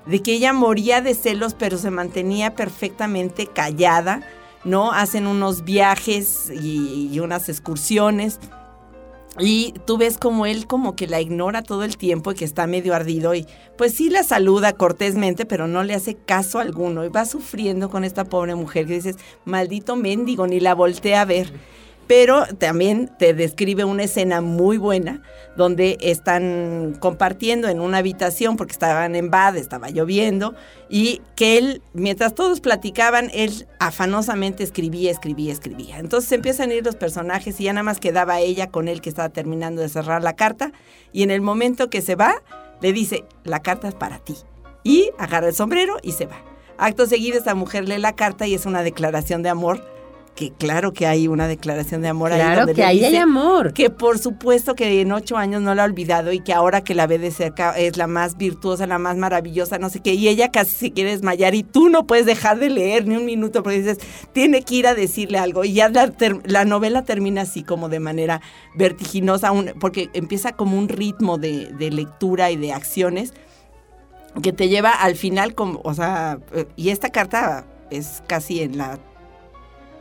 de 0.06 0.22
que 0.22 0.34
ella 0.34 0.54
moría 0.54 1.02
de 1.02 1.14
celos 1.14 1.54
pero 1.54 1.78
se 1.78 1.92
mantenía 1.92 2.56
perfectamente 2.56 3.48
callada, 3.48 4.22
¿no? 4.64 4.92
Hacen 4.92 5.28
unos 5.28 5.64
viajes 5.64 6.52
y, 6.52 7.20
unas 7.20 7.50
excursiones 7.50 8.40
y 9.38 9.74
tú 9.86 9.98
ves 9.98 10.18
como 10.18 10.46
él 10.46 10.66
como 10.66 10.96
que 10.96 11.08
la 11.08 11.20
ignora 11.20 11.62
todo 11.62 11.84
el 11.84 11.98
tiempo 11.98 12.32
y 12.32 12.36
que 12.36 12.46
está 12.46 12.68
medio 12.68 12.96
ardido 12.96 13.36
y 13.36 13.46
pues 13.78 13.94
sí 13.94 14.10
la 14.10 14.24
saluda 14.24 14.74
cortésmente, 14.74 15.46
pero 15.46 15.68
no 15.68 15.84
le 15.84 15.94
hace 15.94 16.16
caso 16.16 16.60
alguno 16.60 17.04
y 17.04 17.10
va 17.10 17.26
sufriendo 17.26 17.90
con 17.90 18.06
esta 18.06 18.24
pobre 18.26 18.56
mujer 18.56 18.86
que 18.86 18.94
dices, 18.94 19.18
maldito 19.44 19.96
mendigo, 19.96 20.48
ni 20.48 20.60
la 20.60 20.74
voltea 20.74 21.22
a 21.22 21.26
ver. 21.26 21.52
Pero 22.08 22.46
también 22.58 23.10
te 23.18 23.34
describe 23.34 23.84
una 23.84 24.04
escena 24.04 24.42
muy 24.42 24.78
buena 24.78 25.24
donde 25.56 25.98
están 26.02 26.96
compartiendo 27.00 27.68
en 27.68 27.80
una 27.80 27.98
habitación 27.98 28.58
porque 28.58 28.74
estaban 28.74 29.16
en 29.16 29.32
bad, 29.32 29.58
estaba 29.58 29.90
lloviendo 29.90 30.54
y 30.88 31.22
que 31.36 31.58
él, 31.58 31.82
mientras 31.94 32.36
todos 32.36 32.62
platicaban, 32.62 33.32
él 33.34 33.68
afanosamente 33.80 34.64
escribía, 34.64 35.10
escribía, 35.10 35.52
escribía. 35.52 35.98
Entonces 35.98 36.32
empiezan 36.32 36.70
a 36.70 36.76
ir 36.76 36.86
los 36.86 36.96
personajes 36.96 37.60
y 37.60 37.64
ya 37.64 37.74
nada 37.74 37.84
más 37.84 38.00
quedaba 38.00 38.40
ella 38.40 38.70
con 38.70 38.88
él 38.88 39.02
que 39.02 39.10
estaba 39.10 39.30
terminando 39.30 39.82
de 39.82 39.90
cerrar 39.90 40.22
la 40.22 40.36
carta 40.36 40.74
y 41.12 41.24
en 41.24 41.32
el 41.32 41.42
momento 41.42 41.90
que 41.90 42.02
se 42.02 42.16
va, 42.16 42.36
le 42.82 42.94
dice, 42.94 43.24
la 43.44 43.62
carta 43.62 43.88
es 43.88 43.96
para 43.96 44.20
ti. 44.20 44.36
Y 44.84 45.10
agarra 45.18 45.48
el 45.48 45.56
sombrero 45.56 45.98
y 46.04 46.12
se 46.12 46.28
va. 46.28 46.44
Acto 46.78 47.08
seguido 47.08 47.38
esta 47.38 47.56
mujer 47.56 47.88
lee 47.88 47.98
la 47.98 48.16
carta 48.16 48.46
y 48.46 48.54
es 48.54 48.66
una 48.66 48.84
declaración 48.84 49.42
de 49.42 49.50
amor, 49.50 49.95
que 50.36 50.52
claro 50.52 50.92
que 50.92 51.08
hay 51.08 51.30
una 51.30 51.48
declaración 51.48 52.02
de 52.02 52.10
amor 52.10 52.34
ahí 52.34 52.42
Claro 52.42 52.74
que 52.74 52.84
ahí 52.84 53.04
hay 53.06 53.16
amor. 53.16 53.72
que 53.72 53.90
por 53.90 54.20
supuesto 54.20 54.76
que 54.76 55.00
en 55.00 55.14
ocho 55.14 55.38
años 55.38 55.62
no 55.62 55.74
la 55.74 55.84
ha 55.84 55.86
olvidado 55.86 56.34
y 56.34 56.42
que 56.42 56.52
ahora 56.52 56.84
que 56.84 56.94
la 56.94 57.08
ve 57.08 57.18
de 57.20 57.32
cerca 57.32 57.72
es 57.78 57.96
la 57.96 58.06
más 58.08 58.36
virtuosa, 58.36 58.86
la 58.86 59.00
más 59.00 59.16
maravillosa, 59.16 59.78
no 59.78 59.90
sé 59.90 60.02
qué, 60.02 60.14
y 60.14 60.28
ella 60.28 60.52
casi 60.52 60.76
se 60.76 60.92
quiere 60.92 61.12
desmayar 61.12 61.56
y 61.56 61.64
tú 61.64 61.88
no 61.88 62.06
puedes 62.06 62.26
dejar 62.26 62.60
de 62.60 62.70
leer 62.70 63.08
ni 63.08 63.16
un 63.16 63.26
minuto 63.26 63.64
porque 63.64 63.78
dices, 63.82 63.98
tiene 64.34 64.62
que 64.64 64.76
ir 64.76 64.88
a 64.88 64.94
decirle 64.94 65.38
algo 65.38 65.64
y 65.64 65.72
ya 65.72 65.88
la, 65.88 66.12
la 66.44 66.66
novela 66.66 67.04
termina 67.04 67.44
así 67.44 67.64
como 67.64 67.88
de 67.88 68.02
manera 68.02 68.42
vertiginosa, 68.76 69.54
un- 69.54 69.72
porque 69.80 70.10
empieza 70.14 70.52
como 70.52 70.78
un 70.78 70.90
ritmo 70.90 71.38
de, 71.38 71.68
de 71.80 71.92
lectura 71.92 72.52
y 72.52 72.58
de 72.58 72.74
acciones 72.74 73.34
que 74.44 74.52
te 74.52 74.68
lleva 74.68 74.92
al 74.92 75.16
final, 75.16 75.56
como, 75.56 75.80
o 75.86 75.94
sea, 75.94 76.40
eh, 76.54 76.66
y 76.76 76.90
esta 76.90 77.10
carta 77.10 77.66
es 77.90 78.22
casi 78.28 78.62
en 78.62 78.78
la 78.78 79.00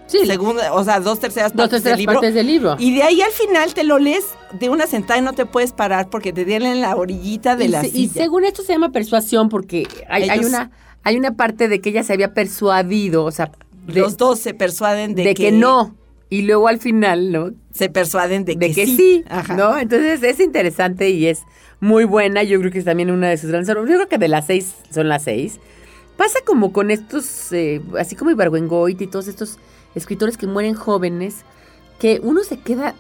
Sí, 0.07 0.27
segunda, 0.27 0.73
o 0.75 0.85
sea, 0.85 1.01
dos 1.01 1.19
terceras 1.19 1.53
dos 1.53 1.63
partes 1.63 1.83
del 1.83 1.93
terceras 1.95 1.99
libro. 1.99 2.13
partes 2.15 2.35
del 2.35 2.47
libro. 2.47 2.77
Y 2.79 2.95
de 2.95 3.03
ahí 3.03 3.23
al 3.23 3.31
final 3.31 3.73
te 3.75 3.85
lo 3.85 3.99
lees 3.99 4.25
de 4.53 4.69
una 4.69 4.87
sentada 4.87 5.19
y 5.19 5.23
no 5.23 5.33
te 5.33 5.47
puedes 5.47 5.73
parar 5.73 6.11
porque 6.11 6.33
te 6.33 6.45
tienen 6.45 6.73
en 6.73 6.81
la 6.83 6.95
orillita 6.95 7.57
de 7.57 7.65
y, 7.65 7.69
la 7.69 7.81
se- 7.83 7.89
y 7.99 8.09
según 8.09 8.45
esto 8.45 8.63
se 8.63 8.73
llama 8.75 8.91
persuasión 8.93 9.49
porque 9.49 9.87
hay, 10.09 10.29
una 10.45 10.71
hay 11.03 11.17
una 11.17 11.37
parte 11.37 11.69
de 11.69 11.81
que 11.81 11.89
ella 11.91 12.03
se 12.03 12.13
había 12.13 12.35
persuadido, 12.35 13.25
o 13.25 13.31
sea, 13.31 13.51
de, 13.87 14.01
Los 14.01 14.17
dos 14.17 14.39
se 14.41 14.55
persuaden 14.55 15.15
de, 15.15 15.25
de 15.25 15.35
que, 15.35 15.53
no. 15.53 15.95
Y 16.31 16.43
luego 16.43 16.69
al 16.69 16.79
final, 16.79 17.31
¿no? 17.33 17.51
Se 17.73 17.89
persuaden 17.89 18.45
de, 18.45 18.57
De, 18.57 18.69
que, 18.69 18.75
que, 18.75 18.87
sí, 18.87 19.25
Ajá. 19.29 19.55
¿no? 19.57 19.79
Entonces 19.79 20.23
es 20.23 20.41
interesante 20.41 21.11
y 21.11 21.27
es 21.27 21.43
muy 21.81 22.05
buena. 22.05 22.43
Yo 22.43 22.59
creo 22.61 22.73
que 22.73 22.79
es 22.79 22.85
también 22.85 23.11
una 23.11 23.29
de 23.29 23.37
sus 23.37 23.51
grandes... 23.51 23.69
Yo 23.69 23.85
creo 23.85 24.09
que 24.09 24.19
de 24.19 24.29
las 24.29 24.47
seis 24.47 24.75
son 24.91 25.09
las 25.09 25.25
seis. 25.25 25.61
Pasa 26.17 26.39
como 26.45 26.73
con 26.73 26.91
estos, 26.91 27.53
eh, 27.53 27.81
así 27.99 28.17
como 28.17 28.31
Ibargüengoit 28.31 29.01
y 29.03 29.07
todos 29.07 29.29
estos 29.29 29.59
escritores 29.95 30.37
que 30.37 30.47
mueren 30.47 30.75
jóvenes, 30.75 31.45
que 31.99 32.21
uno 32.23 32.43
se 32.43 32.59
queda 32.59 32.95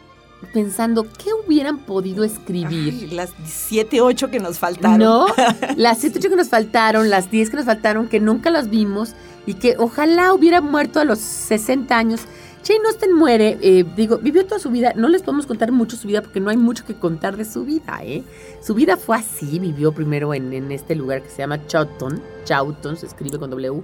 pensando, 0.52 1.04
¿qué 1.04 1.30
hubieran 1.32 1.78
podido 1.78 2.24
escribir? 2.24 2.94
Ay, 3.00 3.06
las 3.08 3.32
siete, 3.46 4.00
ocho 4.00 4.30
que 4.30 4.40
nos 4.40 4.58
faltaron. 4.58 4.98
No, 4.98 5.26
las 5.76 5.98
7, 5.98 6.18
8 6.18 6.30
que 6.30 6.36
nos 6.36 6.48
faltaron, 6.48 7.10
las 7.10 7.30
10 7.30 7.50
que 7.50 7.56
nos 7.56 7.66
faltaron, 7.66 8.08
que 8.08 8.20
nunca 8.20 8.50
las 8.50 8.70
vimos 8.70 9.14
y 9.46 9.54
que 9.54 9.76
ojalá 9.78 10.32
hubiera 10.32 10.60
muerto 10.60 11.00
a 11.00 11.04
los 11.04 11.18
60 11.18 11.96
años. 11.96 12.22
Jane 12.66 12.80
Austen 12.86 13.14
muere, 13.14 13.58
eh, 13.60 13.84
digo, 13.94 14.16
vivió 14.16 14.46
toda 14.46 14.58
su 14.58 14.70
vida, 14.70 14.94
no 14.96 15.08
les 15.08 15.20
podemos 15.20 15.44
contar 15.44 15.70
mucho 15.70 15.96
su 15.96 16.08
vida 16.08 16.22
porque 16.22 16.40
no 16.40 16.48
hay 16.48 16.56
mucho 16.56 16.86
que 16.86 16.94
contar 16.94 17.36
de 17.36 17.44
su 17.44 17.66
vida, 17.66 18.00
¿eh? 18.02 18.22
Su 18.62 18.74
vida 18.74 18.96
fue 18.96 19.18
así, 19.18 19.58
vivió 19.58 19.92
primero 19.92 20.32
en, 20.32 20.50
en 20.54 20.72
este 20.72 20.94
lugar 20.94 21.22
que 21.22 21.28
se 21.28 21.38
llama 21.38 21.66
Chawton, 21.66 22.22
Chawton, 22.44 22.96
se 22.96 23.04
escribe 23.04 23.38
con 23.38 23.50
W, 23.50 23.82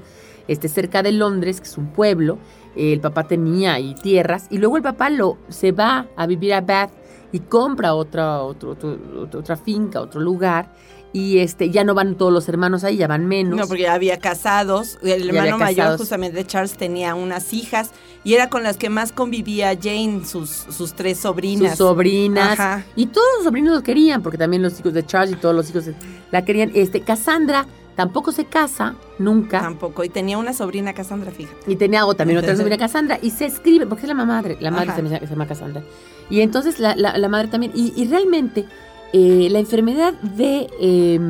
este, 0.48 0.68
cerca 0.68 1.02
de 1.02 1.12
Londres, 1.12 1.60
que 1.60 1.68
es 1.68 1.76
un 1.76 1.92
pueblo, 1.92 2.38
el 2.76 3.00
papá 3.00 3.26
tenía 3.26 3.74
ahí 3.74 3.94
tierras 3.94 4.46
y 4.50 4.58
luego 4.58 4.76
el 4.76 4.82
papá 4.82 5.10
lo, 5.10 5.38
se 5.48 5.72
va 5.72 6.06
a 6.16 6.26
vivir 6.26 6.54
a 6.54 6.60
Bath 6.60 6.90
y 7.32 7.40
compra 7.40 7.94
otra, 7.94 8.42
otro, 8.42 8.72
otro- 8.72 8.98
otro- 9.22 9.40
otra 9.40 9.56
finca, 9.56 10.00
otro 10.00 10.20
lugar 10.20 10.72
y 11.12 11.38
este, 11.38 11.70
ya 11.70 11.82
no 11.82 11.92
van 11.94 12.14
todos 12.14 12.32
los 12.32 12.48
hermanos 12.48 12.84
ahí, 12.84 12.96
ya 12.96 13.08
van 13.08 13.26
menos. 13.26 13.58
No, 13.58 13.66
porque 13.66 13.82
ya 13.82 13.94
había 13.94 14.18
casados. 14.20 14.96
El 15.02 15.24
Ya 15.24 15.40
hermano 15.40 15.58
mayor, 15.58 15.76
casados. 15.78 16.00
justamente 16.00 16.36
de 16.38 16.46
Charles, 16.46 16.74
tenía 16.74 17.16
unas 17.16 17.52
hijas 17.52 17.90
y 18.22 18.34
era 18.34 18.48
con 18.48 18.62
las 18.62 18.76
que 18.76 18.90
más 18.90 19.10
convivía 19.10 19.76
Jane, 19.76 20.24
sus, 20.24 20.48
sus 20.50 20.94
tres 20.94 21.18
sobrinas. 21.18 21.70
sus 21.70 21.78
sobrinas. 21.78 22.52
Ajá. 22.52 22.84
Y 22.94 23.06
todos 23.06 23.26
los 23.38 23.44
sobrinos 23.44 23.74
lo 23.74 23.82
querían, 23.82 24.22
porque 24.22 24.38
también 24.38 24.62
los 24.62 24.78
hijos 24.78 24.92
de 24.94 25.04
Charles 25.04 25.32
y 25.34 25.36
todos 25.40 25.52
los 25.52 25.68
hijos 25.70 25.86
de- 25.86 25.94
la 26.30 26.44
querían. 26.44 26.70
Este, 26.74 27.00
Cassandra 27.00 27.66
tampoco 28.00 28.32
se 28.32 28.46
casa, 28.46 28.94
nunca. 29.18 29.60
Tampoco. 29.60 30.02
Y 30.04 30.08
tenía 30.08 30.38
una 30.38 30.54
sobrina, 30.54 30.94
Cassandra, 30.94 31.30
fíjate. 31.30 31.70
Y 31.70 31.76
tenía 31.76 32.06
o 32.06 32.14
también 32.14 32.38
otra 32.38 32.56
sobrina 32.56 32.78
Cassandra. 32.78 33.18
Y 33.20 33.28
se 33.30 33.44
escribe, 33.44 33.84
porque 33.86 34.04
es 34.04 34.08
la 34.08 34.14
madre, 34.14 34.56
la 34.58 34.70
madre 34.70 34.92
se 34.94 35.02
llama, 35.02 35.18
se 35.18 35.26
llama 35.26 35.46
Cassandra. 35.46 35.82
Y 36.30 36.40
entonces 36.40 36.78
la, 36.80 36.96
la- 36.96 37.18
la 37.18 37.28
madre 37.28 37.48
también. 37.48 37.72
Y, 37.74 37.92
y 37.94 38.06
realmente 38.08 38.64
eh, 39.12 39.48
la 39.50 39.58
enfermedad 39.58 40.14
de, 40.22 40.66
eh, 40.80 41.20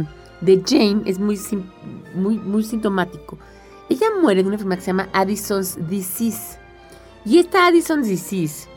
de 0.42 0.62
Jane 0.64 1.02
es 1.06 1.18
muy, 1.18 1.36
muy, 2.14 2.38
muy 2.38 2.62
sintomático. 2.62 3.36
Ella 3.88 4.06
muere 4.22 4.42
de 4.42 4.46
una 4.46 4.54
enfermedad 4.54 4.78
que 4.78 4.84
se 4.84 4.90
llama 4.92 5.08
Addison's 5.12 5.76
Disease. 5.88 6.56
Y 7.24 7.40
esta 7.40 7.66
Addison's 7.66 8.06
Disease 8.06 8.68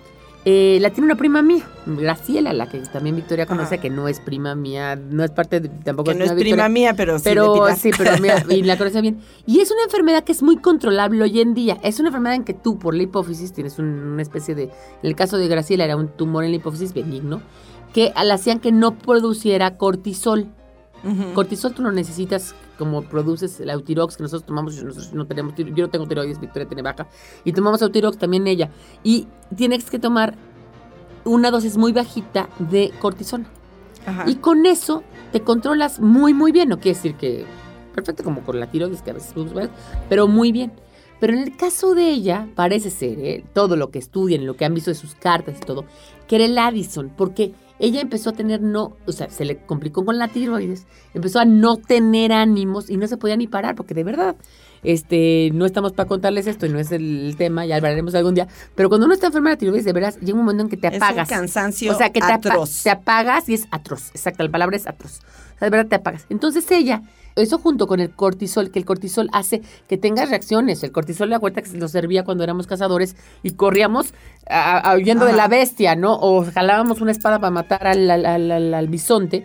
eh, 0.46 0.78
la 0.82 0.90
tiene 0.90 1.06
una 1.06 1.16
prima 1.16 1.42
mía, 1.42 1.64
Graciela, 1.86 2.52
la 2.54 2.68
que 2.68 2.80
también 2.80 3.16
Victoria 3.16 3.46
conoce, 3.46 3.78
que 3.78 3.90
no 3.90 4.08
es 4.08 4.20
prima 4.20 4.56
mía, 4.56 4.96
no 4.98 5.24
es 5.24 5.32
parte 5.32 5.60
de, 5.62 5.70
tampoco 5.70 6.12
Que 6.12 6.18
no 6.18 6.26
es 6.26 6.32
Victoria, 6.32 6.54
prima 6.56 6.70
mía, 6.70 6.94
pero 6.96 7.18
sí 7.18 7.24
pero 7.26 7.66
sí, 7.78 7.92
pero 7.98 8.12
y 8.50 8.64
la 8.64 8.78
conoce 8.78 9.02
bien. 9.02 9.20
Y 9.46 9.60
es 9.62 9.72
una 9.72 9.84
enfermedad 9.84 10.24
que 10.24 10.34
es 10.34 10.44
muy 10.44 10.58
controlable 10.58 11.24
hoy 11.24 11.40
en 11.40 11.54
día. 11.54 11.78
Es 11.84 12.00
una 12.00 12.10
enfermedad 12.10 12.36
en 12.36 12.44
que 12.44 12.54
tú, 12.54 12.78
por 12.78 12.94
la 12.94 13.04
hipófisis, 13.04 13.54
tienes 13.54 13.80
un- 13.80 13.86
una 13.86 14.22
especie 14.22 14.54
de. 14.56 14.64
En 14.64 14.70
el 15.04 15.16
caso 15.16 15.38
de 15.38 15.48
Graciela, 15.48 15.86
era 15.86 15.96
un 15.96 16.10
tumor 16.10 16.44
en 16.44 16.52
la 16.52 16.58
hipófisis 16.58 16.94
benigno, 16.94 17.42
que 17.94 18.12
la 18.24 18.34
hacían 18.34 18.60
que 18.60 18.72
no 18.72 18.98
produciera 18.98 19.78
cortisol. 19.78 20.48
Ujú. 21.04 21.34
Cortisol 21.34 21.74
tú 21.74 21.82
lo 21.82 21.92
necesitas 21.92 22.56
como 22.78 23.02
produces 23.02 23.60
el 23.60 23.70
Eutirox 23.70 24.18
que 24.18 24.24
nosotros 24.24 24.46
tomamos, 24.46 24.82
nosotros 24.82 25.14
no 25.14 25.26
tenemos, 25.26 25.54
yo 25.56 25.86
no 25.86 25.90
tengo 25.90 26.08
tiroides, 26.08 26.40
Victoria 26.40 26.68
tiene 26.68 26.82
baja, 26.82 27.08
y 27.44 27.52
tomamos 27.52 27.82
Eutirox 27.82 28.18
también 28.18 28.48
ella. 28.48 28.70
Y 29.04 29.28
tienes 29.56 29.90
que 29.90 30.00
tomar 30.00 30.36
una 31.26 31.52
dosis 31.52 31.78
muy 31.78 31.92
bajita 31.92 32.50
de 32.60 32.92
cortisona. 33.00 33.50
Ajá. 34.06 34.26
Y 34.28 34.36
con 34.36 34.66
eso 34.66 35.04
te 35.32 35.42
controlas 35.42 36.00
muy, 36.00 36.34
muy 36.34 36.52
bien. 36.52 36.70
No 36.70 36.78
quiere 36.78 36.96
decir 36.96 37.16
que 37.16 37.46
perfecto 37.94 38.24
como 38.24 38.42
con 38.42 38.60
la 38.60 38.70
tiroides, 38.70 39.02
que 39.02 39.12
a 39.12 39.14
veces 39.14 39.34
pero 40.10 40.28
muy 40.28 40.52
bien. 40.52 40.74
Pero 41.20 41.34
en 41.34 41.40
el 41.40 41.56
caso 41.56 41.96
de 41.96 42.10
ella, 42.10 42.50
parece 42.54 42.90
ser, 42.90 43.20
¿eh? 43.20 43.46
todo 43.54 43.78
lo 43.78 43.92
que 43.92 44.00
estudian, 44.00 44.46
lo 44.46 44.58
que 44.58 44.66
han 44.66 44.74
visto 44.74 44.92
de 44.92 44.96
sus 44.96 45.16
cartas 45.16 45.56
y 45.58 45.66
todo, 45.66 45.86
que 46.28 46.36
era 46.36 46.46
el 46.46 46.58
Addison, 46.58 47.14
porque 47.16 47.54
ella 47.86 48.02
empezó 48.02 48.30
a 48.30 48.34
tener 48.34 48.62
no, 48.62 48.96
o 49.06 49.12
sea, 49.12 49.30
se 49.30 49.46
le 49.46 49.58
complicó 49.58 50.06
con 50.06 50.18
la 50.18 50.28
tiroides, 50.30 50.86
empezó 51.14 51.40
a 51.40 51.46
no 51.46 51.78
tener 51.78 52.32
ánimos 52.32 52.90
y 52.90 52.98
no 52.98 53.08
se 53.08 53.18
podía 53.18 53.36
ni 53.36 53.48
parar, 53.48 53.76
porque 53.76 53.94
de 53.94 54.04
verdad, 54.04 54.36
este, 54.84 55.50
no 55.54 55.66
estamos 55.66 55.94
para 55.94 56.08
contarles 56.08 56.48
esto 56.48 56.66
y 56.66 56.70
no 56.70 56.80
es 56.80 56.92
el 56.92 57.36
tema, 57.38 57.66
ya 57.66 57.76
hablaremos 57.78 58.16
algún 58.16 58.36
día, 58.36 58.48
pero 58.76 58.90
cuando 58.90 59.06
uno 59.06 59.14
está 59.14 59.28
enferma 59.28 59.50
de 59.50 59.56
la 59.56 59.60
tiroides, 59.60 59.86
de 59.86 59.94
veras, 59.94 60.20
llega 60.20 60.34
un 60.34 60.46
momento 60.46 60.64
en 60.64 60.70
que 60.70 60.78
te 60.78 60.88
Es 60.88 60.94
un 60.98 61.04
apagas. 61.04 61.30
cansancio 61.30 61.92
O 61.92 61.96
sea, 61.98 62.10
que 62.12 62.20
te, 62.20 62.26
apa- 62.26 62.36
atroz. 62.36 62.84
te 62.84 62.90
apagas 62.90 63.48
y 63.50 63.54
es 63.54 63.68
atroz. 63.72 64.10
Exacto, 64.12 64.44
la 64.44 64.50
palabra 64.52 64.76
es 64.78 64.88
atroz. 64.88 65.20
O 65.56 65.60
sea, 65.60 65.66
de 65.68 65.70
verdad 65.70 65.88
te 65.90 65.96
apagas. 65.96 66.26
Entonces 66.30 66.70
ella, 66.72 67.02
eso 67.36 67.58
junto 67.60 67.88
con 67.88 68.00
el 68.00 68.12
cortisol, 68.12 68.70
que 68.72 68.80
el 68.80 68.86
cortisol 68.86 69.30
hace 69.34 69.62
que 69.88 69.98
tengas 69.98 70.30
reacciones. 70.30 70.84
El 70.84 70.92
cortisol, 70.92 71.30
la 71.30 71.40
cuenta 71.40 71.62
que 71.62 71.70
nos 71.78 71.92
servía 71.92 72.24
cuando 72.24 72.44
éramos 72.44 72.68
cazadores 72.68 73.16
y 73.42 73.52
corríamos 73.52 74.14
a- 74.50 74.78
a- 74.80 74.96
huyendo 74.96 75.26
de 75.26 75.34
la 75.34 75.48
bestia, 75.48 75.96
¿no? 75.96 76.14
O 76.20 76.46
jalábamos 76.46 77.02
una 77.02 77.12
espada 77.12 77.40
para 77.40 77.52
matar 77.52 77.88
al, 77.88 78.10
al- 78.12 78.26
al- 78.26 78.52
al- 78.52 78.74
al 78.74 78.88
bisonte. 78.88 79.44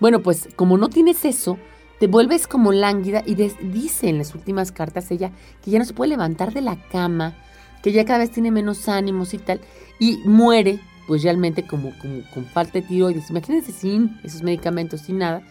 Bueno, 0.00 0.20
pues 0.20 0.48
como 0.56 0.76
no 0.78 0.88
tienes 0.88 1.24
eso, 1.24 1.58
te 1.98 2.06
vuelves 2.06 2.46
como 2.46 2.72
lánguida 2.72 3.22
y 3.26 3.34
des- 3.34 3.56
dice 3.72 4.08
en 4.08 4.18
las 4.18 4.34
últimas 4.34 4.72
cartas 4.72 5.10
ella 5.10 5.30
que 5.62 5.70
ya 5.70 5.78
no 5.78 5.84
se 5.84 5.92
puede 5.92 6.10
levantar 6.10 6.52
de 6.54 6.62
la 6.62 6.76
cama, 6.90 7.34
que 7.82 7.92
ya 7.92 8.04
cada 8.04 8.20
vez 8.20 8.30
tiene 8.30 8.50
menos 8.50 8.88
ánimos 8.88 9.34
y 9.34 9.38
tal, 9.38 9.60
y 9.98 10.18
muere 10.24 10.80
pues 11.06 11.22
realmente 11.24 11.66
como, 11.66 11.92
como 11.98 12.20
con 12.32 12.44
falta 12.46 12.74
de 12.74 12.82
tiroides. 12.82 13.30
Imagínense 13.30 13.72
sin 13.72 14.18
esos 14.22 14.42
medicamentos, 14.42 15.00
sin 15.00 15.18
nada, 15.18 15.42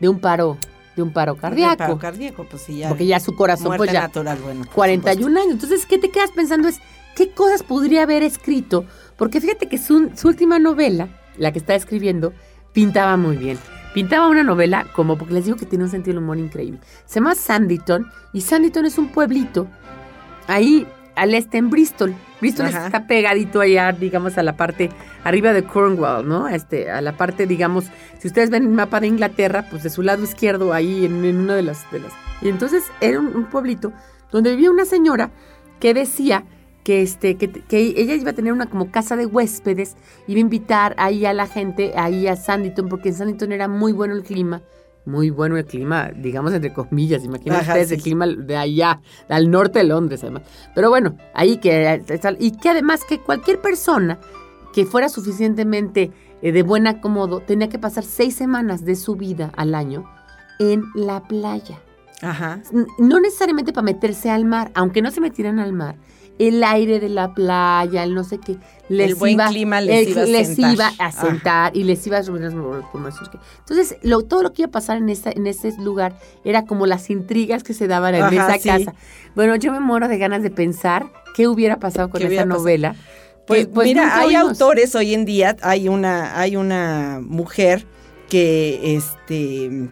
de 0.00 0.08
un 0.08 0.20
paro 0.20 0.56
de 0.98 1.02
un 1.04 1.12
paro 1.12 1.34
De 1.34 1.40
cardíaco. 1.40 1.78
paro 1.78 1.98
cardíaco, 1.98 2.44
pues 2.44 2.62
sí, 2.62 2.78
ya. 2.78 2.88
porque 2.88 3.06
ya 3.06 3.20
su 3.20 3.34
corazón 3.34 3.76
pues 3.76 3.90
ya 3.92 4.02
natural, 4.02 4.38
bueno. 4.42 4.64
por 4.64 4.74
41 4.74 5.40
años. 5.40 5.52
Entonces, 5.52 5.86
¿qué 5.86 5.98
te 5.98 6.10
quedas 6.10 6.30
pensando 6.30 6.68
es 6.68 6.78
qué 7.16 7.30
cosas 7.30 7.62
podría 7.62 8.02
haber 8.02 8.22
escrito? 8.22 8.84
Porque 9.16 9.40
fíjate 9.40 9.68
que 9.68 9.78
su, 9.78 10.10
su 10.14 10.28
última 10.28 10.58
novela, 10.58 11.08
la 11.36 11.52
que 11.52 11.58
está 11.58 11.74
escribiendo, 11.74 12.32
pintaba 12.72 13.16
muy 13.16 13.36
bien. 13.36 13.58
Pintaba 13.94 14.28
una 14.28 14.42
novela 14.42 14.86
como, 14.94 15.16
porque 15.16 15.34
les 15.34 15.44
digo 15.46 15.56
que 15.56 15.66
tiene 15.66 15.84
un 15.84 15.90
sentido 15.90 16.14
del 16.14 16.22
humor 16.22 16.38
increíble. 16.38 16.80
Se 17.06 17.16
llama 17.16 17.34
Sanditon 17.34 18.06
y 18.32 18.42
Sanditon 18.42 18.84
es 18.84 18.98
un 18.98 19.08
pueblito 19.08 19.66
ahí 20.46 20.86
al 21.18 21.34
este 21.34 21.58
en 21.58 21.70
Bristol. 21.70 22.14
Bristol 22.40 22.66
Ajá. 22.66 22.86
está 22.86 23.06
pegadito 23.06 23.60
allá, 23.60 23.92
digamos, 23.92 24.38
a 24.38 24.42
la 24.42 24.56
parte 24.56 24.90
arriba 25.24 25.52
de 25.52 25.64
Cornwall, 25.64 26.26
¿no? 26.26 26.48
Este, 26.48 26.90
a 26.90 27.00
la 27.00 27.16
parte, 27.16 27.46
digamos, 27.46 27.86
si 28.18 28.28
ustedes 28.28 28.50
ven 28.50 28.62
el 28.62 28.68
mapa 28.70 29.00
de 29.00 29.08
Inglaterra, 29.08 29.66
pues 29.70 29.82
de 29.82 29.90
su 29.90 30.02
lado 30.02 30.22
izquierdo, 30.22 30.72
ahí 30.72 31.04
en, 31.04 31.24
en 31.24 31.38
una 31.38 31.54
de 31.54 31.62
las, 31.62 31.90
de 31.90 32.00
las. 32.00 32.12
Y 32.40 32.48
entonces 32.48 32.84
era 33.00 33.18
un, 33.18 33.34
un 33.34 33.46
pueblito 33.46 33.92
donde 34.30 34.50
vivía 34.50 34.70
una 34.70 34.84
señora 34.84 35.30
que 35.80 35.94
decía 35.94 36.44
que, 36.84 37.02
este, 37.02 37.36
que, 37.36 37.50
que 37.50 37.78
ella 37.80 38.14
iba 38.14 38.30
a 38.30 38.34
tener 38.34 38.52
una 38.52 38.66
como 38.66 38.90
casa 38.90 39.16
de 39.16 39.26
huéspedes, 39.26 39.96
iba 40.26 40.38
a 40.38 40.40
invitar 40.40 40.94
ahí 40.96 41.26
a 41.26 41.34
la 41.34 41.46
gente, 41.46 41.92
ahí 41.96 42.26
a 42.26 42.36
Sanditon, 42.36 42.88
porque 42.88 43.10
en 43.10 43.14
Sanditon 43.14 43.52
era 43.52 43.68
muy 43.68 43.92
bueno 43.92 44.14
el 44.14 44.22
clima. 44.22 44.62
Muy 45.04 45.30
bueno 45.30 45.56
el 45.56 45.64
clima, 45.64 46.10
digamos 46.14 46.52
entre 46.52 46.72
comillas, 46.72 47.24
imagínense 47.24 47.62
Ajá, 47.62 47.72
ustedes 47.72 47.88
sí. 47.88 47.94
el 47.94 48.02
clima 48.02 48.26
de 48.26 48.56
allá, 48.56 49.00
al 49.28 49.50
norte 49.50 49.78
de 49.78 49.86
Londres 49.86 50.22
además. 50.22 50.42
Pero 50.74 50.90
bueno, 50.90 51.16
ahí 51.34 51.56
que 51.56 52.02
y 52.38 52.50
que 52.52 52.68
además 52.68 53.04
que 53.04 53.18
cualquier 53.18 53.60
persona 53.60 54.18
que 54.74 54.84
fuera 54.84 55.08
suficientemente 55.08 56.12
eh, 56.42 56.52
de 56.52 56.62
buen 56.62 56.86
acomodo 56.86 57.40
tenía 57.40 57.68
que 57.68 57.78
pasar 57.78 58.04
seis 58.04 58.34
semanas 58.34 58.84
de 58.84 58.96
su 58.96 59.16
vida 59.16 59.50
al 59.56 59.74
año 59.74 60.04
en 60.58 60.84
la 60.94 61.22
playa. 61.26 61.78
Ajá. 62.20 62.60
No 62.98 63.20
necesariamente 63.20 63.72
para 63.72 63.84
meterse 63.84 64.30
al 64.30 64.44
mar, 64.44 64.70
aunque 64.74 65.02
no 65.02 65.10
se 65.10 65.20
metieran 65.20 65.58
al 65.58 65.72
mar. 65.72 65.96
El 66.38 66.62
aire 66.62 67.00
de 67.00 67.08
la 67.08 67.34
playa, 67.34 68.04
el 68.04 68.14
no 68.14 68.22
sé 68.24 68.38
qué, 68.38 68.56
les 68.88 69.08
El 69.10 69.14
buen 69.16 69.32
iba, 69.32 69.48
clima 69.48 69.80
les 69.80 70.06
el- 70.06 70.12
iba 70.12 70.22
a 70.22 70.24
les 70.26 70.46
sentar. 70.48 70.72
iba 70.74 70.92
a 70.98 71.12
sentar 71.12 71.76
y 71.76 71.82
les 71.84 72.06
iba 72.06 72.18
a 72.18 72.22
subir 72.22 72.42
las 72.42 72.52
pulmones. 72.52 73.14
Entonces, 73.58 73.96
lo, 74.02 74.22
todo 74.22 74.42
lo 74.42 74.52
que 74.52 74.62
iba 74.62 74.68
a 74.68 74.72
pasar 74.72 74.98
en, 74.98 75.08
esa, 75.08 75.30
en 75.30 75.46
ese 75.46 75.72
lugar 75.80 76.16
era 76.44 76.64
como 76.64 76.86
las 76.86 77.10
intrigas 77.10 77.64
que 77.64 77.74
se 77.74 77.88
daban 77.88 78.14
en 78.14 78.22
Ajá, 78.22 78.54
esa 78.54 78.58
sí. 78.58 78.68
casa. 78.68 78.94
Bueno, 79.34 79.56
yo 79.56 79.72
me 79.72 79.80
muero 79.80 80.06
de 80.08 80.16
ganas 80.18 80.42
de 80.42 80.50
pensar 80.50 81.06
qué 81.34 81.48
hubiera 81.48 81.78
pasado 81.78 82.08
con 82.10 82.20
¿Qué 82.20 82.32
esa 82.34 82.44
novela. 82.44 82.94
Pues, 83.46 83.66
que, 83.66 83.72
pues, 83.72 83.86
mira, 83.88 84.16
hay 84.18 84.36
oímos. 84.36 84.50
autores 84.60 84.94
hoy 84.94 85.14
en 85.14 85.24
día, 85.24 85.56
hay 85.62 85.88
una, 85.88 86.38
hay 86.38 86.54
una 86.56 87.18
mujer 87.22 87.86
que 88.28 88.94
este 88.96 89.88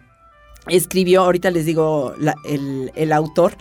escribió, 0.67 1.21
ahorita 1.23 1.49
les 1.49 1.65
digo 1.65 2.13
la- 2.19 2.35
el, 2.45 2.91
el 2.95 3.11
autor, 3.13 3.55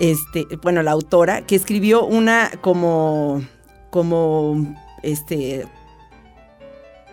este, 0.00 0.46
bueno, 0.62 0.82
la 0.82 0.90
autora, 0.90 1.42
que 1.42 1.54
escribió 1.54 2.04
una 2.04 2.50
como, 2.60 3.42
como 3.90 4.74
este 5.04 5.64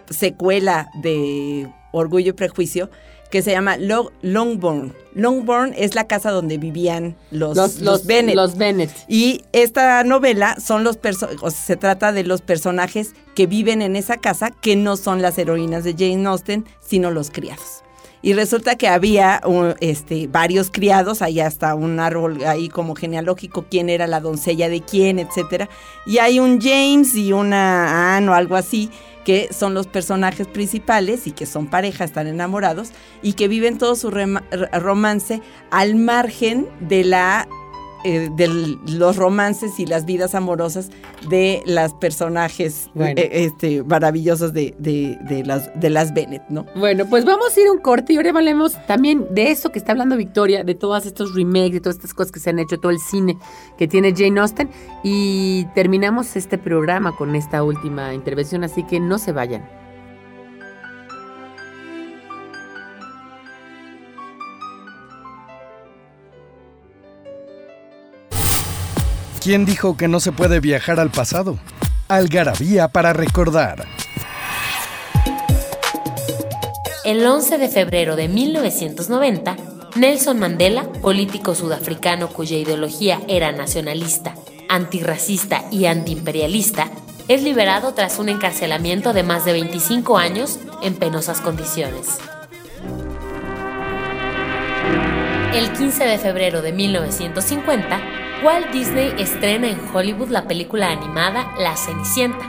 secuela 0.09 0.89
de 1.01 1.67
Orgullo 1.91 2.29
y 2.29 2.33
Prejuicio 2.33 2.89
que 3.29 3.41
se 3.41 3.51
llama 3.51 3.75
Lo- 3.75 4.13
Longbourn. 4.21 4.93
Longbourn 5.13 5.73
es 5.75 5.95
la 5.95 6.07
casa 6.07 6.31
donde 6.31 6.57
vivían 6.57 7.17
los, 7.29 7.57
Los, 7.57 7.81
los, 7.81 8.05
Bennet. 8.05 8.35
los 8.35 8.57
Bennett. 8.57 8.89
Y 9.09 9.43
esta 9.51 10.05
novela 10.05 10.55
son 10.61 10.85
los 10.85 10.97
o 11.41 11.51
sea, 11.51 11.51
se 11.51 11.75
trata 11.75 12.13
de 12.13 12.23
los 12.23 12.41
personajes 12.41 13.13
que 13.35 13.45
viven 13.45 13.81
en 13.81 13.97
esa 13.97 14.15
casa, 14.15 14.51
que 14.51 14.77
no 14.77 14.95
son 14.95 15.21
las 15.21 15.37
heroínas 15.37 15.83
de 15.83 15.91
Jane 15.91 16.25
Austen, 16.25 16.63
sino 16.79 17.11
los 17.11 17.29
criados. 17.29 17.83
Y 18.27 18.33
resulta 18.33 18.75
que 18.75 18.89
había 18.89 19.39
un- 19.45 19.75
este, 19.79 20.27
varios 20.27 20.69
criados, 20.69 21.21
hay 21.21 21.39
hasta 21.39 21.73
un 21.75 21.97
árbol 22.01 22.43
ahí 22.43 22.67
como 22.67 22.93
genealógico, 22.93 23.67
quién 23.71 23.89
era 23.89 24.05
la 24.05 24.19
doncella 24.19 24.67
de 24.67 24.81
quién, 24.81 25.17
etcétera. 25.17 25.69
Y 26.05 26.17
hay 26.17 26.41
un 26.41 26.59
James 26.59 27.15
y 27.15 27.31
una 27.31 28.17
Anne 28.17 28.27
o 28.27 28.33
algo 28.33 28.57
así, 28.57 28.91
que 29.23 29.47
son 29.53 29.73
los 29.73 29.87
personajes 29.87 30.45
principales 30.45 31.25
y 31.25 31.31
que 31.31 31.45
son 31.45 31.67
pareja, 31.67 32.03
están 32.03 32.27
enamorados, 32.27 32.89
y 33.21 33.31
que 33.31 33.47
viven 33.47 33.77
todo 33.77 33.95
su 33.95 34.11
romance 34.11 35.41
al 35.71 35.95
margen 35.95 36.67
de 36.81 37.05
la 37.05 37.47
eh, 38.07 38.29
de 38.35 38.47
los 38.47 39.17
romances 39.17 39.79
y 39.79 39.85
las 39.85 40.05
vidas 40.05 40.33
amorosas 40.33 40.89
de 41.29 41.61
las 41.65 41.93
personajes 41.93 42.89
Bueno. 42.93 43.19
eh, 43.19 43.29
este, 43.45 43.83
maravillosos 43.83 44.53
de, 44.53 44.73
de, 44.79 45.17
de 45.27 45.43
las, 45.43 45.69
de 45.79 45.89
las 45.89 46.13
Bennett, 46.13 46.43
¿no? 46.49 46.65
Bueno, 46.75 47.05
pues 47.09 47.25
vamos 47.25 47.55
a 47.55 47.59
ir 47.59 47.67
a 47.67 47.71
un 47.71 47.79
corte 47.79 48.13
y 48.13 48.17
ahora 48.17 48.29
hablemos 48.29 48.73
también 48.87 49.25
de 49.31 49.51
eso 49.51 49.71
que 49.71 49.79
está 49.79 49.91
hablando 49.91 50.15
Victoria, 50.15 50.63
de 50.63 50.75
todos 50.75 51.05
estos 51.05 51.35
remakes, 51.35 51.73
de 51.73 51.81
todas 51.81 51.97
estas 51.97 52.13
cosas 52.13 52.31
que 52.31 52.39
se 52.39 52.49
han 52.49 52.59
hecho, 52.59 52.79
todo 52.79 52.91
el 52.91 52.99
cine 52.99 53.37
que 53.77 53.87
tiene 53.87 54.13
Jane 54.15 54.39
Austen. 54.39 54.69
Y 55.03 55.65
terminamos 55.75 56.35
este 56.35 56.57
programa 56.57 57.15
con 57.15 57.35
esta 57.35 57.63
última 57.63 58.13
intervención, 58.13 58.63
así 58.63 58.83
que 58.83 58.99
no 58.99 59.17
se 59.19 59.31
vayan. 59.31 59.67
¿Quién 69.47 69.63
dijo 69.63 69.95
que 69.95 70.09
no 70.09 70.19
se 70.19 70.33
puede 70.33 70.59
viajar 70.59 70.99
al 70.99 71.09
pasado? 71.09 71.57
Algarabía 72.09 72.89
para 72.89 73.13
recordar. 73.13 73.87
El 77.05 77.25
11 77.25 77.57
de 77.57 77.69
febrero 77.69 78.17
de 78.17 78.27
1990, 78.27 79.55
Nelson 79.95 80.37
Mandela, 80.37 80.83
político 81.01 81.55
sudafricano 81.55 82.27
cuya 82.27 82.57
ideología 82.57 83.21
era 83.29 83.53
nacionalista, 83.53 84.35
antirracista 84.67 85.63
y 85.71 85.85
antiimperialista, 85.85 86.91
es 87.29 87.41
liberado 87.41 87.93
tras 87.93 88.19
un 88.19 88.27
encarcelamiento 88.27 89.13
de 89.13 89.23
más 89.23 89.45
de 89.45 89.53
25 89.53 90.17
años 90.17 90.59
en 90.83 90.93
penosas 90.95 91.39
condiciones. 91.39 92.17
El 95.53 95.71
15 95.71 96.03
de 96.03 96.17
febrero 96.17 96.61
de 96.61 96.73
1950, 96.73 98.16
Walt 98.43 98.71
Disney 98.71 99.15
estrena 99.17 99.67
en 99.67 99.79
Hollywood 99.91 100.29
la 100.29 100.47
película 100.47 100.91
animada 100.91 101.55
La 101.57 101.75
Cenicienta, 101.75 102.45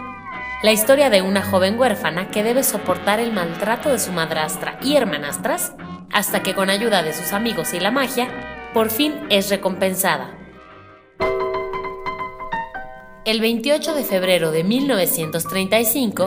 la 0.62 0.70
historia 0.70 1.08
de 1.08 1.22
una 1.22 1.42
joven 1.42 1.78
huérfana 1.78 2.30
que 2.30 2.42
debe 2.42 2.62
soportar 2.62 3.20
el 3.20 3.32
maltrato 3.32 3.88
de 3.88 3.98
su 3.98 4.12
madrastra 4.12 4.78
y 4.82 4.96
hermanastras 4.96 5.72
hasta 6.12 6.42
que 6.42 6.54
con 6.54 6.68
ayuda 6.68 7.02
de 7.02 7.14
sus 7.14 7.32
amigos 7.32 7.72
y 7.72 7.80
la 7.80 7.90
magia, 7.90 8.28
por 8.74 8.90
fin 8.90 9.14
es 9.30 9.48
recompensada. 9.48 10.34
El 13.24 13.40
28 13.40 13.94
de 13.94 14.04
febrero 14.04 14.50
de 14.50 14.64
1935, 14.64 16.26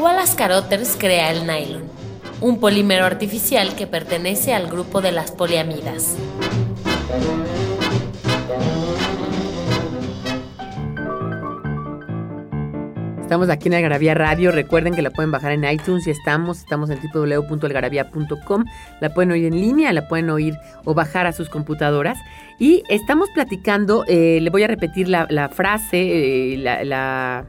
Wallace 0.00 0.36
Carothers 0.36 0.96
crea 0.98 1.30
el 1.32 1.46
nylon, 1.46 1.84
un 2.40 2.60
polímero 2.60 3.04
artificial 3.04 3.74
que 3.74 3.86
pertenece 3.86 4.54
al 4.54 4.68
grupo 4.68 5.02
de 5.02 5.12
las 5.12 5.32
poliamidas. 5.32 6.16
Estamos 13.32 13.48
aquí 13.48 13.68
en 13.68 13.74
Algarabía 13.76 14.12
Radio. 14.12 14.52
Recuerden 14.52 14.94
que 14.94 15.00
la 15.00 15.08
pueden 15.08 15.30
bajar 15.30 15.52
en 15.52 15.64
iTunes 15.64 16.06
y 16.06 16.10
estamos. 16.10 16.58
Estamos 16.58 16.90
en 16.90 16.98
www.algarabía.com. 17.14 18.64
La 19.00 19.14
pueden 19.14 19.30
oír 19.32 19.46
en 19.46 19.58
línea, 19.58 19.90
la 19.94 20.06
pueden 20.06 20.28
oír 20.28 20.54
o 20.84 20.92
bajar 20.92 21.26
a 21.26 21.32
sus 21.32 21.48
computadoras. 21.48 22.18
Y 22.58 22.82
estamos 22.90 23.30
platicando, 23.32 24.04
eh, 24.06 24.38
le 24.42 24.50
voy 24.50 24.64
a 24.64 24.66
repetir 24.66 25.08
la, 25.08 25.26
la 25.30 25.48
frase, 25.48 26.52
eh, 26.52 26.58
la, 26.58 26.84
la- 26.84 27.46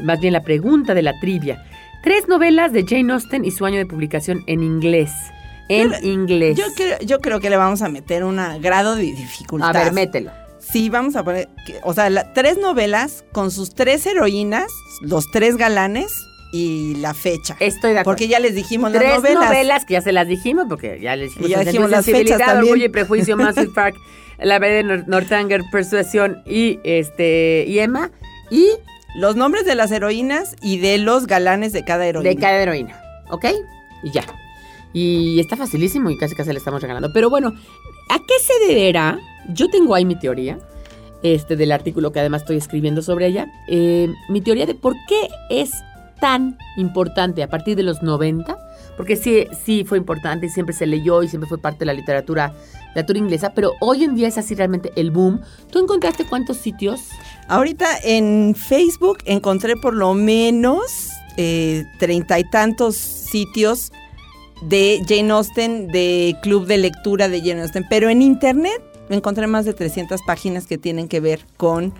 más 0.00 0.18
bien 0.18 0.32
la 0.32 0.42
pregunta 0.42 0.92
de 0.92 1.02
la 1.02 1.12
trivia. 1.20 1.64
Tres 2.02 2.26
novelas 2.26 2.72
de 2.72 2.84
Jane 2.84 3.12
Austen 3.12 3.44
y 3.44 3.52
su 3.52 3.64
año 3.64 3.78
de 3.78 3.86
publicación 3.86 4.42
en 4.48 4.64
inglés. 4.64 5.12
En 5.68 5.92
Yo- 5.92 5.98
inglés. 6.02 6.58
Yo 6.58 6.64
creo, 6.74 6.98
yo 6.98 7.20
creo 7.20 7.38
que 7.38 7.48
le 7.48 7.56
vamos 7.56 7.80
a 7.82 7.88
meter 7.88 8.24
un 8.24 8.40
grado 8.60 8.96
de 8.96 9.02
a 9.02 9.14
dificultad. 9.14 9.72
ver, 9.72 9.92
mételo. 9.92 10.32
Sí, 10.72 10.88
vamos 10.88 11.16
a 11.16 11.22
poner, 11.24 11.48
o 11.84 11.92
sea, 11.92 12.08
la- 12.10 12.32
tres 12.32 12.56
novelas 12.58 13.24
con 13.32 13.50
sus 13.50 13.74
tres 13.74 14.06
heroínas, 14.06 14.66
los 15.02 15.30
tres 15.30 15.56
galanes 15.56 16.10
y 16.52 16.94
la 16.96 17.12
fecha. 17.14 17.56
Estoy 17.60 17.92
de 17.92 17.98
acuerdo. 18.00 18.04
Porque 18.16 18.28
ya 18.28 18.38
les 18.40 18.54
dijimos 18.54 18.90
Tres 18.92 19.02
las 19.08 19.16
novelas. 19.18 19.44
novelas 19.44 19.84
que 19.84 19.94
ya 19.94 20.00
se 20.02 20.12
las 20.12 20.26
dijimos, 20.28 20.66
porque 20.68 20.98
ya 21.00 21.14
les 21.16 21.28
dijimos. 21.30 21.48
Y 21.48 21.52
ya 21.52 21.60
dijimos 21.64 21.90
las 21.90 22.04
fechas 22.06 22.38
también. 22.38 22.58
Orgullo 22.72 22.84
y 22.86 22.88
Prejuicio, 22.88 23.36
Massive 23.36 23.68
Park, 23.74 23.96
La 24.38 24.58
Bella 24.58 24.74
de 24.76 24.84
Nor- 24.84 25.06
Northanger, 25.06 25.62
Persuasión 25.70 26.42
y, 26.46 26.78
este, 26.84 27.64
y 27.68 27.78
Emma. 27.78 28.10
Y 28.50 28.66
Los 29.14 29.36
nombres 29.36 29.66
de 29.66 29.74
las 29.74 29.90
heroínas 29.92 30.56
y 30.62 30.78
de 30.78 30.96
los 30.96 31.26
galanes 31.26 31.72
de 31.74 31.84
cada 31.84 32.06
heroína. 32.06 32.30
de 32.30 32.36
cada 32.36 32.62
heroína. 32.62 32.98
¿Ok? 33.30 33.44
Y 34.04 34.10
ya. 34.10 34.24
Y 34.94 35.38
está 35.40 35.56
facilísimo 35.56 36.10
y 36.10 36.16
casi 36.16 36.34
casi 36.34 36.50
le 36.52 36.58
estamos 36.58 36.80
regalando. 36.80 37.10
Pero 37.12 37.28
bueno, 37.28 37.52
¿a 38.10 38.18
qué 38.18 38.34
se 38.42 38.66
deberá? 38.68 39.18
Yo 39.48 39.68
tengo 39.68 39.94
ahí 39.94 40.04
mi 40.04 40.16
teoría. 40.16 40.58
Este, 41.22 41.54
del 41.54 41.70
artículo 41.70 42.10
que 42.10 42.18
además 42.18 42.42
estoy 42.42 42.56
escribiendo 42.56 43.00
sobre 43.00 43.28
ella. 43.28 43.46
Eh, 43.68 44.12
mi 44.28 44.40
teoría 44.40 44.66
de 44.66 44.74
por 44.74 44.94
qué 45.06 45.28
es 45.50 45.70
tan 46.20 46.56
importante 46.76 47.42
a 47.42 47.48
partir 47.48 47.76
de 47.76 47.84
los 47.84 48.02
90, 48.02 48.56
porque 48.96 49.16
sí, 49.16 49.46
sí 49.64 49.84
fue 49.84 49.98
importante, 49.98 50.48
siempre 50.48 50.74
se 50.74 50.86
leyó 50.86 51.22
y 51.22 51.28
siempre 51.28 51.48
fue 51.48 51.58
parte 51.58 51.80
de 51.80 51.86
la 51.86 51.92
literatura, 51.94 52.54
literatura 52.88 53.18
inglesa, 53.18 53.54
pero 53.54 53.72
hoy 53.80 54.04
en 54.04 54.14
día 54.14 54.28
es 54.28 54.38
así 54.38 54.54
realmente 54.54 54.92
el 54.96 55.10
boom. 55.12 55.40
¿Tú 55.70 55.80
encontraste 55.80 56.24
cuántos 56.24 56.56
sitios? 56.56 57.00
Ahorita 57.48 57.86
en 58.02 58.54
Facebook 58.56 59.18
encontré 59.24 59.76
por 59.76 59.94
lo 59.94 60.14
menos 60.14 61.10
eh, 61.36 61.84
treinta 61.98 62.38
y 62.38 62.50
tantos 62.50 62.96
sitios 62.96 63.92
de 64.60 65.02
Jane 65.08 65.32
Austen, 65.32 65.88
de 65.88 66.36
club 66.42 66.66
de 66.66 66.78
lectura 66.78 67.28
de 67.28 67.40
Jane 67.40 67.62
Austen, 67.62 67.84
pero 67.88 68.10
en 68.10 68.22
internet 68.22 68.91
encontré 69.16 69.46
más 69.46 69.64
de 69.64 69.74
300 69.74 70.22
páginas 70.22 70.66
que 70.66 70.78
tienen 70.78 71.08
que 71.08 71.20
ver 71.20 71.46
con 71.56 71.92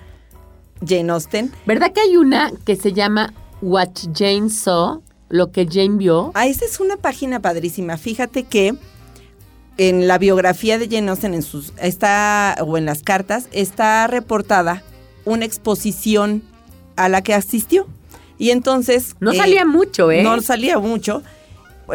Jane 0.87 1.13
Austen. 1.13 1.53
¿Verdad 1.67 1.93
que 1.93 2.01
hay 2.01 2.17
una 2.17 2.53
que 2.65 2.77
se 2.77 2.93
llama 2.93 3.33
What 3.61 3.91
Jane 4.15 4.51
Saw? 4.51 5.03
Lo 5.29 5.51
que 5.51 5.67
Jane 5.67 5.97
vio. 5.97 6.31
Ah, 6.35 6.47
esa 6.47 6.65
es 6.65 6.79
una 6.81 6.97
página 6.97 7.41
padrísima. 7.41 7.97
Fíjate 7.97 8.45
que 8.45 8.75
en 9.79 10.07
la 10.07 10.19
biografía 10.19 10.79
de 10.79 10.89
Jane 10.89 11.09
Austen, 11.09 11.35
en 11.35 11.43
sus, 11.43 11.73
está, 11.81 12.57
o 12.61 12.77
en 12.77 12.85
las 12.85 13.03
cartas, 13.03 13.49
está 13.53 14.07
reportada 14.07 14.83
una 15.25 15.45
exposición 15.45 16.43
a 16.97 17.09
la 17.09 17.23
que 17.23 17.35
asistió. 17.35 17.87
Y 18.39 18.51
entonces... 18.51 19.17
No 19.21 19.33
eh, 19.33 19.37
salía 19.37 19.65
mucho, 19.65 20.11
¿eh? 20.11 20.23
No 20.23 20.41
salía 20.41 20.79
mucho. 20.79 21.23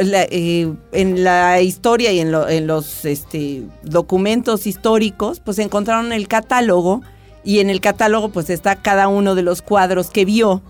La- 0.01 0.23
eh, 0.29 0.71
en 0.91 1.23
la 1.23 1.61
historia 1.61 2.11
y 2.11 2.19
en, 2.19 2.31
lo- 2.31 2.47
en 2.49 2.67
los 2.67 3.05
este, 3.05 3.63
documentos 3.83 4.67
históricos, 4.67 5.39
pues 5.39 5.59
encontraron 5.59 6.11
el 6.13 6.27
catálogo 6.27 7.01
y 7.43 7.59
en 7.59 7.69
el 7.69 7.81
catálogo 7.81 8.29
pues 8.29 8.49
está 8.49 8.75
cada 8.77 9.07
uno 9.07 9.33
de 9.35 9.41
los 9.41 9.61
cuadros 9.61 10.09
que 10.09 10.25
vio 10.25 10.61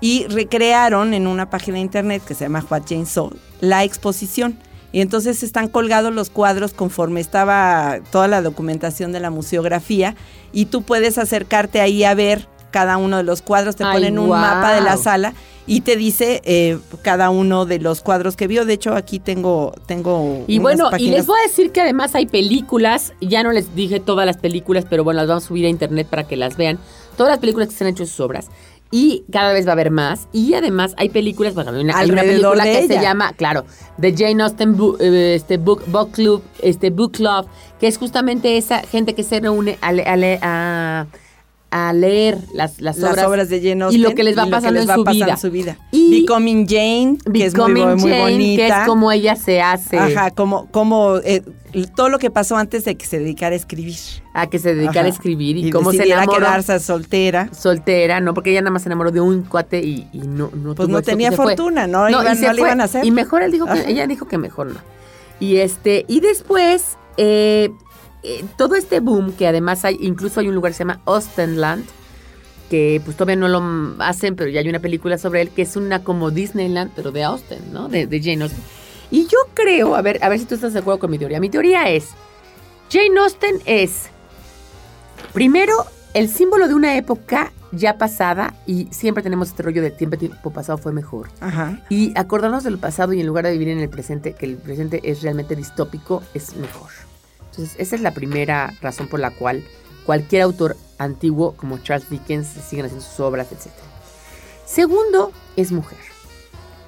y 0.00 0.26
recrearon 0.28 1.14
en 1.14 1.26
una 1.26 1.50
página 1.50 1.76
de 1.76 1.82
internet 1.82 2.22
que 2.26 2.34
se 2.34 2.44
llama 2.44 2.64
What 2.70 2.82
Jane 2.88 3.06
Saw 3.06 3.30
la 3.60 3.84
exposición. 3.84 4.58
Y 4.94 5.00
entonces 5.00 5.42
están 5.42 5.68
colgados 5.68 6.12
los 6.12 6.28
cuadros 6.28 6.74
conforme 6.74 7.20
estaba 7.20 8.00
toda 8.10 8.28
la 8.28 8.42
documentación 8.42 9.10
de 9.12 9.20
la 9.20 9.30
museografía 9.30 10.16
y 10.52 10.66
tú 10.66 10.82
puedes 10.82 11.16
acercarte 11.16 11.80
ahí 11.80 12.04
a 12.04 12.14
ver 12.14 12.46
cada 12.70 12.98
uno 12.98 13.16
de 13.18 13.22
los 13.22 13.40
cuadros, 13.42 13.74
te 13.76 13.84
Ay, 13.84 13.94
ponen 13.94 14.18
un 14.18 14.28
mapa 14.30 14.72
de 14.74 14.80
la 14.82 14.96
sala 14.98 15.32
y 15.66 15.82
te 15.82 15.96
dice 15.96 16.42
eh, 16.44 16.78
cada 17.02 17.30
uno 17.30 17.66
de 17.66 17.78
los 17.78 18.00
cuadros 18.00 18.36
que 18.36 18.46
vio. 18.46 18.64
De 18.64 18.72
hecho, 18.74 18.94
aquí 18.94 19.18
tengo, 19.18 19.74
tengo 19.86 20.44
Y 20.46 20.58
unas 20.58 20.62
bueno, 20.78 20.90
y 20.98 21.10
les 21.10 21.26
voy 21.26 21.38
a 21.38 21.46
decir 21.48 21.70
que 21.72 21.80
además 21.80 22.14
hay 22.14 22.26
películas, 22.26 23.12
ya 23.20 23.42
no 23.42 23.52
les 23.52 23.74
dije 23.74 24.00
todas 24.00 24.26
las 24.26 24.36
películas, 24.36 24.84
pero 24.88 25.04
bueno, 25.04 25.20
las 25.20 25.28
vamos 25.28 25.44
a 25.44 25.48
subir 25.48 25.66
a 25.66 25.68
internet 25.68 26.06
para 26.08 26.24
que 26.24 26.36
las 26.36 26.56
vean. 26.56 26.78
Todas 27.16 27.30
las 27.30 27.38
películas 27.38 27.68
que 27.68 27.74
se 27.74 27.84
han 27.84 27.90
hecho 27.90 28.02
de 28.04 28.08
sus 28.08 28.20
obras. 28.20 28.48
Y 28.94 29.24
cada 29.32 29.54
vez 29.54 29.64
va 29.66 29.70
a 29.70 29.72
haber 29.72 29.90
más. 29.90 30.28
Y 30.34 30.52
además 30.52 30.94
hay 30.98 31.08
películas, 31.08 31.54
bueno, 31.54 31.70
hay 31.70 31.80
una, 31.82 31.96
hay 31.96 32.10
una 32.10 32.22
película 32.22 32.64
que 32.64 32.86
se 32.86 33.00
llama, 33.00 33.32
claro, 33.32 33.64
The 33.98 34.14
Jane 34.14 34.42
Austen 34.42 34.76
Bu- 34.76 34.98
eh, 35.00 35.34
este 35.34 35.56
book, 35.56 35.82
book 35.86 36.10
Club, 36.12 36.42
este 36.60 36.90
Book 36.90 37.12
Club, 37.12 37.46
que 37.80 37.86
es 37.86 37.96
justamente 37.96 38.58
esa 38.58 38.80
gente 38.80 39.14
que 39.14 39.22
se 39.22 39.40
reúne 39.40 39.78
a, 39.80 39.88
a 39.88 40.16
le- 40.16 40.38
a- 40.42 41.06
a 41.74 41.92
leer 41.94 42.36
las, 42.52 42.82
las, 42.82 42.98
las 42.98 43.18
obras, 43.24 43.48
de 43.48 43.58
Jane 43.60 43.86
y 43.92 43.96
lo 43.98 44.14
que 44.14 44.22
les 44.22 44.36
va 44.36 44.44
pasando 44.46 44.72
les 44.72 44.82
en 44.82 44.90
va 44.90 44.94
su 44.96 45.04
pasando 45.04 45.24
vida. 45.24 45.32
en 45.34 45.40
su 45.40 45.50
vida. 45.50 45.76
Y- 45.90 46.20
Becoming 46.20 46.68
Jane, 46.68 47.16
que 47.32 47.46
es 47.46 47.56
muy, 47.56 47.72
Becoming 47.72 48.18
bonita. 48.18 48.62
que 48.62 48.66
es 48.82 48.86
como 48.86 49.10
ella 49.10 49.34
se 49.36 49.62
hace. 49.62 49.98
Ajá, 49.98 50.30
como, 50.32 50.66
como 50.70 51.16
eh, 51.24 51.42
todo 51.96 52.10
lo 52.10 52.18
que 52.18 52.30
pasó 52.30 52.58
antes 52.58 52.84
de 52.84 52.96
que 52.96 53.06
se 53.06 53.18
dedicara 53.18 53.54
a 53.54 53.56
escribir. 53.56 53.96
a 54.34 54.48
que 54.48 54.58
se 54.58 54.74
dedicara 54.74 55.00
Ajá. 55.00 55.06
a 55.08 55.10
escribir 55.12 55.56
y, 55.56 55.70
cómo 55.70 55.92
se 55.92 56.02
enamoró 56.04 56.38
quedarse 56.38 56.78
soltera. 56.78 57.48
soltera, 57.54 58.20
¿no? 58.20 58.34
Porque 58.34 58.50
ella 58.50 58.60
nada 58.60 58.72
más 58.72 58.82
se 58.82 58.88
enamoró 58.90 59.10
de 59.10 59.22
un 59.22 59.40
cuate 59.42 59.80
y, 59.80 60.06
y 60.12 60.18
no, 60.18 60.50
no 60.54 60.74
Pues 60.74 60.86
tuvo 60.88 60.98
no 60.98 61.02
tenía 61.02 61.32
fortuna, 61.32 61.86
¿no? 61.86 62.06
Iban- 62.10 62.34
y 62.34 62.36
se 62.36 62.46
no 62.48 62.52
le 62.52 62.58
fue. 62.60 62.68
iban 62.68 62.80
a 62.82 62.84
hacer. 62.84 63.04
Y 63.06 63.10
mejor 63.10 63.42
él 63.42 63.50
dijo 63.50 63.64
que, 63.64 63.72
Ajá. 63.72 63.84
ella 63.88 64.06
dijo 64.06 64.28
que 64.28 64.36
mejor 64.36 64.66
no. 64.66 64.80
Y 65.40 65.56
este, 65.56 66.04
y 66.06 66.20
después, 66.20 66.98
eh, 67.16 67.70
eh, 68.22 68.44
todo 68.56 68.76
este 68.76 69.00
boom, 69.00 69.32
que 69.32 69.46
además 69.46 69.84
hay, 69.84 69.98
incluso 70.00 70.40
hay 70.40 70.48
un 70.48 70.54
lugar 70.54 70.72
que 70.72 70.76
se 70.76 70.84
llama 70.84 71.00
Austenland, 71.06 71.84
que 72.70 73.02
pues 73.04 73.16
todavía 73.16 73.36
no 73.36 73.48
lo 73.48 74.02
hacen, 74.02 74.34
pero 74.36 74.48
ya 74.48 74.60
hay 74.60 74.68
una 74.68 74.78
película 74.78 75.18
sobre 75.18 75.42
él, 75.42 75.50
que 75.50 75.62
es 75.62 75.76
una 75.76 76.04
como 76.04 76.30
Disneyland, 76.30 76.92
pero 76.96 77.12
de 77.12 77.24
Austen, 77.24 77.72
¿no? 77.72 77.88
De, 77.88 78.06
de 78.06 78.20
Jane 78.20 78.44
Austen. 78.44 78.62
Y 79.10 79.26
yo 79.26 79.38
creo, 79.52 79.94
a 79.94 80.02
ver, 80.02 80.18
a 80.24 80.28
ver 80.30 80.38
si 80.38 80.46
tú 80.46 80.54
estás 80.54 80.72
de 80.72 80.78
acuerdo 80.78 81.00
con 81.00 81.10
mi 81.10 81.18
teoría. 81.18 81.38
Mi 81.38 81.50
teoría 81.50 81.90
es, 81.90 82.08
Jane 82.90 83.20
Austen 83.20 83.56
es, 83.66 84.08
primero, 85.34 85.84
el 86.14 86.28
símbolo 86.28 86.66
de 86.66 86.74
una 86.74 86.96
época 86.96 87.52
ya 87.72 87.98
pasada, 87.98 88.54
y 88.66 88.86
siempre 88.90 89.22
tenemos 89.22 89.48
este 89.48 89.62
rollo 89.62 89.82
de 89.82 89.90
tiempo, 89.90 90.16
tiempo 90.16 90.50
pasado 90.50 90.78
fue 90.78 90.92
mejor. 90.92 91.28
Ajá. 91.40 91.78
Y 91.88 92.12
acordarnos 92.18 92.64
del 92.64 92.78
pasado 92.78 93.12
y 93.12 93.20
en 93.20 93.26
lugar 93.26 93.44
de 93.44 93.52
vivir 93.52 93.68
en 93.68 93.80
el 93.80 93.88
presente, 93.88 94.34
que 94.34 94.46
el 94.46 94.56
presente 94.56 95.00
es 95.04 95.22
realmente 95.22 95.56
distópico, 95.56 96.22
es 96.34 96.54
mejor. 96.56 96.90
Entonces, 97.52 97.76
esa 97.78 97.94
es 97.96 98.02
la 98.02 98.12
primera 98.12 98.74
razón 98.80 99.06
por 99.08 99.20
la 99.20 99.30
cual 99.30 99.62
cualquier 100.04 100.42
autor 100.42 100.76
antiguo 100.98 101.52
como 101.56 101.78
Charles 101.78 102.10
Dickens 102.10 102.48
siguen 102.48 102.86
haciendo 102.86 103.04
sus 103.04 103.20
obras, 103.20 103.48
etc. 103.52 103.70
Segundo, 104.66 105.32
es 105.56 105.70
mujer. 105.70 105.98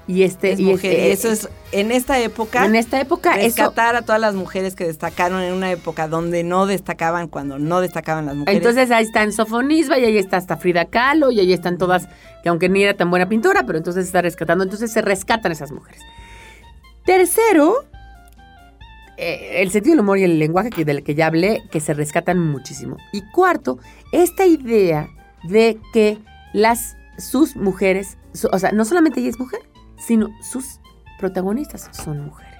Y 0.06 0.22
este 0.22 0.52
Es 0.52 0.60
y 0.60 0.64
mujer, 0.64 0.92
este- 0.92 1.08
y 1.08 1.12
eso 1.12 1.30
es, 1.30 1.48
en 1.72 1.90
esta 1.90 2.18
época, 2.20 2.66
en 2.66 2.74
esta 2.76 3.00
época 3.00 3.36
eso 3.36 3.44
rescatar 3.56 3.96
a 3.96 4.02
todas 4.02 4.20
las 4.20 4.34
mujeres 4.34 4.74
que 4.74 4.84
destacaron 4.84 5.40
en 5.40 5.54
una 5.54 5.70
época 5.72 6.08
donde 6.08 6.44
no 6.44 6.66
destacaban 6.66 7.26
cuando 7.28 7.58
no 7.58 7.80
destacaban 7.80 8.26
las 8.26 8.36
mujeres. 8.36 8.58
Entonces 8.58 8.90
ahí 8.90 9.04
está 9.04 9.22
en 9.22 9.32
Sofonisba 9.32 9.98
y 9.98 10.04
ahí 10.04 10.18
está 10.18 10.36
hasta 10.36 10.58
Frida 10.58 10.84
Kahlo 10.84 11.30
y 11.30 11.40
ahí 11.40 11.54
están 11.54 11.78
todas, 11.78 12.06
que 12.42 12.50
aunque 12.50 12.68
ni 12.68 12.82
era 12.84 12.94
tan 12.94 13.08
buena 13.10 13.30
pintora, 13.30 13.64
pero 13.64 13.78
entonces 13.78 14.04
está 14.04 14.20
rescatando. 14.20 14.64
Entonces 14.64 14.92
se 14.92 15.00
rescatan 15.00 15.52
esas 15.52 15.72
mujeres. 15.72 16.02
Tercero, 17.06 17.84
eh, 19.16 19.62
el 19.62 19.70
sentido 19.70 19.92
del 19.94 20.00
humor 20.00 20.18
y 20.18 20.24
el 20.24 20.38
lenguaje 20.38 20.70
que, 20.70 20.84
del 20.84 21.02
que 21.02 21.14
ya 21.14 21.26
hablé, 21.26 21.62
que 21.70 21.80
se 21.80 21.94
rescatan 21.94 22.38
muchísimo. 22.38 22.96
Y 23.12 23.22
cuarto, 23.30 23.78
esta 24.12 24.46
idea 24.46 25.08
de 25.44 25.78
que 25.92 26.18
las 26.52 26.96
sus 27.18 27.54
mujeres, 27.56 28.16
su- 28.32 28.48
o 28.52 28.58
sea, 28.58 28.72
no 28.72 28.84
solamente 28.84 29.20
ella 29.20 29.30
es 29.30 29.38
mujer, 29.38 29.60
sino 29.96 30.28
sus 30.42 30.80
protagonistas 31.18 31.88
son 31.92 32.24
mujeres. 32.24 32.52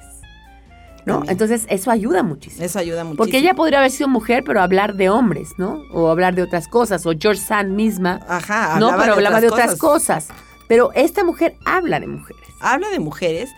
¿No? 1.07 1.15
También. 1.17 1.33
Entonces 1.33 1.67
eso 1.69 1.91
ayuda 1.91 2.23
muchísimo. 2.23 2.65
eso 2.65 2.79
ayuda 2.79 3.05
muchísimo. 3.05 3.19
Porque 3.25 3.39
ella 3.39 3.53
podría 3.55 3.79
haber 3.81 3.91
sido 3.91 4.09
mujer, 4.09 4.43
pero 4.47 4.63
hablar 4.63 4.95
de 4.95 5.11
hombres, 5.11 5.51
¿no? 5.59 5.83
O 5.93 6.09
hablar 6.09 6.35
de 6.35 6.43
otras 6.43 6.67
cosas. 6.67 7.05
O 7.05 7.13
George 7.19 7.41
Sand 7.43 7.73
misma, 7.73 8.21
Ajá, 8.27 8.79
no, 8.81 8.91
pero 8.99 9.13
hablaba 9.15 9.41
de 9.43 9.49
otras 9.49 9.77
cosas. 9.77 10.29
Pero 10.67 10.93
esta 10.95 11.23
mujer 11.25 11.57
habla 11.67 12.01
de 12.01 12.07
mujeres. 12.07 12.43
habla 12.61 12.89
de 12.89 13.01
mujeres 13.01 13.51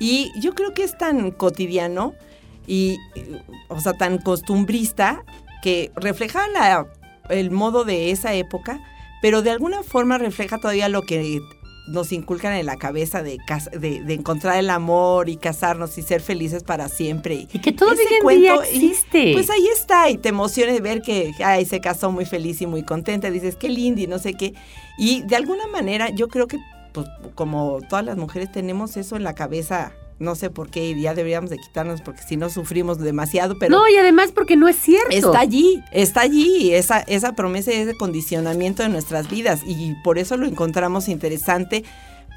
y 0.00 0.32
yo 0.40 0.54
creo 0.54 0.72
que 0.72 0.82
es 0.82 0.96
tan 0.96 1.30
cotidiano 1.30 2.14
y, 2.66 2.98
o 3.68 3.80
sea, 3.80 3.92
tan 3.94 4.18
costumbrista 4.18 5.24
que 5.62 5.90
refleja 5.96 6.46
la- 6.48 6.86
el 7.30 7.50
modo 7.50 7.84
de 7.84 8.10
esa 8.10 8.34
época, 8.34 8.80
pero 9.22 9.42
de 9.42 9.50
alguna 9.50 9.82
forma 9.82 10.18
refleja 10.18 10.58
todavía 10.58 10.88
lo 10.88 11.02
que 11.02 11.40
nos 11.86 12.12
inculcan 12.12 12.54
en 12.54 12.64
la 12.66 12.76
cabeza 12.76 13.22
de, 13.22 13.38
de, 13.78 14.02
de 14.02 14.14
encontrar 14.14 14.58
el 14.58 14.70
amor 14.70 15.28
y 15.28 15.36
casarnos 15.36 15.98
y 15.98 16.02
ser 16.02 16.22
felices 16.22 16.62
para 16.62 16.88
siempre. 16.88 17.46
Y, 17.52 17.58
que 17.58 17.72
todavía 17.72 18.02
ese 18.04 18.14
hoy 18.24 18.34
en 18.36 18.40
día 18.40 18.54
cuento, 18.54 18.72
y, 18.72 18.76
existe. 18.76 19.32
Pues 19.34 19.50
ahí 19.50 19.66
está, 19.66 20.08
y 20.10 20.16
te 20.18 20.30
emociona 20.30 20.72
de 20.72 20.80
ver 20.80 21.02
que 21.02 21.32
ay, 21.44 21.64
se 21.66 21.80
casó 21.80 22.10
muy 22.10 22.24
feliz 22.24 22.60
y 22.62 22.66
muy 22.66 22.84
contenta. 22.84 23.30
Dices, 23.30 23.56
qué 23.56 23.68
lindo 23.68 24.00
y 24.00 24.06
no 24.06 24.18
sé 24.18 24.32
qué. 24.34 24.54
Y 24.98 25.22
de 25.22 25.36
alguna 25.36 25.66
manera, 25.66 26.08
yo 26.10 26.28
creo 26.28 26.46
que, 26.46 26.58
pues, 26.92 27.06
como 27.34 27.80
todas 27.88 28.04
las 28.04 28.16
mujeres, 28.16 28.50
tenemos 28.50 28.96
eso 28.96 29.16
en 29.16 29.24
la 29.24 29.34
cabeza. 29.34 29.92
No 30.18 30.36
sé 30.36 30.48
por 30.48 30.70
qué, 30.70 30.90
y 30.90 31.00
ya 31.00 31.14
deberíamos 31.14 31.50
de 31.50 31.58
quitarnos, 31.58 32.00
porque 32.00 32.22
si 32.22 32.36
no 32.36 32.48
sufrimos 32.48 32.98
demasiado, 32.98 33.58
pero 33.58 33.76
no, 33.76 33.88
y 33.88 33.96
además 33.96 34.30
porque 34.32 34.56
no 34.56 34.68
es 34.68 34.76
cierto. 34.76 35.10
está 35.10 35.40
allí, 35.40 35.82
está 35.92 36.20
allí, 36.20 36.72
esa, 36.72 37.00
esa 37.00 37.34
promesa 37.34 37.72
y 37.72 37.76
ese 37.76 37.96
condicionamiento 37.96 38.82
de 38.82 38.90
nuestras 38.90 39.28
vidas. 39.28 39.62
Y 39.66 39.94
por 40.04 40.18
eso 40.18 40.36
lo 40.36 40.46
encontramos 40.46 41.08
interesante. 41.08 41.84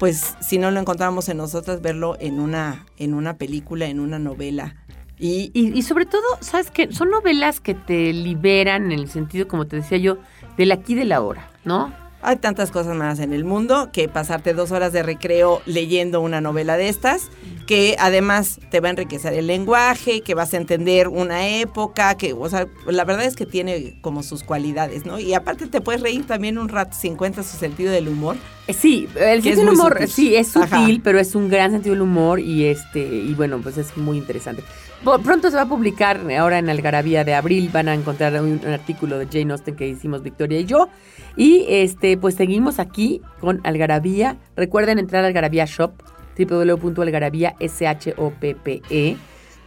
Pues 0.00 0.36
si 0.40 0.58
no 0.58 0.70
lo 0.70 0.78
encontramos 0.78 1.28
en 1.28 1.38
nosotras, 1.38 1.82
verlo 1.82 2.16
en 2.20 2.38
una, 2.38 2.86
en 2.98 3.14
una 3.14 3.36
película, 3.36 3.86
en 3.86 3.98
una 4.00 4.18
novela. 4.18 4.76
Y, 5.18 5.50
Y, 5.54 5.76
y 5.76 5.82
sobre 5.82 6.06
todo, 6.06 6.22
¿sabes 6.40 6.70
qué? 6.70 6.92
Son 6.92 7.10
novelas 7.10 7.60
que 7.60 7.74
te 7.74 8.12
liberan 8.12 8.92
en 8.92 8.98
el 9.00 9.08
sentido, 9.08 9.48
como 9.48 9.66
te 9.66 9.76
decía 9.76 9.98
yo, 9.98 10.18
del 10.56 10.70
aquí 10.70 10.92
y 10.92 10.96
del 10.96 11.10
ahora, 11.10 11.50
¿no? 11.64 11.92
Hay 12.20 12.36
tantas 12.36 12.70
cosas 12.72 12.96
más 12.96 13.20
en 13.20 13.32
el 13.32 13.44
mundo 13.44 13.90
que 13.92 14.08
pasarte 14.08 14.52
dos 14.52 14.72
horas 14.72 14.92
de 14.92 15.02
recreo 15.04 15.62
leyendo 15.66 16.20
una 16.20 16.40
novela 16.40 16.76
de 16.76 16.88
estas 16.88 17.28
que 17.66 17.96
además 17.98 18.58
te 18.70 18.80
va 18.80 18.88
a 18.88 18.90
enriquecer 18.92 19.34
el 19.34 19.46
lenguaje, 19.46 20.22
que 20.22 20.34
vas 20.34 20.54
a 20.54 20.56
entender 20.56 21.06
una 21.08 21.46
época, 21.48 22.16
que, 22.16 22.32
o 22.32 22.48
sea, 22.48 22.66
la 22.86 23.04
verdad 23.04 23.26
es 23.26 23.36
que 23.36 23.44
tiene 23.44 23.94
como 24.00 24.22
sus 24.22 24.42
cualidades, 24.42 25.04
¿no? 25.04 25.18
Y 25.20 25.34
aparte 25.34 25.66
te 25.66 25.82
puedes 25.82 26.00
reír 26.00 26.26
también 26.26 26.56
un 26.56 26.70
rato 26.70 26.96
si 26.98 27.08
encuentras 27.08 27.46
su 27.46 27.58
sentido 27.58 27.92
del 27.92 28.08
humor. 28.08 28.36
Eh, 28.68 28.72
Sí, 28.72 29.06
el 29.16 29.42
sentido 29.42 29.66
del 29.66 29.74
humor, 29.74 29.92
sutil. 29.92 30.08
sí, 30.08 30.34
es 30.36 30.48
sutil, 30.48 30.64
Ajá. 30.72 30.86
pero 31.04 31.20
es 31.20 31.34
un 31.34 31.50
gran 31.50 31.70
sentido 31.72 31.94
del 31.94 32.02
humor 32.02 32.40
y 32.40 32.64
este, 32.64 33.00
y 33.00 33.34
bueno, 33.34 33.60
pues 33.62 33.76
es 33.76 33.94
muy 33.98 34.16
interesante. 34.16 34.62
Pronto 35.04 35.50
se 35.50 35.56
va 35.56 35.62
a 35.62 35.68
publicar, 35.68 36.20
ahora 36.38 36.58
en 36.58 36.68
Algarabía 36.68 37.24
de 37.24 37.34
abril, 37.34 37.70
van 37.72 37.88
a 37.88 37.94
encontrar 37.94 38.40
un, 38.42 38.60
artículo 38.66 39.18
de 39.18 39.26
Jane 39.26 39.52
Austen 39.52 39.76
que 39.76 39.86
hicimos 39.88 40.22
Victoria 40.22 40.58
y 40.58 40.64
yo. 40.64 40.88
Y 41.36 41.64
este, 41.68 42.16
pues 42.16 42.34
seguimos 42.34 42.78
aquí 42.78 43.22
con 43.40 43.60
Algarabía. 43.64 44.36
Recuerden 44.56 44.98
entrar 44.98 45.24
a 45.24 45.28
Algarabía 45.28 45.66
Shop, 45.66 45.92
www.algarabía, 46.36 47.54
S-H-O-P-P-E, 47.60 48.82
E, 48.90 49.16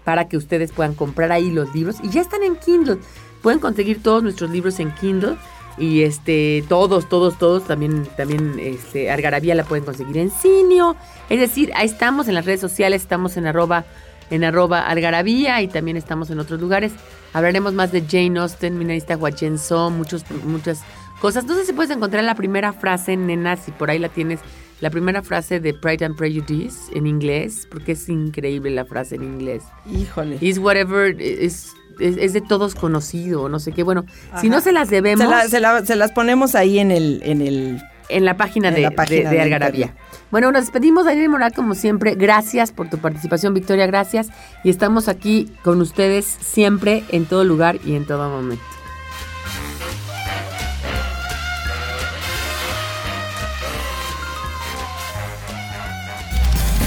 para 0.04 0.28
que 0.28 0.38
ustedes 0.38 0.72
puedan 0.74 0.96
comprar 0.96 1.32
ahí 1.32 1.50
los 1.50 1.74
libros. 1.74 1.98
Y 2.04 2.10
ya 2.10 2.22
están 2.22 2.44
en 2.44 2.58
Kindle. 2.58 2.98
Pueden 3.42 3.60
conseguir 3.60 4.04
todos 4.04 4.22
nuestros 4.22 4.50
libros 4.50 4.80
en 4.80 4.94
Kindle. 4.96 5.38
Y 5.78 6.02
este, 6.02 6.64
todos, 6.68 7.08
todos, 7.08 7.38
todos, 7.38 7.66
también, 7.66 8.06
también, 8.18 8.60
este, 8.60 9.10
Algarabía 9.10 9.56
la 9.56 9.64
pueden 9.64 9.86
conseguir 9.86 10.18
en 10.18 10.30
Cinio. 10.30 10.98
Es 11.30 11.40
decir, 11.40 11.72
ahí 11.76 11.86
estamos 11.86 12.28
en 12.28 12.36
las 12.36 12.46
redes 12.46 12.60
sociales, 12.60 13.02
estamos 13.02 13.38
en 13.38 13.48
arroba, 13.48 13.86
en 14.32 14.44
arroba 14.44 14.82
Algarabía 14.88 15.62
y 15.62 15.68
también 15.68 15.98
estamos 15.98 16.32
en 16.32 16.40
otros 16.40 16.60
lugares. 16.60 16.92
Hablaremos 17.34 17.74
más 17.74 17.92
de 17.92 18.02
Jane 18.10 18.40
Austen, 18.40 18.78
Minarista 18.78 19.16
Huachenzo, 19.16 19.92
muchos, 19.92 20.26
muchas 20.46 20.82
cosas. 21.22 21.46
No 21.46 21.54
sé 21.56 21.66
si 21.66 21.74
puedes 21.74 21.92
encontrar 21.96 22.24
la 22.24 22.34
primera 22.36 22.74
frase, 22.74 23.16
nena, 23.16 23.56
si 23.58 23.72
por 23.72 23.90
ahí 23.92 24.00
la 24.00 24.10
tienes, 24.10 24.40
la 24.82 24.90
primera 24.90 25.22
frase 25.22 25.60
de 25.60 25.74
Pride 25.76 26.06
and 26.06 26.16
Prejudice 26.18 26.92
en 26.98 27.06
inglés, 27.06 27.68
porque 27.70 27.92
es 27.92 28.10
increíble 28.10 28.72
la 28.72 28.86
frase 28.86 29.16
en 29.16 29.24
inglés. 29.24 29.64
Híjole. 29.86 30.38
Is 30.42 30.58
whatever, 30.58 31.16
es, 31.22 31.68
es, 32.00 32.18
es 32.18 32.34
de 32.34 32.42
todos 32.42 32.74
conocido, 32.74 33.48
no 33.48 33.60
sé 33.60 33.72
qué. 33.74 33.84
Bueno, 33.84 34.06
si 34.42 34.50
no 34.50 34.60
se 34.60 34.72
las 34.72 34.90
debemos 34.90 35.24
Se, 35.24 35.30
la- 35.30 35.48
se 35.48 35.60
la- 35.60 35.86
se 35.86 35.96
las 35.96 36.12
ponemos 36.12 36.56
ahí 36.56 36.80
en 36.80 36.90
el, 36.92 37.22
en 37.24 37.42
el 37.42 37.80
en 38.10 38.26
la 38.26 38.36
página 38.36 38.70
En 38.70 38.74
de, 38.76 38.82
la 38.82 38.92
página 38.92 39.30
de- 39.30 39.30
de 39.30 39.36
de 39.36 39.42
Algarabía. 39.42 39.96
Bueno, 40.32 40.52
nos 40.52 40.62
despedimos 40.62 41.06
de 41.06 41.14
Irene 41.14 41.30
Moral 41.30 41.54
como 41.54 41.76
siempre. 41.76 42.16
Gracias 42.16 42.72
por 42.72 42.90
tu 42.90 42.98
participación, 42.98 43.54
Victoria, 43.54 43.86
gracias. 43.86 44.30
Y 44.64 44.70
estamos 44.70 45.10
aquí 45.10 45.52
con 45.62 45.82
ustedes 45.82 46.26
siempre, 46.26 47.04
en 47.10 47.26
todo 47.26 47.44
lugar 47.44 47.80
y 47.86 47.96
en 47.96 48.06
todo 48.06 48.30
momento. 48.30 48.64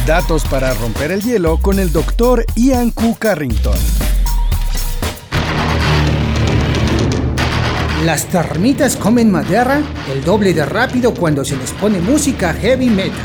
Datos 0.07 0.45
para 0.45 0.74
romper 0.74 1.12
el 1.12 1.22
hielo 1.22 1.59
con 1.59 1.78
el 1.78 1.90
doctor 1.90 2.45
Ian 2.57 2.90
Q. 2.90 3.16
Carrington. 3.18 3.78
Las 8.05 8.27
termitas 8.27 8.97
comen 8.97 9.31
madera 9.31 9.81
el 10.13 10.23
doble 10.23 10.53
de 10.53 10.67
rápido 10.67 11.15
cuando 11.15 11.43
se 11.43 11.57
les 11.57 11.73
pone 11.73 12.01
música 12.01 12.53
heavy 12.53 12.91
metal. 12.91 13.19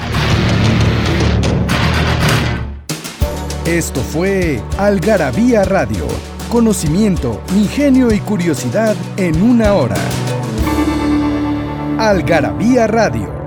Esto 3.66 4.00
fue 4.00 4.62
Algarabía 4.78 5.66
Radio. 5.66 6.08
Conocimiento, 6.50 7.44
ingenio 7.54 8.10
y 8.14 8.22
curiosidad 8.22 8.96
en 9.18 9.42
una 9.42 9.74
hora. 9.74 9.98
Algarabía 11.98 12.88
Radio. 12.88 13.39